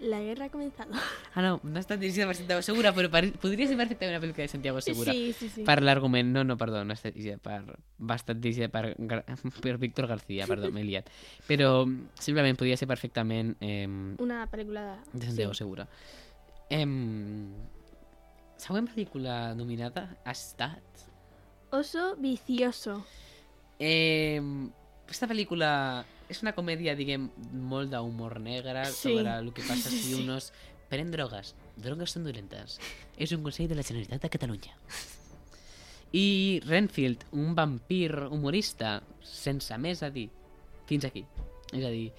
La 0.03 0.19
guerra 0.19 0.45
ha 0.45 0.49
comenzado. 0.49 0.91
Ah, 1.33 1.41
no, 1.41 1.61
no 1.63 1.79
està 1.79 1.95
dirigida 1.95 2.25
per 2.27 2.35
Santiago 2.35 2.63
Segura, 2.65 2.91
però 2.95 3.07
per, 3.11 3.21
podria 3.39 3.69
ser 3.69 3.77
perfectament 3.79 4.17
una 4.17 4.23
pel·lícula 4.23 4.47
de 4.47 4.51
Santiago 4.51 4.81
Segura. 4.83 5.13
Sí, 5.13 5.31
sí, 5.37 5.47
sí. 5.53 5.63
Per 5.63 5.77
l'argument, 5.83 6.27
no, 6.33 6.43
no, 6.43 6.57
perdó, 6.59 6.81
no 6.83 6.95
està 6.95 7.11
dirigida 7.13 7.37
per... 7.39 7.61
Va 8.03 8.17
estar 8.19 8.35
dirigida 8.35 8.67
per, 8.73 8.97
per 9.63 9.77
Víctor 9.79 10.09
García, 10.11 10.47
perdó, 10.49 10.73
m'he 10.75 10.83
liat. 10.89 11.07
Però 11.47 11.85
simplement 12.19 12.59
podria 12.59 12.75
ser 12.79 12.89
perfectament 12.91 13.53
eh, 13.63 13.85
Una 14.23 14.43
película 14.51 14.89
de... 15.13 15.19
de 15.21 15.29
Santiago 15.29 15.55
Segura. 15.55 15.87
Em... 16.73 17.53
Següent 18.63 18.87
pel·lícula 18.87 19.53
nominada 19.57 20.05
ha 20.23 20.31
estat... 20.31 21.03
Oso 21.73 22.13
vicioso. 22.21 22.99
Eh, 23.81 24.37
aquesta 25.07 25.27
pel·lícula 25.27 25.71
és 26.31 26.39
una 26.45 26.53
comèdia, 26.55 26.93
diguem, 26.95 27.25
molt 27.65 27.89
d'humor 27.91 28.37
negre 28.39 28.85
Sí. 28.91 29.09
sobre 29.09 29.33
el 29.39 29.49
que 29.53 29.65
passa 29.67 29.89
si 29.93 30.13
Sí. 30.13 30.19
unos 30.21 30.51
prenen 30.89 31.11
drogues. 31.11 31.55
Drogues 31.75 32.13
són 32.13 32.23
dolentes. 32.29 32.77
És 33.17 33.33
un 33.33 33.41
consell 33.43 33.67
de 33.67 33.75
la 33.75 33.83
Generalitat 33.83 34.21
de 34.21 34.29
Catalunya. 34.37 34.77
I 36.13 36.61
Renfield, 36.67 37.25
un 37.33 37.55
vampir 37.57 38.11
humorista, 38.29 38.99
sense 39.25 39.75
més 39.81 40.03
a 40.05 40.11
dir. 40.13 40.27
Fins 40.85 41.05
aquí. 41.09 41.25
És 41.73 41.83
a 41.83 41.89
dir, 41.89 42.11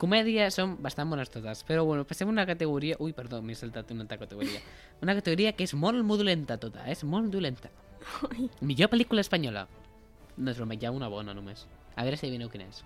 comèdia 0.00 0.50
són 0.54 0.76
bastant 0.82 1.10
bones 1.10 1.30
totes, 1.32 1.62
però 1.68 1.84
bueno, 1.86 2.04
passem 2.08 2.28
a 2.28 2.32
una 2.32 2.46
categoria... 2.48 2.96
Ui, 3.00 3.14
perdó, 3.16 3.40
m'he 3.42 3.56
saltat 3.58 3.92
una 3.94 4.04
altra 4.04 4.18
categoria. 4.20 4.60
Una 5.02 5.14
categoria 5.14 5.54
que 5.56 5.66
és 5.66 5.74
molt, 5.74 6.02
dolenta 6.18 6.58
tota, 6.60 6.84
és 6.90 7.04
molt 7.04 7.30
dolenta. 7.32 7.70
Millor 8.60 8.90
pel·lícula 8.92 9.24
espanyola. 9.24 9.66
No 10.36 10.50
és 10.50 10.58
broma, 10.58 10.74
hi 10.74 10.86
ha 10.86 10.92
una 10.94 11.08
bona 11.08 11.34
només. 11.34 11.66
A 11.94 12.02
veure 12.02 12.18
si 12.18 12.26
adivineu 12.26 12.50
quina 12.50 12.66
és. 12.66 12.82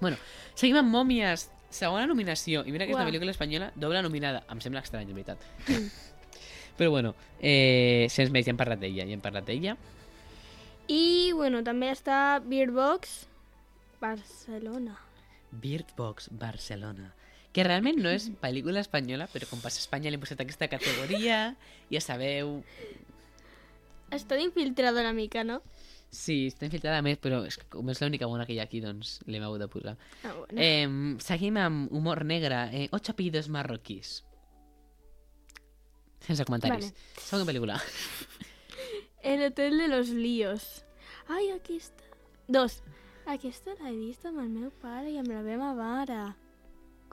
Bueno, 0.00 0.18
seguim 0.54 0.78
amb 0.78 0.94
Mòmies. 0.94 1.48
Segona 1.74 2.06
nominació. 2.08 2.62
I 2.64 2.72
mira 2.72 2.86
que 2.86 2.94
és 2.94 2.96
una 2.96 3.08
pel·lícula 3.10 3.34
espanyola 3.34 3.72
doble 3.76 4.00
nominada. 4.02 4.44
Em 4.48 4.62
sembla 4.64 4.80
estrany, 4.86 5.10
de 5.10 5.16
veritat. 5.16 5.42
Però 6.78 6.92
bueno, 6.94 7.14
eh, 7.42 8.06
sense 8.08 8.32
més, 8.32 8.46
ja 8.46 8.54
hem 8.54 8.60
parlat 8.60 8.80
d'ella. 8.80 9.04
Ja 9.04 9.16
hem 9.18 9.24
parlat 9.24 9.48
d'ella. 9.50 9.74
Y 10.88 11.32
bueno, 11.36 11.60
també 11.66 11.90
està 11.92 12.38
Beer 12.40 12.70
Box 12.72 13.26
Barcelona. 14.00 15.07
Bird 15.50 15.94
Box 15.96 16.28
Barcelona. 16.30 17.12
Que 17.52 17.64
realment 17.64 17.98
no 18.02 18.10
és 18.12 18.28
pel·lícula 18.42 18.82
espanyola, 18.84 19.26
però 19.32 19.48
com 19.50 19.60
passa 19.64 19.80
a 19.80 19.84
Espanya 19.84 20.12
li 20.12 20.18
hem 20.18 20.24
posat 20.24 20.44
aquesta 20.44 20.68
categoria, 20.70 21.56
ja 21.90 22.02
sabeu... 22.04 22.60
Està 24.14 24.38
infiltrado 24.40 25.00
una 25.00 25.12
mica, 25.16 25.44
no? 25.44 25.60
Sí, 26.08 26.46
està 26.48 26.64
infiltrada 26.64 27.02
més, 27.04 27.18
però 27.20 27.42
és 27.44 27.58
que 27.60 27.66
com 27.72 27.88
és 27.92 28.00
l'única 28.00 28.28
bona 28.28 28.46
que 28.48 28.54
hi 28.54 28.60
ha 28.62 28.64
aquí, 28.68 28.80
doncs 28.80 29.18
l'hem 29.28 29.44
hagut 29.44 29.60
de 29.60 29.68
posar. 29.68 29.96
Ah, 30.22 30.32
bueno. 30.38 30.56
Eh, 30.56 31.18
seguim 31.24 31.58
amb 31.60 31.92
humor 31.92 32.24
negre. 32.24 32.62
Eh, 32.72 32.86
ocho 32.96 33.12
apellidos 33.12 33.50
marroquís. 33.52 34.22
Sense 36.24 36.44
comentaris. 36.48 36.92
Vale. 36.92 37.24
Segona 37.24 37.48
pel·lícula. 37.50 37.80
El 39.22 39.44
hotel 39.44 39.76
de 39.78 39.88
los 39.88 40.08
líos. 40.08 40.84
Ai, 41.28 41.50
aquí 41.52 41.76
està. 41.76 42.08
Dos. 42.48 42.80
Aquesta 43.28 43.74
l'he 43.82 43.90
vist 43.92 44.24
amb 44.28 44.40
el 44.40 44.48
meu 44.48 44.70
pare 44.80 45.10
i 45.12 45.18
amb 45.20 45.28
la 45.28 45.42
meva 45.44 45.74
mare. 45.76 46.20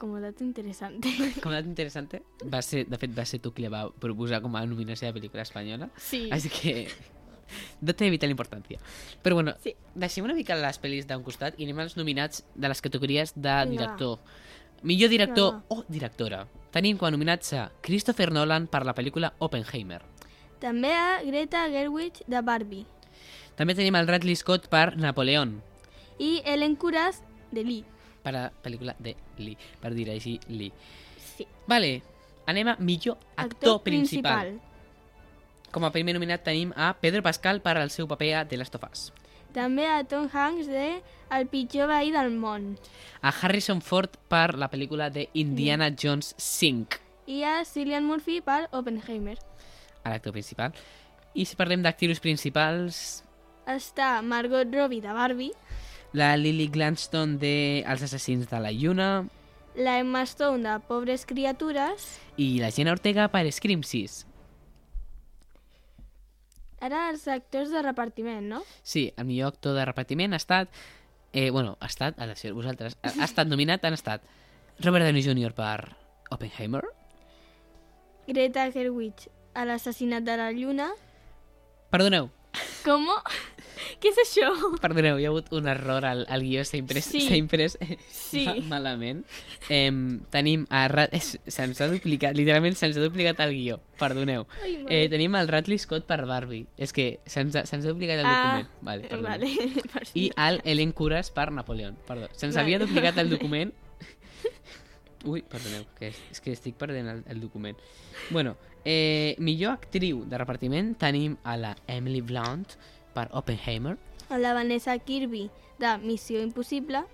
Com 0.00 0.14
a 0.16 0.20
dato 0.20 0.44
interessante. 0.44 1.08
Com 1.42 1.52
a 1.52 1.58
dato 1.58 1.68
interessant, 1.68 2.08
va 2.52 2.62
ser, 2.64 2.86
de 2.88 2.98
fet, 3.00 3.12
va 3.16 3.24
ser 3.28 3.40
tu 3.44 3.52
qui 3.52 3.64
la 3.64 3.72
va 3.72 3.82
proposar 4.00 4.42
com 4.44 4.56
a 4.56 4.64
nominació 4.68 5.08
de 5.08 5.16
pel·lícula 5.18 5.44
espanyola. 5.44 5.88
Sí. 5.96 6.26
Així 6.32 6.50
que 6.52 6.74
no 7.80 7.94
té 7.96 8.08
vital 8.12 8.32
importància. 8.32 8.80
Però 9.24 9.36
bueno, 9.38 9.54
Sí. 9.62 9.74
deixem 9.94 10.24
una 10.24 10.34
mica 10.36 10.56
les 10.56 10.80
pel·lis 10.82 11.06
d'un 11.08 11.22
costat 11.24 11.56
i 11.60 11.64
anem 11.64 11.84
als 11.84 11.96
nominats 11.96 12.44
de 12.54 12.68
les 12.68 12.80
categories 12.80 13.32
de 13.36 13.56
director. 13.70 14.18
Millor 14.82 15.08
director 15.10 15.52
Vinga, 15.52 15.64
o 15.68 15.84
directora. 15.88 16.46
Tenim 16.72 16.98
com 16.98 17.08
a 17.08 17.10
nominats 17.14 17.52
a 17.56 17.70
Christopher 17.80 18.30
Nolan 18.32 18.66
per 18.68 18.84
la 18.84 18.94
pel·lícula 18.94 19.32
Oppenheimer. 19.38 20.02
També 20.60 20.92
a 20.92 21.22
Greta 21.24 21.68
Gerwig 21.72 22.20
de 22.26 22.40
Barbie. 22.42 22.84
També 23.56 23.74
tenim 23.74 23.96
el 23.96 24.08
Radley 24.08 24.36
Scott 24.36 24.68
per 24.68 24.96
Napoleón, 24.96 25.62
I 26.18 26.42
Ellen 26.44 26.76
Kuras 26.76 27.22
de 27.50 27.64
Lee. 27.64 27.84
per 28.22 28.32
la 28.34 28.50
pel·lícula 28.50 28.96
de 28.98 29.14
Lee, 29.38 29.56
per 29.80 29.92
dir 29.94 30.08
així 30.10 30.40
Lee. 30.48 30.72
Sí. 31.36 31.46
Vale, 31.68 32.02
anem 32.46 32.68
a 32.72 32.76
millor 32.80 33.18
actor, 33.36 33.82
principal. 33.84 34.56
Com 35.70 35.84
a 35.84 35.92
primer 35.94 36.14
nominat 36.16 36.42
tenim 36.42 36.72
a 36.74 36.92
Pedro 36.98 37.22
Pascal 37.22 37.60
per 37.62 37.76
al 37.78 37.90
seu 37.90 38.08
paper 38.08 38.32
a 38.34 38.44
The 38.48 38.56
Last 38.58 38.74
of 38.74 38.86
Us. 38.90 39.12
També 39.54 39.86
a 39.86 40.02
Tom 40.04 40.26
Hanks 40.32 40.66
de 40.66 41.02
El 41.30 41.46
pitjor 41.48 41.86
veí 41.88 42.10
del 42.10 42.32
món. 42.34 42.76
A 43.22 43.30
Harrison 43.30 43.80
Ford 43.80 44.16
per 44.28 44.56
la 44.58 44.68
pel·lícula 44.70 45.08
de 45.10 45.28
Indiana 45.34 45.88
Jones 45.94 46.34
5, 46.36 46.98
I 47.26 47.42
a 47.44 47.64
Cillian 47.64 48.04
Murphy 48.06 48.40
per 48.40 48.68
Oppenheimer. 48.72 49.38
a 50.04 50.10
l'actor 50.10 50.32
principal. 50.32 50.72
I 51.34 51.44
si 51.44 51.56
parlem 51.56 51.82
d'actrius 51.82 52.20
principals, 52.20 53.22
Està 53.66 54.20
Margot 54.22 54.66
Robbie 54.72 55.00
de 55.02 55.12
Barbie, 55.12 55.52
la 56.12 56.36
Lily 56.36 56.68
Gladstone 56.68 57.38
de 57.38 57.84
Els 57.86 58.02
assassins 58.02 58.48
de 58.50 58.60
la 58.60 58.72
lluna 58.72 59.26
la 59.76 59.98
Emma 59.98 60.22
Stone 60.22 60.64
de 60.64 60.78
Pobres 60.88 61.26
criatures, 61.26 62.06
i 62.40 62.58
la 62.62 62.70
Jenna 62.72 62.94
Ortega 62.96 63.28
per 63.28 63.44
Scream 63.52 63.82
6. 63.84 64.24
ara 66.80 67.10
els 67.10 67.26
actors 67.28 67.72
de 67.72 67.82
repartiment, 67.82 68.44
no? 68.48 68.62
Sí, 68.82 69.12
el 69.16 69.26
millor 69.26 69.52
actor 69.54 69.74
de 69.76 69.84
repartiment 69.84 70.32
ha 70.32 70.40
estat... 70.40 70.70
Eh, 71.32 71.50
bueno, 71.50 71.76
ha 71.80 71.86
estat, 71.86 72.16
ha 72.18 72.26
de 72.26 72.36
ser 72.36 72.54
vosaltres, 72.54 72.96
ha, 73.02 73.10
ha 73.20 73.24
estat 73.24 73.48
nominat, 73.48 73.84
han 73.84 73.92
estat 73.92 74.22
Robert 74.80 75.04
Downey 75.04 75.24
Jr. 75.24 75.52
per 75.52 75.96
Oppenheimer, 76.30 76.84
Greta 78.26 78.70
Gerwig 78.72 79.28
a 79.54 79.66
l'assassinat 79.68 80.24
de 80.24 80.36
la 80.38 80.48
lluna. 80.52 80.88
Perdoneu, 81.90 82.30
Com? 82.84 83.04
Què 84.00 84.08
és 84.12 84.18
això? 84.22 84.48
perdoneu, 84.80 85.18
hi 85.20 85.26
ha 85.26 85.30
hagut 85.32 85.50
un 85.56 85.68
error 85.68 86.04
al, 86.08 86.24
al 86.28 86.42
guió, 86.42 86.62
s'ha 86.64 86.78
imprès, 86.80 87.06
Sí. 87.12 87.22
imprès 87.36 87.76
Sí. 88.10 88.44
ma- 88.46 88.56
malament. 88.76 89.24
Eh, 89.68 89.90
tenim 90.30 90.66
a... 90.70 90.86
Se'ns 91.20 91.80
ha 91.80 91.88
duplicat, 91.92 92.36
literalment 92.36 92.76
se'ns 92.78 92.96
ha 92.96 93.04
duplicat 93.04 93.40
el 93.46 93.52
guió, 93.56 93.80
perdoneu. 94.00 94.46
Ai, 94.64 94.76
Eh, 94.88 95.08
tenim 95.12 95.34
el 95.36 95.48
Radley 95.48 95.78
Scott 95.78 96.06
per 96.06 96.24
Barbie. 96.26 96.66
És 96.76 96.92
que 96.92 97.20
se'ns 97.26 97.56
ha, 97.56 97.64
ha 97.68 97.80
duplicat 97.86 98.18
el 98.20 98.26
Ah, 98.26 98.36
document. 98.36 98.68
Vale, 98.82 99.08
perdoneu. 99.08 99.82
vale. 99.94 100.08
I 100.14 100.30
el 100.36 100.60
Ellen 100.64 100.92
Cures 100.92 101.30
per 101.30 101.50
Napoleón. 101.52 101.96
Perdó, 102.06 102.28
se'ns 102.32 102.54
Vale. 102.54 102.62
havia 102.64 102.78
duplicat 102.84 103.18
el 103.18 103.30
document. 103.30 103.74
Ui, 105.26 105.40
perdoneu, 105.42 105.82
que 105.98 106.12
és, 106.12 106.18
és 106.30 106.40
que 106.44 106.52
estic 106.54 106.76
perdent 106.78 107.08
el, 107.10 107.22
el 107.26 107.40
document. 107.42 107.74
Bueno, 108.30 108.52
eh, 108.84 109.34
millor 109.42 109.72
actriu 109.74 110.20
de 110.28 110.38
repartiment 110.38 110.92
tenim 111.00 111.34
a 111.42 111.56
la 111.58 111.72
Emily 111.90 112.20
Blunt 112.22 112.76
per 113.16 113.26
Oppenheimer, 113.32 113.96
a 114.28 114.36
la 114.38 114.52
Vanessa 114.56 114.98
Kirby 114.98 115.46
de 115.80 115.96
Missió 116.04 116.40
Impossible 116.42 117.04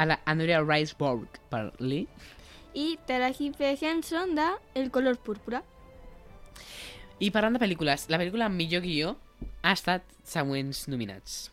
a 0.00 0.06
la 0.06 0.16
Andrea 0.24 0.62
Riseborough 0.64 1.40
per 1.52 1.66
Lee, 1.80 2.06
i 2.72 2.94
Taraji 3.06 3.50
P. 3.52 3.74
Henson 3.80 4.34
de 4.38 4.46
El 4.78 4.90
color 4.94 5.18
púrpura. 5.18 5.60
i 7.20 7.28
parlant 7.34 7.52
de 7.58 7.60
pel·lícules, 7.60 8.06
la 8.08 8.16
pel·lícula 8.16 8.46
amb 8.48 8.56
millor 8.56 8.80
guió 8.80 9.10
ha 9.62 9.72
estat 9.76 10.06
següents 10.24 10.86
nominats. 10.88 11.50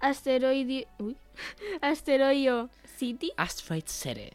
Asteroidi... 0.00 0.82
Ui. 1.00 1.14
Asteroio 1.80 2.68
City. 2.98 3.30
Asteroid 3.36 3.86
City. 3.88 4.28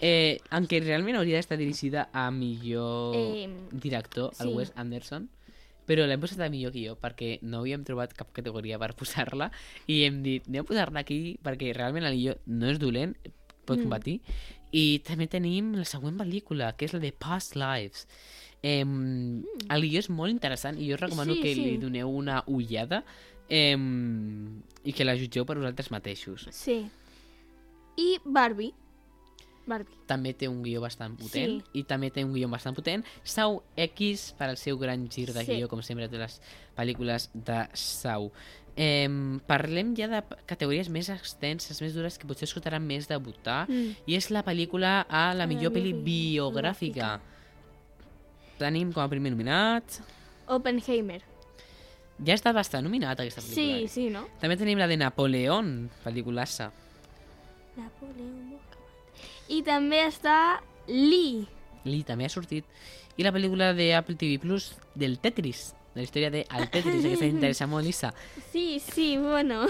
Eh, 0.00 0.38
aunque 0.54 0.78
realment 0.80 1.18
hauria 1.18 1.36
d'estar 1.36 1.58
dirigida 1.58 2.06
a 2.14 2.30
millor 2.30 3.16
Eh, 3.18 3.48
director, 3.72 4.30
el 4.38 4.48
sí. 4.48 4.54
Wes 4.54 4.72
Anderson, 4.76 5.28
però 5.88 6.04
l'hem 6.06 6.20
posat 6.20 6.44
a 6.44 6.50
millor 6.52 6.74
guió 6.76 6.94
perquè 7.00 7.38
no 7.42 7.62
havíem 7.64 7.82
trobat 7.88 8.12
cap 8.14 8.28
categoria 8.36 8.78
per 8.78 8.92
posar-la 8.98 9.50
i 9.88 10.02
hem 10.04 10.20
dit, 10.22 10.44
anem 10.46 10.66
a 10.66 10.68
posar-la 10.68 11.00
aquí 11.00 11.38
perquè 11.42 11.72
realment 11.74 12.04
el 12.04 12.18
guió 12.20 12.36
no 12.46 12.68
és 12.70 12.78
dolent, 12.78 13.16
pot 13.64 13.78
Mm. 13.78 13.82
combatir. 13.88 14.20
I 14.72 15.00
també 15.00 15.26
tenim 15.26 15.72
la 15.74 15.84
següent 15.88 16.18
pel·lícula, 16.20 16.74
que 16.76 16.84
és 16.84 16.92
la 16.92 17.00
de 17.00 17.10
Past 17.12 17.56
Lives. 17.56 18.06
Eh, 18.62 18.84
el 18.84 19.82
guió 19.86 19.98
és 20.02 20.10
molt 20.10 20.30
interessant 20.32 20.76
i 20.78 20.88
jo 20.90 20.94
us 20.96 21.00
recomano 21.00 21.32
Sí, 21.34 21.40
que 21.40 21.54
sí. 21.54 21.62
li 21.64 21.76
doneu 21.78 22.08
una 22.10 22.42
ullada 22.46 23.04
eh, 23.48 23.76
i 24.84 24.92
que 24.92 25.04
la 25.06 25.16
jutgeu 25.16 25.46
per 25.46 25.56
vosaltres 25.56 25.90
mateixos. 25.90 26.48
Sí. 26.52 26.82
I 27.96 28.18
Barbie. 28.24 28.74
Barbie. 29.68 29.94
També 30.06 30.32
té 30.34 30.48
un 30.48 30.62
guió 30.64 30.80
bastant 30.80 31.14
potent 31.18 31.60
Sí. 31.62 31.80
i 31.80 31.82
també 31.84 32.10
té 32.10 32.24
un 32.24 32.32
guió 32.32 32.48
bastant 32.48 32.74
potent. 32.74 33.04
Sau 33.22 33.62
X 33.76 34.32
per 34.38 34.48
al 34.50 34.56
seu 34.56 34.78
gran 34.78 35.08
gir 35.08 35.26
de 35.32 35.44
Sí. 35.44 35.52
guió, 35.56 35.68
com 35.68 35.82
sempre, 35.82 36.08
de 36.08 36.18
les 36.18 36.40
pel·lícules 36.76 37.28
de 37.34 37.68
Sau. 37.74 38.32
Eh, 38.80 39.08
parlem 39.46 39.94
ja 39.96 40.06
de 40.06 40.22
categories 40.46 40.88
més 40.88 41.08
extenses, 41.10 41.80
més 41.82 41.94
dures, 41.94 42.16
que 42.18 42.26
potser 42.26 42.44
es 42.46 42.54
costaran 42.54 42.84
més 42.86 43.08
de 43.08 43.16
votar, 43.16 43.68
Mm. 43.68 43.96
i 44.06 44.14
és 44.14 44.30
la 44.30 44.44
pel·lícula 44.44 45.04
a 45.08 45.34
la 45.34 45.46
millor 45.46 45.72
pel·li 45.72 45.92
millor 45.92 46.52
biogràfica. 46.52 47.20
Tenim 48.58 48.92
com 48.92 49.02
a 49.02 49.08
primer 49.08 49.30
nominat... 49.32 50.00
Oppenheimer. 50.48 51.20
Ja 52.24 52.32
ha 52.32 52.34
estat 52.34 52.54
bastant 52.54 52.82
nominat 52.82 53.20
aquesta 53.20 53.40
pel·lícula. 53.40 53.54
Sí, 53.54 53.84
eh? 53.84 53.88
sí, 53.88 54.08
no? 54.10 54.26
També 54.40 54.56
tenim 54.56 54.78
la 54.78 54.86
de 54.88 54.96
Napoleón, 54.96 55.90
pel·lículassa. 56.04 56.72
Napoleón 57.76 58.58
I 59.48 59.62
també 59.64 60.02
està 60.06 60.60
Lee. 60.86 61.46
Lee 61.88 62.04
també 62.06 62.26
ha 62.28 62.32
sortit. 62.32 62.66
I 63.18 63.24
la 63.26 63.32
pel·lícula 63.34 63.72
de 63.74 63.90
Apple 63.96 64.16
TV 64.20 64.38
Plus 64.42 64.70
del 64.94 65.18
Tetris, 65.18 65.72
de 65.94 66.02
la 66.02 66.06
història 66.06 66.30
de 66.30 66.44
El 66.54 66.68
Tetris, 66.70 67.04
aquesta 67.04 67.26
interessa 67.34 67.66
molt, 67.66 67.86
Lisa. 67.86 68.12
Sí, 68.52 68.80
sí, 68.80 69.16
bueno. 69.18 69.64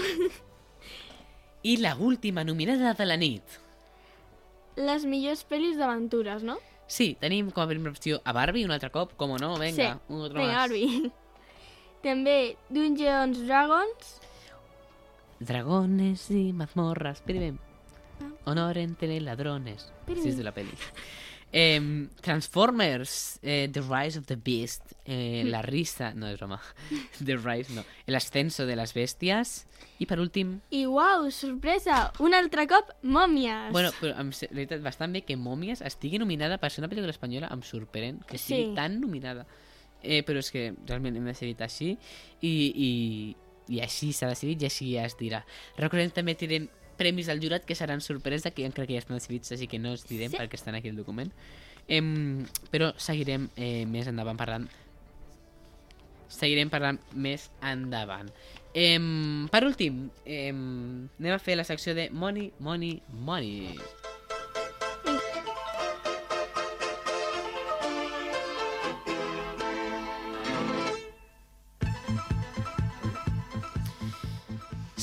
I 1.63 1.77
la 1.77 1.95
última 1.95 2.43
nominada 2.43 2.93
de 2.93 3.07
la 3.07 3.17
nit. 3.17 3.43
Les 4.79 5.03
millors 5.05 5.43
pel·lis 5.47 5.79
d'aventures, 5.79 6.43
no? 6.43 6.59
Sí, 6.89 7.15
tenim 7.21 7.51
com 7.51 7.63
a 7.63 7.69
primera 7.69 7.91
opció 7.91 8.21
a 8.25 8.33
Barbie, 8.33 8.65
un 8.65 8.71
altre 8.71 8.89
cop, 8.93 9.11
com 9.19 9.35
no, 9.37 9.55
venga, 9.61 9.93
sí. 9.95 10.13
un 10.13 10.23
altre 10.23 10.39
Vinga, 10.39 10.53
más. 10.53 10.69
Barbie. 10.69 11.11
també 12.05 12.37
Dungeons 12.69 13.43
Dragons. 13.45 14.15
Dragones 15.39 16.29
y 16.31 16.51
mazmorras, 16.53 17.21
piribem. 17.21 17.59
Honor 18.45 18.77
entre 18.77 19.19
ladrones. 19.21 19.91
Sí, 20.07 20.29
és 20.29 20.37
de 20.37 20.43
la 20.43 20.53
peli. 20.53 20.71
Em, 21.51 22.09
Transformers, 22.21 23.39
eh, 23.41 23.67
The 23.73 23.81
Rise 23.81 24.19
of 24.19 24.27
the 24.27 24.35
Beast, 24.35 24.93
eh, 25.05 25.43
La 25.45 25.63
risa, 25.63 26.13
no 26.13 26.27
és 26.29 26.37
broma, 26.37 26.59
The 27.25 27.37
Rise, 27.37 27.73
no, 27.73 27.83
El 28.05 28.15
ascenso 28.15 28.67
de 28.67 28.75
las 28.75 28.93
bestias, 28.93 29.65
i 29.97 30.05
per 30.05 30.19
últim, 30.21 30.59
I 30.69 30.83
uau, 30.85 31.31
sorpresa, 31.31 32.11
un 32.19 32.35
altre 32.37 32.67
cop, 32.67 32.91
Mòmies. 33.01 33.71
bueno, 33.71 33.89
però 33.99 34.13
en 34.21 34.31
se- 34.31 34.49
veritat, 34.51 34.81
bastant 34.85 35.11
bé 35.13 35.23
que 35.25 35.37
Mòmies 35.37 35.81
estigui 35.81 36.19
nominada 36.19 36.59
per 36.59 36.69
ser 36.69 36.83
una 36.83 36.89
pel·lícula 36.91 37.09
espanyola, 37.15 37.49
em 37.51 37.61
sorprèn 37.65 38.21
que 38.27 38.37
estigui 38.37 38.69
Sí. 38.69 38.75
tan 38.75 38.99
nominada. 39.01 39.47
Eh, 40.01 40.23
però 40.23 40.37
és 40.39 40.49
que 40.51 40.75
realment 40.87 41.17
hem 41.17 41.25
decidit 41.25 41.59
així 41.61 41.97
i, 42.41 42.53
i, 42.75 43.35
i 43.67 43.81
així 43.81 44.13
s'ha 44.13 44.29
decidit 44.29 44.61
i 44.61 44.65
així 44.69 44.93
ja 44.93 45.03
es 45.09 45.17
dirà. 45.17 45.41
Recordem 45.77 46.11
també 46.11 46.35
tirem 46.35 46.69
premis 46.99 47.29
al 47.31 47.39
jurat 47.41 47.63
que 47.65 47.75
seran 47.79 48.03
sorpresa, 48.03 48.51
que 48.51 48.67
encara 48.67 48.85
que 48.87 48.97
ja 48.99 49.03
estan 49.05 49.17
decidits, 49.17 49.53
així 49.55 49.67
que 49.71 49.79
no 49.79 49.95
els 49.95 50.03
direm 50.09 50.31
Sí. 50.31 50.37
perquè 50.37 50.59
estan 50.59 50.75
aquí 50.75 50.91
al 50.91 50.99
document. 50.99 51.31
Em, 51.87 52.45
però 52.69 52.91
seguirem 53.01 53.47
eh, 53.57 53.85
més 53.89 54.05
endavant 54.11 54.37
parlant 54.37 54.67
seguirem 56.29 56.69
parlant 56.69 56.99
més 57.17 57.47
endavant. 57.65 58.29
Em, 58.77 59.47
per 59.49 59.63
últim, 59.65 60.11
em, 60.29 61.09
anem 61.17 61.33
a 61.33 61.39
fer 61.41 61.55
la 61.57 61.65
secció 61.65 61.95
de 61.97 62.09
Money, 62.13 62.51
Money, 62.59 62.99
Money. 63.09 63.73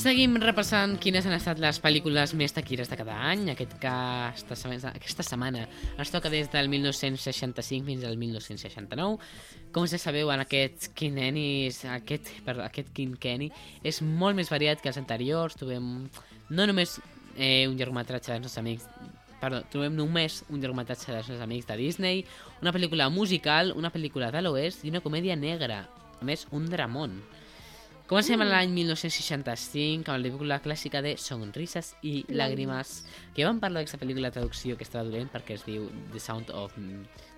Seguim 0.07 0.37
repassant 0.39 0.93
quines 1.03 1.25
han 1.27 1.33
estat 1.35 1.59
les 1.59 1.81
pel·lícules 1.83 2.31
més 2.39 2.53
taquires 2.55 2.87
de 2.87 2.95
cada 2.95 3.17
any. 3.27 3.41
Aquest 3.51 3.73
cas, 3.81 4.45
aquesta 4.87 5.23
setmana, 5.27 5.65
ens 5.99 6.11
toca 6.13 6.29
des 6.31 6.47
del 6.53 6.69
1965 6.71 7.83
fins 7.89 8.05
al 8.07 8.15
1969. 8.15 9.17
Com 9.75 9.89
ja 9.91 9.99
sabeu, 9.99 10.29
en 10.31 10.45
aquests 10.45 10.93
quinquennis, 10.95 11.81
aquest, 11.91 12.29
perdó, 12.45 12.63
aquest 12.63 12.93
quinquenni 12.95 13.49
és 13.83 13.99
molt 13.99 14.39
més 14.39 14.47
variat 14.47 14.79
que 14.79 14.87
els 14.93 15.01
anteriors. 15.01 15.59
Trobem 15.59 15.89
no 16.55 16.67
només 16.71 17.01
eh, 17.35 17.67
un 17.67 17.75
llargmetratge 17.75 18.31
dels 18.31 18.45
nostres 18.45 18.63
amics 18.63 18.87
Perdó, 19.41 19.59
trobem 19.69 19.91
només 19.93 20.39
un 20.47 20.63
llargmetratge 20.63 21.11
dels 21.11 21.27
nostres 21.27 21.43
amics 21.43 21.67
de 21.67 21.75
Disney, 21.83 22.23
una 22.63 22.71
pel·lícula 22.71 23.09
musical, 23.11 23.75
una 23.75 23.91
pel·lícula 23.91 24.31
de 24.31 24.47
l'Oest 24.47 24.87
i 24.87 24.95
una 24.95 25.03
comèdia 25.03 25.35
negra. 25.35 25.83
A 26.15 26.25
més, 26.25 26.47
un 26.55 26.71
dramón. 26.71 27.19
Comencem 28.07 28.39
mm. 28.39 28.47
l'any 28.47 28.69
1965 28.71 30.07
amb 30.07 30.21
la 30.21 30.29
pel·lícula 30.29 30.57
clàssica 30.63 31.01
de 31.03 31.17
Sonrises 31.19 31.89
i 32.07 32.21
Làgrimes, 32.31 33.01
que 33.35 33.43
vam 33.43 33.57
parlar 33.59 33.81
d'aquesta 33.81 33.99
pel·lícula 33.99 34.29
de 34.29 34.37
traducció 34.37 34.77
que 34.79 34.87
està 34.87 35.01
dolent 35.03 35.27
perquè 35.33 35.57
es 35.57 35.65
diu 35.67 35.89
The 36.13 36.21
Sound 36.23 36.53
of, 36.55 36.77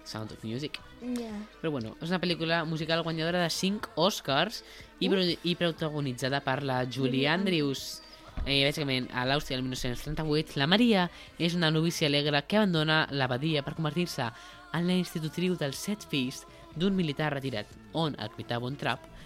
Sound 0.05 0.35
of 0.35 0.45
Music. 0.45 0.77
Yeah. 1.01 1.41
Però 1.63 1.73
bueno, 1.73 1.95
és 1.97 2.13
una 2.13 2.21
pel·lícula 2.21 2.61
musical 2.69 3.01
guanyadora 3.01 3.41
de 3.41 3.49
5 3.49 3.97
Oscars 3.97 4.61
i, 4.99 5.09
pro 5.09 5.25
i 5.25 5.57
protagonitzada 5.57 6.43
per 6.45 6.59
la 6.61 6.83
Julie 6.85 7.25
Andrews. 7.33 8.03
Eh, 8.45 8.61
bàsicament, 8.61 9.09
a 9.09 9.25
l'Àustria 9.25 9.57
del 9.57 9.65
1938, 9.65 10.53
la 10.61 10.69
Maria 10.69 11.09
és 11.41 11.57
una 11.57 11.73
novícia 11.73 12.05
alegre 12.13 12.45
que 12.45 12.61
abandona 12.61 13.07
l'abadia 13.09 13.65
per 13.65 13.73
convertir-se 13.73 14.29
en 14.77 14.85
la 14.85 15.01
institutriu 15.01 15.57
dels 15.57 15.81
set 15.81 16.05
fills 16.13 16.45
d'un 16.77 16.93
militar 16.93 17.33
retirat, 17.33 17.65
on 17.97 18.13
el 18.21 18.29
capità 18.29 18.61
mm, 18.61 19.17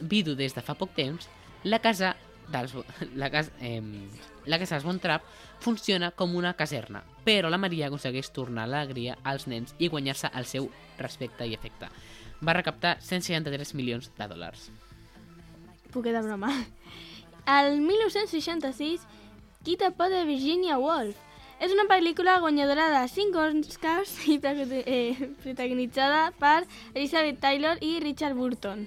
vidu 0.00 0.36
des 0.36 0.54
de 0.54 0.64
fa 0.64 0.76
poc 0.78 0.94
temps, 0.96 1.28
la 1.64 1.80
casa 1.80 2.14
dels, 2.52 2.74
la, 3.20 3.30
casa, 3.30 3.52
eh, 3.60 3.82
la 4.46 4.58
casa 4.58 4.76
dels 4.76 4.86
Von 4.86 5.00
Trapp 5.00 5.24
funciona 5.60 6.10
com 6.10 6.36
una 6.36 6.54
caserna, 6.54 7.02
però 7.24 7.50
la 7.50 7.60
Maria 7.60 7.88
aconsegueix 7.88 8.30
tornar 8.32 8.68
l'alegria 8.68 9.18
als 9.24 9.46
nens 9.46 9.74
i 9.78 9.88
guanyar-se 9.88 10.30
el 10.34 10.46
seu 10.46 10.70
respecte 10.98 11.46
i 11.46 11.54
efecte. 11.56 11.90
Va 12.40 12.54
recaptar 12.54 12.98
163 13.02 13.74
milions 13.74 14.12
de 14.16 14.28
dòlars. 14.30 14.68
Poqueta 15.90 16.22
broma. 16.22 16.52
El 17.48 17.80
1966, 17.80 19.06
Qui 19.64 19.74
te 19.76 19.90
pot 19.92 20.08
de 20.08 20.22
Virginia 20.24 20.78
Woolf. 20.78 21.18
És 21.58 21.72
una 21.74 21.88
pel·lícula 21.90 22.38
guanyadora 22.40 22.86
de 22.92 23.00
5 23.10 23.42
Oscars 23.68 24.12
i 24.30 24.38
eh, 24.44 25.28
protagonitzada 25.42 26.30
per 26.38 26.62
Elizabeth 26.94 27.40
Taylor 27.42 27.82
i 27.82 27.98
Richard 28.00 28.38
Burton. 28.38 28.86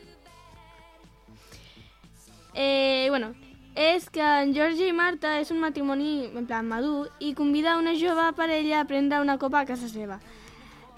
Eh, 2.53 3.07
bueno, 3.09 3.33
és 3.75 4.09
que 4.09 4.21
en 4.21 4.53
George 4.53 4.87
i 4.89 4.93
Marta 4.93 5.37
és 5.39 5.51
un 5.51 5.59
matrimoni 5.63 6.25
en 6.35 6.45
plan 6.47 6.67
madur 6.67 7.07
i 7.19 7.33
convida 7.33 7.77
una 7.79 7.93
jove 7.95 8.25
parella 8.35 8.81
a 8.81 8.85
prendre 8.89 9.21
una 9.23 9.37
copa 9.39 9.61
a 9.61 9.65
casa 9.65 9.87
seva. 9.87 10.19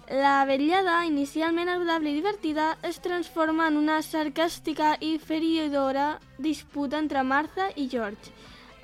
La 0.10 0.44
vetllada, 0.46 1.06
inicialment 1.08 1.70
agradable 1.70 2.12
i 2.12 2.18
divertida, 2.18 2.78
es 2.84 3.00
transforma 3.00 3.68
en 3.70 3.78
una 3.78 4.02
sarcàstica 4.04 4.98
i 5.00 5.18
feridora 5.18 6.20
disputa 6.38 6.98
entre 7.00 7.24
Martha 7.24 7.70
i 7.80 7.88
George, 7.88 8.34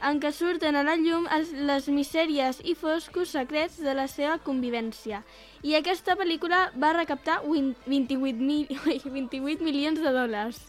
en 0.02 0.22
què 0.24 0.32
surten 0.32 0.78
a 0.80 0.84
la 0.88 0.96
llum 0.96 1.28
les 1.68 1.90
misèries 1.92 2.62
i 2.64 2.74
foscos 2.74 3.34
secrets 3.36 3.82
de 3.84 3.94
la 3.94 4.08
seva 4.08 4.38
convivència. 4.40 5.24
I 5.62 5.76
aquesta 5.76 6.16
pel·lícula 6.16 6.70
va 6.80 6.94
recaptar 6.96 7.42
win- 7.44 7.76
28, 7.86 8.40
mil, 8.40 8.68
28 9.20 9.60
milions 9.66 10.00
de 10.00 10.14
dòlars. 10.16 10.62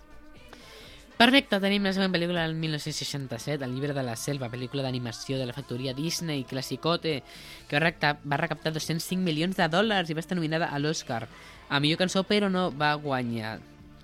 Perfecte, 1.20 1.58
tenim 1.60 1.84
la 1.84 1.90
següent 1.92 2.14
pel·lícula 2.14 2.46
del 2.46 2.54
1967, 2.56 3.66
El 3.66 3.74
llibre 3.74 3.92
de 3.92 4.00
la 4.00 4.14
selva, 4.16 4.48
pel·lícula 4.48 4.86
d'animació 4.86 5.36
de 5.36 5.44
la 5.44 5.52
factoria 5.52 5.92
Disney, 5.92 6.46
classicote, 6.48 7.18
que 7.68 7.76
va 7.76 7.82
recaptar, 7.84 8.14
va 8.24 8.38
recaptar 8.40 8.72
205 8.72 9.20
milions 9.20 9.58
de 9.58 9.66
dòlars 9.68 10.08
i 10.08 10.16
va 10.16 10.24
estar 10.24 10.38
nominada 10.38 10.70
a 10.72 10.80
l'Oscar 10.80 11.26
a 11.68 11.80
millor 11.84 12.00
cançó, 12.00 12.24
però 12.24 12.48
no 12.48 12.70
va 12.72 12.94
guanyar. 12.96 13.58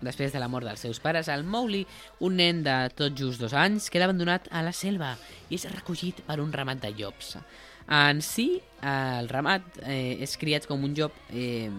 Després 0.04 0.36
de 0.36 0.44
la 0.44 0.50
mort 0.52 0.68
dels 0.68 0.84
seus 0.84 1.00
pares, 1.00 1.32
el 1.32 1.48
Mowgli, 1.48 1.86
un 2.20 2.36
nen 2.36 2.60
de 2.66 2.76
tot 2.92 3.16
just 3.16 3.40
dos 3.40 3.56
anys, 3.56 3.88
queda 3.88 4.10
abandonat 4.10 4.52
a 4.52 4.60
la 4.60 4.76
selva 4.76 5.14
i 5.48 5.56
és 5.56 5.64
recollit 5.72 6.20
per 6.28 6.36
un 6.44 6.52
ramat 6.52 6.84
de 6.84 6.92
llops. 7.00 7.38
En 7.88 8.20
si, 8.20 8.50
el 8.84 9.32
ramat 9.32 9.80
eh, 9.86 10.20
és 10.20 10.36
criat 10.36 10.68
com 10.68 10.84
un 10.84 10.92
llop 10.92 11.16
eh, 11.32 11.72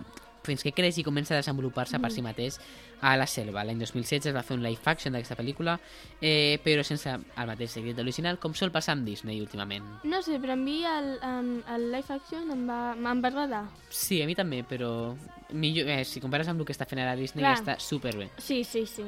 fins 0.48 0.64
que 0.64 0.74
creix 0.76 0.98
i 0.98 1.06
comença 1.06 1.36
a 1.36 1.42
desenvolupar-se 1.42 2.00
per 2.02 2.12
si 2.14 2.24
mateix 2.26 2.58
a 3.02 3.14
la 3.20 3.28
selva. 3.30 3.66
L'any 3.68 3.84
2016 3.84 4.32
es 4.32 4.36
va 4.36 4.44
fer 4.48 4.58
un 4.58 4.64
live 4.66 4.82
action 4.90 5.14
d'aquesta 5.14 5.38
pel·lícula, 5.38 5.78
eh, 6.22 6.58
però 6.64 6.84
sense 6.88 7.12
el 7.12 7.52
mateix 7.52 7.76
secret 7.78 8.00
original, 8.02 8.40
com 8.42 8.56
sol 8.58 8.72
passar 8.74 8.96
amb 8.98 9.06
Disney 9.08 9.42
últimament. 9.44 9.86
No 10.08 10.24
sé, 10.26 10.40
però 10.42 10.56
a 10.56 10.60
mi 10.60 10.80
el, 10.88 11.14
el, 11.22 11.54
el 11.76 11.88
live 11.94 12.18
action 12.18 12.50
em 12.56 12.66
va, 12.70 12.82
em 12.98 13.24
va 13.24 13.32
agradar. 13.34 13.66
Sí, 13.90 14.22
a 14.24 14.28
mi 14.30 14.36
també, 14.36 14.64
però 14.68 15.14
millor, 15.54 15.90
eh, 15.90 16.04
si 16.06 16.24
compares 16.24 16.48
amb 16.48 16.62
el 16.62 16.68
que 16.68 16.76
està 16.76 16.88
fent 16.90 17.04
ara 17.04 17.16
Disney, 17.20 17.46
Clar. 17.46 17.56
està 17.60 17.78
superbé. 17.84 18.32
Sí, 18.42 18.64
sí, 18.64 18.86
sí. 18.88 19.06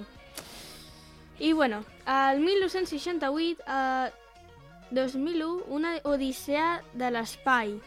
I 1.40 1.54
bueno, 1.54 1.86
el 2.06 2.42
1968, 2.42 3.64
a 3.66 4.12
2001, 4.92 5.64
una 5.68 5.96
odissea 6.04 6.82
de 6.94 7.12
l'espai. 7.16 7.78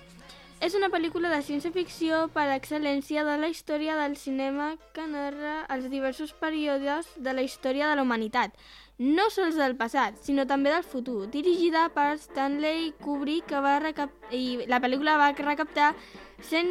És 0.62 0.76
una 0.78 0.92
pel·lícula 0.92 1.26
de 1.32 1.40
ciència-ficció 1.42 2.28
per 2.30 2.44
excel·lència 2.54 3.24
de 3.26 3.34
la 3.40 3.48
història 3.50 3.96
del 3.98 4.14
cinema 4.14 4.68
que 4.94 5.08
narra 5.10 5.56
els 5.74 5.88
diversos 5.90 6.30
períodes 6.38 7.08
de 7.18 7.32
la 7.34 7.42
història 7.42 7.88
de 7.90 7.96
la 7.98 8.04
humanitat, 8.06 8.54
no 9.02 9.26
sols 9.34 9.58
del 9.58 9.74
passat, 9.74 10.20
sinó 10.22 10.44
també 10.46 10.70
del 10.70 10.86
futur, 10.86 11.26
dirigida 11.34 11.88
per 11.96 12.12
Stanley 12.22 12.92
Kubrick, 13.02 13.48
que 13.50 13.62
va 13.64 13.80
i 14.30 14.62
la 14.70 14.78
pel·lícula 14.78 15.18
va 15.18 15.32
recaptar 15.34 15.96
100... 16.46 16.70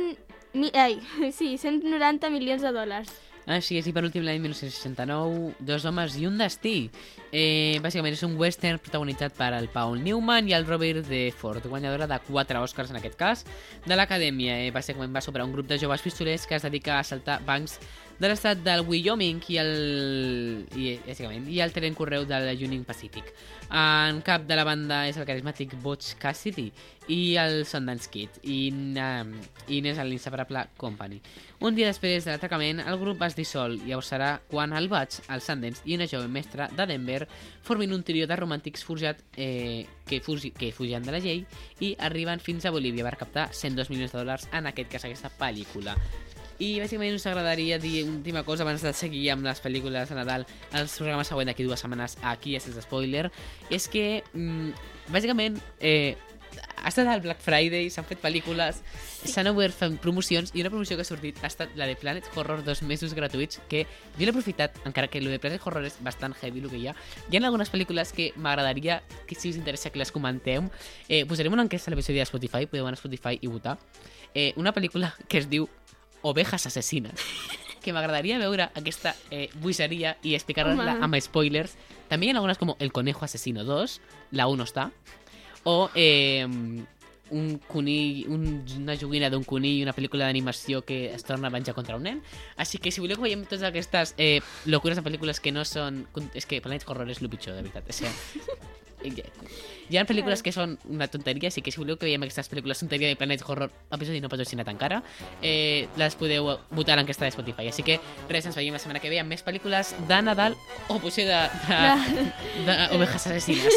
Mi... 0.53 0.71
Ai, 0.71 1.01
sí, 1.37 1.57
190 1.57 2.31
milions 2.31 2.63
de 2.63 2.71
dòlars. 2.71 3.30
Així 3.49 3.79
és, 3.79 3.87
i 3.89 3.93
per 3.93 4.03
últim 4.05 4.21
l'any 4.25 4.37
1969, 4.43 5.55
Dos 5.65 5.85
homes 5.89 6.17
i 6.19 6.27
un 6.29 6.37
destí. 6.37 6.91
Eh, 7.31 7.79
bàsicament 7.81 8.13
és 8.13 8.21
un 8.27 8.35
western 8.37 8.77
protagonitzat 8.83 9.33
per 9.37 9.53
el 9.57 9.69
Paul 9.73 10.03
Newman 10.03 10.49
i 10.49 10.53
el 10.53 10.67
Robert 10.67 11.07
De 11.09 11.23
Ford, 11.33 11.65
guanyadora 11.65 12.07
de 12.07 12.19
4 12.27 12.61
Oscars 12.61 12.91
en 12.93 12.99
aquest 13.01 13.17
cas, 13.17 13.45
de 13.87 13.97
l'Acadèmia. 13.97 14.59
Eh, 14.61 14.71
bàsicament 14.75 15.15
va 15.15 15.25
sobre 15.25 15.43
un 15.43 15.53
grup 15.55 15.67
de 15.71 15.79
joves 15.81 16.05
pistolers 16.05 16.45
que 16.45 16.59
es 16.59 16.67
dedica 16.67 16.97
a 16.97 17.01
assaltar 17.05 17.41
bancs 17.47 17.79
de 18.21 18.29
l'estat 18.29 18.59
del 18.61 18.83
Wyoming 18.85 19.39
i 19.49 19.55
el, 19.57 19.71
i, 20.77 20.91
bàsicament, 21.07 21.47
i 21.49 21.57
el 21.63 21.73
tren 21.73 21.95
correu 21.97 22.27
del 22.29 22.51
Union 22.53 22.83
Pacific. 22.85 23.31
En 23.73 24.19
cap 24.21 24.43
de 24.45 24.57
la 24.59 24.65
banda 24.67 25.07
és 25.09 25.17
el 25.17 25.25
carismàtic 25.25 25.73
Butch 25.81 26.19
Cassidy 26.21 26.67
i 27.09 27.33
el 27.41 27.63
Sundance 27.65 28.11
Kid 28.13 28.37
i, 28.43 28.59
um, 28.69 29.31
i 29.73 29.79
n'és 29.81 29.97
l'inseparable 30.05 30.67
Company. 30.77 31.17
Un 31.65 31.73
dia 31.73 31.87
després 31.89 32.27
de 32.27 32.35
l'atracament, 32.35 32.83
el 32.85 32.99
grup 33.01 33.23
es 33.25 33.37
dissol 33.37 33.79
i 33.79 33.87
llavors 33.89 34.11
serà 34.13 34.35
quan 34.51 34.75
el 34.77 34.89
Butch, 34.91 35.23
el 35.33 35.41
Sundance 35.41 35.81
i 35.89 35.97
una 35.97 36.09
jove 36.11 36.29
mestra 36.29 36.67
de 36.69 36.85
Denver 36.91 37.23
formin 37.65 37.95
un 37.95 38.03
trio 38.05 38.27
de 38.29 38.37
romàntics 38.37 38.85
forjat 38.85 39.23
eh, 39.33 39.87
que, 40.05 40.21
fugi, 40.21 40.51
que 40.53 40.69
fugien 40.75 41.01
de 41.01 41.15
la 41.15 41.23
llei 41.23 41.41
i 41.79 41.95
arriben 41.97 42.43
fins 42.43 42.69
a 42.69 42.75
Bolívia 42.75 43.07
per 43.07 43.17
captar 43.23 43.49
102 43.49 43.89
milions 43.89 44.13
de 44.13 44.21
dòlars 44.21 44.45
en 44.53 44.69
aquest 44.69 44.93
cas 44.93 45.09
aquesta 45.09 45.33
pel·lícula. 45.41 45.97
I 46.61 46.75
bàsicament 46.77 47.15
us 47.17 47.25
agradaria 47.25 47.79
dir 47.81 48.03
una 48.05 48.19
última 48.19 48.43
cosa 48.45 48.61
abans 48.61 48.83
de 48.85 48.91
seguir 48.93 49.23
amb 49.33 49.47
les 49.47 49.61
pel·lícules 49.63 50.11
de 50.11 50.17
Nadal 50.17 50.45
els 50.77 50.93
programes 50.99 51.31
següent 51.31 51.49
d'aquí 51.49 51.65
dues 51.65 51.81
setmanes 51.81 52.19
aquí 52.21 52.53
és 52.57 52.67
sense 52.67 52.83
spoiler 52.85 53.31
és 53.73 53.87
que 53.89 54.21
mm, 54.35 54.69
bàsicament 55.09 55.57
eh, 55.79 56.13
ha 56.81 56.89
estat 56.89 57.07
el 57.07 57.21
Black 57.21 57.41
Friday, 57.41 57.89
s'han 57.93 58.05
fet 58.09 58.19
pel·lícules, 58.21 58.79
s'han 59.21 59.47
sí. 59.47 59.51
obert 59.51 59.75
fent 59.77 59.97
promocions 60.01 60.51
i 60.55 60.63
una 60.63 60.71
promoció 60.73 60.97
que 60.97 61.05
ha 61.05 61.07
sortit 61.07 61.41
ha 61.41 61.49
estat 61.49 61.75
la 61.77 61.85
de 61.89 61.95
Planet 61.95 62.27
Horror 62.35 62.63
dos 62.65 62.81
mesos 62.81 63.13
gratuïts 63.17 63.61
que 63.69 63.83
jo 64.17 64.25
l'he 64.25 64.33
aprofitat, 64.33 64.79
encara 64.89 65.09
que 65.11 65.21
el 65.21 65.29
de 65.29 65.39
Planet 65.39 65.61
Horror 65.65 65.85
és 65.87 65.99
bastant 66.01 66.33
heavy 66.41 66.63
el 66.63 66.69
que 66.71 66.79
hi 66.81 66.87
ha. 66.89 66.95
Hi 67.29 67.37
ha 67.37 67.43
algunes 67.45 67.71
pel·lícules 67.73 68.13
que 68.17 68.31
m'agradaria 68.35 69.01
que 69.29 69.37
si 69.37 69.53
us 69.53 69.59
interessa 69.59 69.91
que 69.93 70.01
les 70.01 70.11
comenteu. 70.11 70.69
Eh, 71.07 71.23
posarem 71.29 71.53
una 71.53 71.67
enquesta 71.67 71.91
a 71.91 71.93
l'episodi 71.93 72.17
de 72.17 72.25
Spotify, 72.29 72.65
podeu 72.65 72.89
anar 72.89 72.97
a 72.97 73.01
Spotify 73.01 73.37
i 73.41 73.51
votar. 73.51 73.77
Eh, 74.33 74.53
una 74.55 74.73
pel·lícula 74.73 75.13
que 75.27 75.41
es 75.41 75.49
diu 75.51 75.69
Ovejas 76.21 76.67
assassines 76.69 77.25
que 77.81 77.93
m'agradaria 77.93 78.37
veure 78.37 78.69
aquesta 78.77 79.15
eh, 79.33 79.49
buixeria 79.57 80.15
i 80.21 80.35
explicar-la 80.37 80.99
amb 81.01 81.17
spoilers. 81.19 81.73
També 82.11 82.27
hi 82.27 82.31
ha 82.31 82.37
algunes 82.37 82.59
com 82.61 82.75
El 82.77 82.91
Conejo 82.93 83.25
Asesino 83.25 83.65
2, 83.65 83.99
la 84.37 84.47
1 84.47 84.59
no 84.59 84.67
està, 84.67 84.91
o 85.65 85.89
eh, 85.95 86.45
un 87.31 87.61
conill, 87.67 88.25
un, 88.29 88.45
una 88.77 88.97
joguina 88.99 89.29
d'un 89.31 89.45
conill 89.47 89.81
una 89.85 89.95
pel·lícula 89.95 90.27
d'animació 90.27 90.83
que 90.85 91.05
es 91.15 91.23
torna 91.23 91.47
a 91.47 91.53
venjar 91.53 91.73
contra 91.73 91.95
un 91.95 92.03
nen. 92.05 92.21
Així 92.59 92.77
que 92.77 92.91
si 92.91 93.01
voleu 93.01 93.17
que 93.17 93.25
veiem 93.29 93.45
totes 93.47 93.65
aquestes 93.65 94.13
eh, 94.17 94.41
locures 94.65 94.99
de 94.99 95.05
pel·lícules 95.05 95.41
que 95.41 95.55
no 95.55 95.65
són... 95.65 96.03
És 96.37 96.45
que 96.45 96.61
Planet 96.61 96.85
Horror 96.87 97.09
és 97.09 97.23
el 97.23 97.31
pitjor, 97.31 97.55
de 97.55 97.63
veritat. 97.63 97.87
O 97.87 97.95
sigui, 97.95 98.11
hi 99.91 99.97
ha 99.99 100.05
pel·lícules 100.07 100.39
que 100.39 100.53
són 100.55 100.77
una 100.87 101.07
tonteria, 101.11 101.49
així 101.49 101.61
que 101.63 101.71
si 101.73 101.81
voleu 101.81 101.97
que 101.99 102.07
veiem 102.07 102.23
aquestes 102.23 102.47
pel·lícules 102.47 102.79
tonteria 102.79 103.09
de 103.11 103.17
Planet 103.19 103.43
Horror, 103.43 103.71
episodi 103.91 104.21
no 104.23 104.29
patrocinat 104.31 104.69
encara, 104.71 105.01
eh, 105.43 105.87
les 105.99 106.15
podeu 106.15 106.47
votar 106.71 106.95
a 106.95 107.01
l'enquesta 107.01 107.27
de 107.27 107.33
Spotify. 107.35 107.67
Així 107.67 107.83
que 107.83 107.99
res, 108.29 108.47
ens 108.47 108.55
veiem 108.55 108.73
la 108.77 108.79
setmana 108.79 109.01
que 109.03 109.11
ve 109.11 109.19
amb 109.19 109.33
més 109.33 109.43
pel·lícules 109.43 109.91
de 110.07 110.21
Nadal 110.23 110.55
o 110.87 110.99
potser 111.03 111.27
de, 111.27 111.41
de, 111.67 111.81
de, 112.15 112.71
de 112.71 112.77
ovejas 112.95 113.27
assassines. 113.27 113.75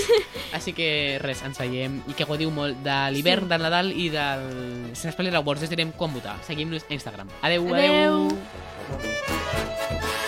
Així 0.56 0.76
que 0.76 1.18
res, 1.24 1.42
ens 1.46 1.58
veiem 1.58 1.98
i 2.06 2.14
que 2.14 2.28
gaudiu 2.28 2.52
molt 2.54 2.78
de 2.86 2.98
l'hivern, 3.16 3.48
sí. 3.48 3.54
del 3.54 3.66
Nadal 3.66 3.90
i 3.90 4.08
del... 4.14 4.46
Si 4.94 5.10
Spoiler 5.10 5.34
Awards, 5.40 5.66
us 5.66 5.72
direm 5.74 5.90
com 5.98 6.14
votar. 6.14 6.38
Seguim-nos 6.46 6.86
a 6.86 6.94
Instagram. 6.94 7.34
Adeu, 7.42 7.66
adeu! 7.74 8.30
adeu. 8.30 10.22